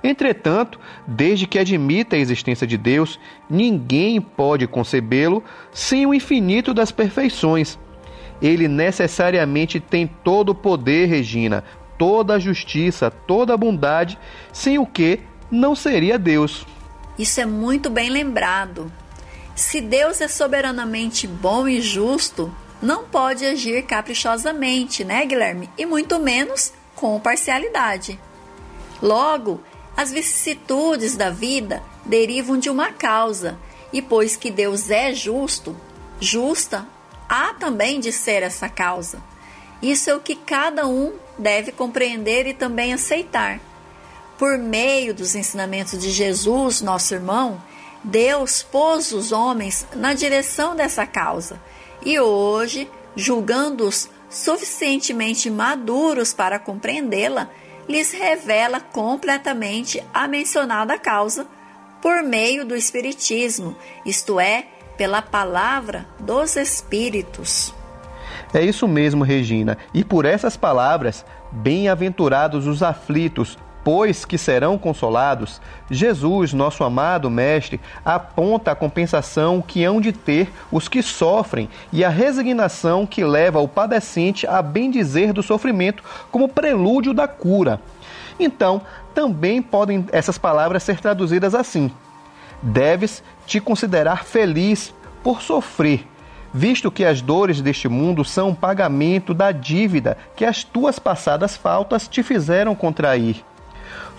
Entretanto, 0.03 0.81
desde 1.07 1.47
que 1.47 1.59
admita 1.59 2.17
a 2.17 2.19
existência 2.19 2.67
de 2.67 2.79
Deus, 2.79 3.21
ninguém 3.51 4.19
pode 4.19 4.67
concebê-lo 4.67 5.45
sem 5.71 6.07
o 6.07 6.15
infinito 6.15 6.73
das 6.73 6.91
perfeições. 6.91 7.79
Ele 8.41 8.67
necessariamente 8.67 9.79
tem 9.79 10.07
todo 10.07 10.49
o 10.49 10.55
poder, 10.55 11.07
Regina, 11.07 11.63
toda 11.99 12.37
a 12.37 12.39
justiça, 12.39 13.11
toda 13.11 13.53
a 13.53 13.59
bondade, 13.59 14.19
sem 14.55 14.79
o 14.79 14.87
que 14.87 15.21
não 15.51 15.75
seria 15.75 16.19
Deus. 16.19 16.67
Isso 17.19 17.43
é 17.43 17.45
muito 17.45 17.91
bem 17.91 18.09
lembrado. 18.09 18.91
Se 19.55 19.83
Deus 19.83 20.23
é 20.23 20.29
soberanamente 20.29 21.27
bom 21.27 21.69
e 21.69 21.83
justo, 21.83 22.51
não 22.83 23.05
pode 23.05 23.47
agir 23.47 23.85
caprichosamente, 23.85 25.05
né, 25.05 25.25
Guilherme? 25.25 25.71
E 25.79 25.87
muito 25.87 26.19
menos 26.19 26.73
com 26.97 27.19
parcialidade. 27.21 28.19
Logo, 29.01 29.63
as 29.97 30.11
vicissitudes 30.11 31.17
da 31.17 31.31
vida 31.31 31.81
derivam 32.05 32.59
de 32.59 32.69
uma 32.69 32.93
causa, 32.93 33.57
e 33.93 34.03
pois 34.03 34.35
que 34.35 34.51
Deus 34.51 34.91
é 34.91 35.15
justo, 35.15 35.77
justa 36.19 36.85
há 37.29 37.55
também 37.55 38.01
de 38.01 38.11
ser 38.11 38.43
essa 38.43 38.69
causa. 38.69 39.23
Isso 39.81 40.11
é 40.11 40.15
o 40.15 40.21
que 40.21 40.35
cada 40.35 40.87
um 40.87 41.13
deve 41.39 41.71
compreender 41.71 42.47
e 42.47 42.55
também 42.55 42.93
aceitar. 42.93 43.61
Por 44.39 44.59
meio 44.59 45.15
dos 45.15 45.37
ensinamentos 45.37 46.01
de 46.01 46.11
Jesus, 46.11 46.81
nosso 46.81 47.15
irmão, 47.15 47.63
Deus 48.03 48.63
pôs 48.63 49.13
os 49.13 49.31
homens 49.31 49.87
na 49.95 50.15
direção 50.15 50.75
dessa 50.75 51.07
causa 51.07 51.61
e 52.05 52.19
hoje, 52.19 52.89
julgando-os 53.15 54.09
suficientemente 54.29 55.51
maduros 55.51 56.33
para 56.33 56.59
compreendê-la, 56.59 57.49
lhes 57.89 58.13
revela 58.13 58.81
completamente 58.81 60.03
a 60.13 60.27
mencionada 60.27 60.99
causa 60.99 61.47
por 62.01 62.23
meio 62.23 62.65
do 62.65 62.75
Espiritismo, 62.75 63.77
isto 64.05 64.41
é, 64.41 64.67
pela 64.97 65.23
palavra 65.23 66.07
dos 66.19 66.57
Espíritos. 66.57 67.75
É 68.53 68.63
isso 68.63 68.87
mesmo, 68.89 69.25
Regina, 69.25 69.79
e 69.95 70.05
por 70.05 70.25
essas 70.25 70.57
palavras, 70.57 71.25
bem-aventurados 71.51 72.67
os 72.67 72.83
aflitos, 72.83 73.57
pois 73.85 74.25
que 74.25 74.39
serão 74.39 74.79
consolados, 74.79 75.61
Jesus, 75.91 76.53
nosso 76.53 76.85
amado 76.85 77.31
Mestre, 77.31 77.81
aponta 78.05 78.71
a 78.71 78.77
compensação 78.77 79.61
que 79.61 79.85
hão 79.85 80.01
de 80.01 80.13
ter 80.13 80.51
os 80.71 80.89
que 80.89 81.03
sofrem 81.03 81.69
e 81.93 82.05
a 82.05 82.09
resignação 82.09 83.07
que 83.07 83.25
leva 83.25 83.61
o 83.61 83.69
padecente 83.69 84.47
a 84.47 84.63
bendizer 84.63 85.33
do 85.33 85.43
sofrimento 85.43 86.03
como 86.31 86.49
prelúdio 86.49 87.13
da 87.13 87.27
cura. 87.27 87.81
Então, 88.39 88.83
também 89.15 89.61
podem 89.61 90.07
essas 90.11 90.39
palavras 90.39 90.83
ser 90.83 91.01
traduzidas 91.01 91.55
assim: 91.55 91.91
Deves 92.63 93.23
te 93.47 93.61
considerar 93.61 94.25
feliz 94.25 94.95
por 95.23 95.43
sofrer, 95.43 96.07
visto 96.55 96.91
que 96.91 97.05
as 97.05 97.21
dores 97.21 97.61
deste 97.61 97.89
mundo 97.89 98.25
são 98.25 98.55
pagamento 98.55 99.35
da 99.35 99.53
dívida 99.53 100.17
que 100.35 100.45
as 100.45 100.65
tuas 100.65 100.99
passadas 100.99 101.57
faltas 101.57 102.09
te 102.09 102.23
fizeram 102.23 102.75
contrair. 102.75 103.45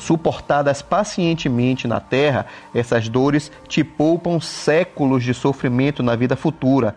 Suportadas 0.03 0.81
pacientemente 0.81 1.87
na 1.87 2.01
terra, 2.01 2.45
essas 2.75 3.07
dores 3.07 3.49
te 3.69 3.85
poupam 3.85 4.37
séculos 4.37 5.23
de 5.23 5.33
sofrimento 5.33 6.03
na 6.03 6.13
vida 6.13 6.35
futura. 6.35 6.93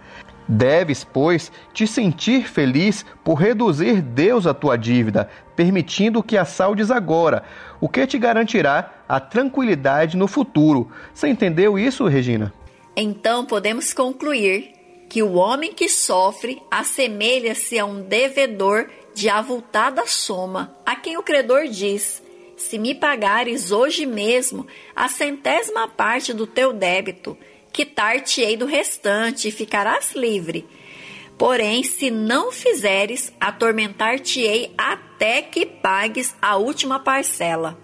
Deves, 0.48 1.04
pois, 1.04 1.52
te 1.72 1.86
sentir 1.86 2.48
feliz 2.48 3.07
por 3.22 3.34
reduzir 3.34 4.02
Deus 4.02 4.44
a 4.44 4.52
tua 4.52 4.76
dívida, 4.76 5.30
permitindo 5.54 6.20
que 6.20 6.36
a 6.36 6.44
saldes 6.44 6.90
agora, 6.90 7.44
o 7.80 7.88
que 7.88 8.09
te 8.09 8.18
garantirá 8.18 8.90
a 9.09 9.20
tranquilidade 9.20 10.16
no 10.16 10.26
futuro. 10.26 10.90
Você 11.14 11.28
entendeu 11.28 11.78
isso, 11.78 12.09
Regina? 12.09 12.52
Então 12.96 13.44
podemos 13.44 13.92
concluir 13.92 14.72
que 15.09 15.22
o 15.22 15.34
homem 15.34 15.72
que 15.72 15.88
sofre 15.88 16.61
assemelha-se 16.68 17.78
a 17.78 17.86
um 17.86 18.02
devedor 18.02 18.88
de 19.14 19.28
avultada 19.28 20.09
soma, 20.09 20.76
a 20.84 20.96
quem 20.96 21.16
o 21.16 21.22
credor 21.22 21.68
diz: 21.68 22.26
se 22.57 22.78
me 22.78 22.94
pagares 22.94 23.70
hoje 23.70 24.07
mesmo 24.07 24.66
a 24.94 25.09
centésima 25.09 25.86
parte 25.86 26.32
do 26.32 26.46
teu 26.46 26.72
débito, 26.72 27.36
quitar-te-ei 27.72 28.57
do 28.57 28.64
restante 28.64 29.48
e 29.48 29.52
ficarás 29.52 30.14
livre. 30.14 30.66
Porém, 31.36 31.82
se 31.82 32.11
não 32.11 32.50
fizeres, 32.50 33.32
atormentar-te-ei 33.38 34.72
até 34.76 35.42
que 35.42 35.66
pagues 35.66 36.34
a 36.40 36.57
última 36.57 36.98
parcela. 36.98 37.78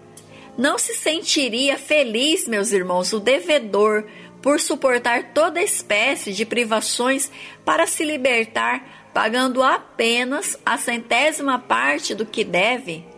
Não 0.57 0.77
se 0.77 0.95
sentiria 0.95 1.77
feliz, 1.77 2.47
meus 2.47 2.71
irmãos, 2.71 3.13
o 3.13 3.19
devedor 3.19 4.05
por 4.41 4.59
suportar 4.59 5.33
toda 5.33 5.61
espécie 5.61 6.33
de 6.33 6.45
privações 6.45 7.31
para 7.63 7.87
se 7.87 8.03
libertar, 8.03 9.09
pagando 9.13 9.63
apenas 9.63 10.59
a 10.65 10.77
centésima 10.77 11.57
parte 11.57 12.13
do 12.13 12.25
que 12.25 12.43
deve? 12.43 13.12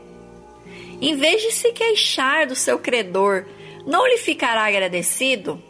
Em 1.02 1.16
vez 1.16 1.42
de 1.42 1.52
se 1.52 1.72
queixar 1.72 2.48
do 2.48 2.56
seu 2.56 2.80
credor, 2.80 3.46
não 3.86 4.08
lhe 4.08 4.18
ficará 4.18 4.66
agradecido? 4.66 5.62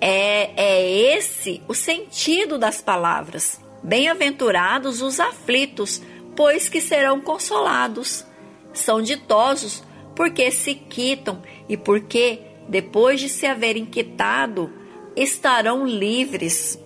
É, 0.00 0.50
é 0.56 0.90
esse 1.16 1.62
o 1.68 1.74
sentido 1.74 2.58
das 2.58 2.80
palavras. 2.80 3.60
Bem-aventurados 3.82 5.02
os 5.02 5.20
aflitos, 5.20 6.02
pois 6.34 6.68
que 6.68 6.80
serão 6.80 7.20
consolados. 7.20 8.24
São 8.72 9.00
ditosos 9.02 9.82
porque 10.14 10.50
se 10.50 10.74
quitam 10.74 11.42
e 11.68 11.76
porque, 11.76 12.40
depois 12.68 13.20
de 13.20 13.28
se 13.28 13.46
haverem 13.46 13.84
quitado, 13.84 14.70
estarão 15.16 15.86
livres. 15.86 16.78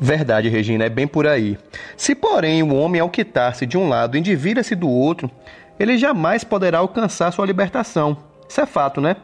Verdade, 0.00 0.48
Regina, 0.48 0.84
é 0.84 0.88
bem 0.88 1.06
por 1.06 1.26
aí. 1.26 1.58
Se, 1.96 2.14
porém, 2.14 2.62
o 2.62 2.74
homem, 2.74 3.00
ao 3.00 3.10
quitar-se 3.10 3.66
de 3.66 3.76
um 3.76 3.88
lado, 3.88 4.16
endivida-se 4.16 4.74
do 4.76 4.88
outro, 4.88 5.30
ele 5.78 5.98
jamais 5.98 6.44
poderá 6.44 6.78
alcançar 6.78 7.32
sua 7.32 7.46
libertação. 7.46 8.16
Isso 8.48 8.60
é 8.60 8.66
fato, 8.66 9.00
né? 9.00 9.16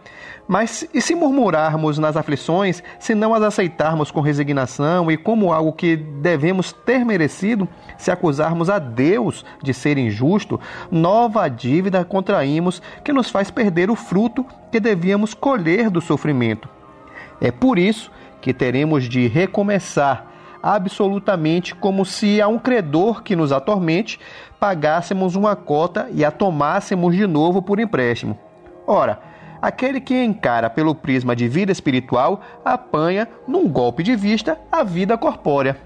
Mas 0.47 0.87
e 0.93 1.01
se 1.01 1.15
murmurarmos 1.15 1.99
nas 1.99 2.17
aflições, 2.17 2.83
se 2.99 3.15
não 3.15 3.33
as 3.33 3.43
aceitarmos 3.43 4.11
com 4.11 4.21
resignação 4.21 5.11
e 5.11 5.17
como 5.17 5.53
algo 5.53 5.73
que 5.73 5.97
devemos 5.97 6.73
ter 6.73 7.05
merecido, 7.05 7.67
se 7.97 8.11
acusarmos 8.11 8.69
a 8.69 8.79
Deus 8.79 9.45
de 9.63 9.73
ser 9.73 9.97
injusto, 9.97 10.61
nova 10.91 11.49
dívida 11.49 12.05
contraímos 12.05 12.83
que 13.03 13.13
nos 13.13 13.31
faz 13.31 13.51
perder 13.51 13.91
o 13.91 13.97
fruto 13.97 14.45
que 14.71 14.79
devíamos 14.79 15.33
colher 15.33 15.89
do 15.89 16.03
sofrimento. 16.03 16.69
É 17.41 17.51
por 17.51 17.79
isso 17.79 18.11
que 18.43 18.53
teremos 18.53 19.09
de 19.09 19.27
recomeçar 19.27 20.34
absolutamente 20.65 21.75
como 21.75 22.07
se 22.07 22.41
a 22.41 22.49
um 22.49 22.59
credor 22.59 23.23
que 23.23 23.37
nos 23.37 23.53
atormente 23.53 24.19
pagássemos 24.59 25.37
uma 25.37 25.55
cota 25.55 26.09
e 26.11 26.25
a 26.25 26.31
tomássemos 26.31 27.15
de 27.15 27.27
novo 27.27 27.61
por 27.61 27.79
empréstimo. 27.79 28.39
Ora, 28.87 29.21
aquele 29.61 30.01
que 30.01 30.15
encara 30.25 30.71
pelo 30.71 30.95
prisma 30.95 31.37
de 31.37 31.47
vida 31.49 31.71
espiritual 31.71 32.41
apanha, 32.65 33.29
num 33.47 33.69
golpe 33.69 34.03
de 34.03 34.17
vista, 34.17 34.59
a 34.73 34.83
vida 34.83 35.19
corpórea. 35.19 35.79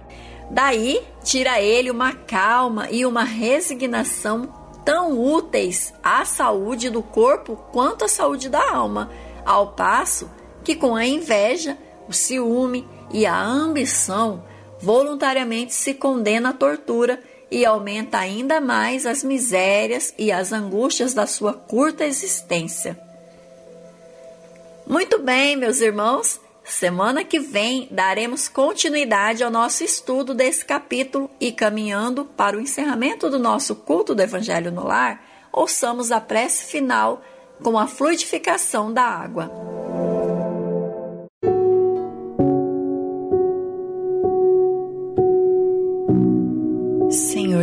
Daí 0.48 1.02
tira 1.24 1.60
ele 1.60 1.90
uma 1.90 2.12
calma 2.12 2.88
e 2.88 3.04
uma 3.04 3.24
resignação 3.24 4.48
tão 4.84 5.20
úteis 5.20 5.92
à 6.04 6.24
saúde 6.24 6.88
do 6.88 7.02
corpo 7.02 7.56
quanto 7.72 8.04
à 8.04 8.08
saúde 8.08 8.48
da 8.48 8.72
alma, 8.72 9.10
ao 9.44 9.72
passo 9.72 10.30
que 10.62 10.76
com 10.76 10.94
a 10.94 11.04
inveja, 11.04 11.76
o 12.08 12.12
ciúme 12.12 12.86
e 13.12 13.26
a 13.26 13.42
ambição 13.42 14.44
voluntariamente 14.80 15.74
se 15.74 15.94
condena 15.94 16.50
à 16.50 16.52
tortura 16.52 17.20
e 17.50 17.64
aumenta 17.64 18.18
ainda 18.18 18.60
mais 18.60 19.06
as 19.06 19.24
misérias 19.24 20.14
e 20.18 20.30
as 20.30 20.52
angústias 20.52 21.14
da 21.14 21.26
sua 21.26 21.52
curta 21.52 22.04
existência. 22.04 22.98
Muito 24.86 25.18
bem, 25.18 25.56
meus 25.56 25.80
irmãos, 25.80 26.40
semana 26.64 27.24
que 27.24 27.38
vem 27.38 27.88
daremos 27.90 28.48
continuidade 28.48 29.42
ao 29.42 29.50
nosso 29.50 29.84
estudo 29.84 30.34
desse 30.34 30.64
capítulo 30.64 31.30
e 31.40 31.52
caminhando 31.52 32.24
para 32.24 32.56
o 32.56 32.60
encerramento 32.60 33.28
do 33.28 33.38
nosso 33.38 33.74
culto 33.74 34.14
do 34.14 34.22
Evangelho 34.22 34.70
no 34.70 34.86
Lar, 34.86 35.22
ouçamos 35.52 36.12
a 36.12 36.20
prece 36.20 36.70
final 36.70 37.22
com 37.62 37.78
a 37.78 37.86
fluidificação 37.86 38.92
da 38.92 39.02
água. 39.02 39.50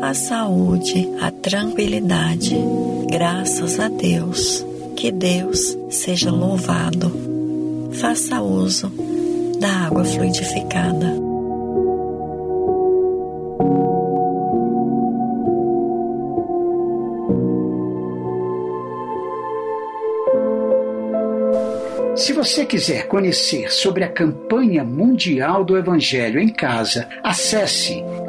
a 0.00 0.14
saúde, 0.14 1.08
a 1.20 1.30
tranquilidade. 1.30 2.56
Graças 3.10 3.78
a 3.80 3.88
Deus. 3.88 4.64
Que 4.96 5.10
Deus 5.10 5.76
seja 5.90 6.30
louvado. 6.30 7.12
Faça 8.00 8.40
uso 8.40 8.92
da 9.60 9.86
água 9.86 10.04
fluidificada. 10.04 11.28
Se 22.16 22.32
você 22.32 22.66
quiser 22.66 23.06
conhecer 23.06 23.72
sobre 23.72 24.02
a 24.02 24.08
campanha 24.08 24.82
mundial 24.82 25.64
do 25.64 25.78
Evangelho 25.78 26.40
em 26.40 26.48
casa, 26.48 27.08
acesse 27.22 28.02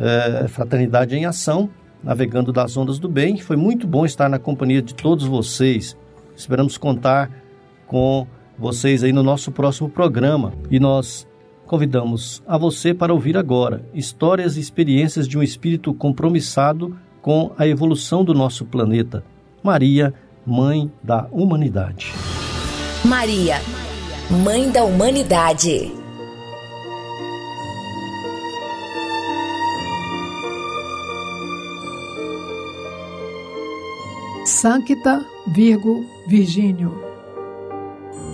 é, 0.00 0.48
Fraternidade 0.48 1.14
em 1.14 1.26
Ação, 1.26 1.68
navegando 2.02 2.52
das 2.52 2.76
ondas 2.76 2.98
do 2.98 3.08
bem. 3.08 3.38
Foi 3.38 3.56
muito 3.56 3.86
bom 3.86 4.06
estar 4.06 4.28
na 4.28 4.38
companhia 4.38 4.80
de 4.80 4.94
todos 4.94 5.26
vocês. 5.26 5.96
Esperamos 6.34 6.78
contar 6.78 7.30
com 7.86 8.26
vocês 8.58 9.04
aí 9.04 9.12
no 9.12 9.22
nosso 9.22 9.52
próximo 9.52 9.88
programa. 9.88 10.52
E 10.70 10.80
nós 10.80 11.28
convidamos 11.66 12.42
a 12.48 12.56
você 12.56 12.94
para 12.94 13.12
ouvir 13.12 13.36
agora 13.36 13.84
histórias 13.94 14.56
e 14.56 14.60
experiências 14.60 15.28
de 15.28 15.38
um 15.38 15.42
espírito 15.42 15.92
compromissado 15.92 16.96
com 17.20 17.52
a 17.56 17.66
evolução 17.66 18.24
do 18.24 18.32
nosso 18.32 18.64
planeta. 18.64 19.22
Maria, 19.62 20.14
Mãe 20.46 20.90
da 21.02 21.28
Humanidade. 21.30 22.12
Maria, 23.04 23.60
Mãe 24.42 24.70
da 24.70 24.82
Humanidade. 24.84 25.99
Sancta 34.60 35.24
Virgo 35.46 36.04
Virgínio. 36.26 36.92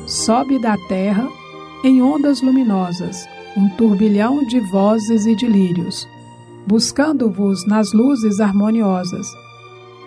Sobe 0.09 0.59
da 0.59 0.77
terra, 0.89 1.31
em 1.85 2.03
ondas 2.03 2.43
luminosas, 2.43 3.29
um 3.57 3.69
turbilhão 3.77 4.45
de 4.45 4.59
vozes 4.59 5.25
e 5.25 5.37
de 5.37 5.47
lírios, 5.47 6.09
buscando-vos 6.67 7.65
nas 7.69 7.93
luzes 7.93 8.41
harmoniosas, 8.41 9.25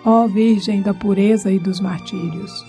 ó 0.04 0.26
Virgem 0.26 0.82
da 0.82 0.92
pureza 0.92 1.50
e 1.50 1.58
dos 1.58 1.80
martírios. 1.80 2.66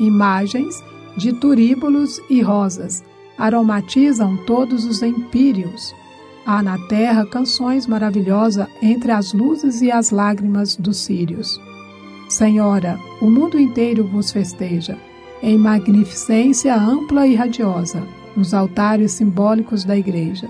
Imagens 0.00 0.82
de 1.18 1.34
turíbulos 1.34 2.18
e 2.30 2.40
rosas 2.40 3.04
aromatizam 3.36 4.38
todos 4.46 4.86
os 4.86 5.02
empíreos. 5.02 5.94
Há 6.46 6.62
na 6.62 6.78
terra 6.86 7.26
canções 7.26 7.86
maravilhosas 7.86 8.66
entre 8.80 9.12
as 9.12 9.34
luzes 9.34 9.82
e 9.82 9.92
as 9.92 10.10
lágrimas 10.10 10.76
dos 10.76 10.96
sírios. 10.96 11.60
Senhora, 12.30 12.96
o 13.20 13.28
mundo 13.28 13.58
inteiro 13.58 14.04
vos 14.04 14.30
festeja, 14.30 14.96
em 15.42 15.58
magnificência 15.58 16.76
ampla 16.76 17.26
e 17.26 17.34
radiosa, 17.34 18.04
nos 18.36 18.54
altares 18.54 19.10
simbólicos 19.10 19.82
da 19.82 19.96
Igreja. 19.98 20.48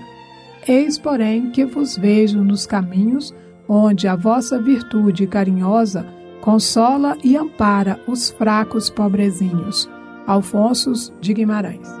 Eis, 0.67 0.99
porém, 0.99 1.49
que 1.49 1.65
vos 1.65 1.97
vejo 1.97 2.43
nos 2.43 2.67
caminhos 2.67 3.33
onde 3.67 4.07
a 4.07 4.15
vossa 4.15 4.61
virtude 4.61 5.25
carinhosa 5.25 6.05
consola 6.39 7.17
e 7.23 7.35
ampara 7.35 7.99
os 8.07 8.29
fracos 8.29 8.87
pobrezinhos. 8.87 9.89
Alfonso 10.27 11.11
de 11.19 11.33
Guimarães. 11.33 12.00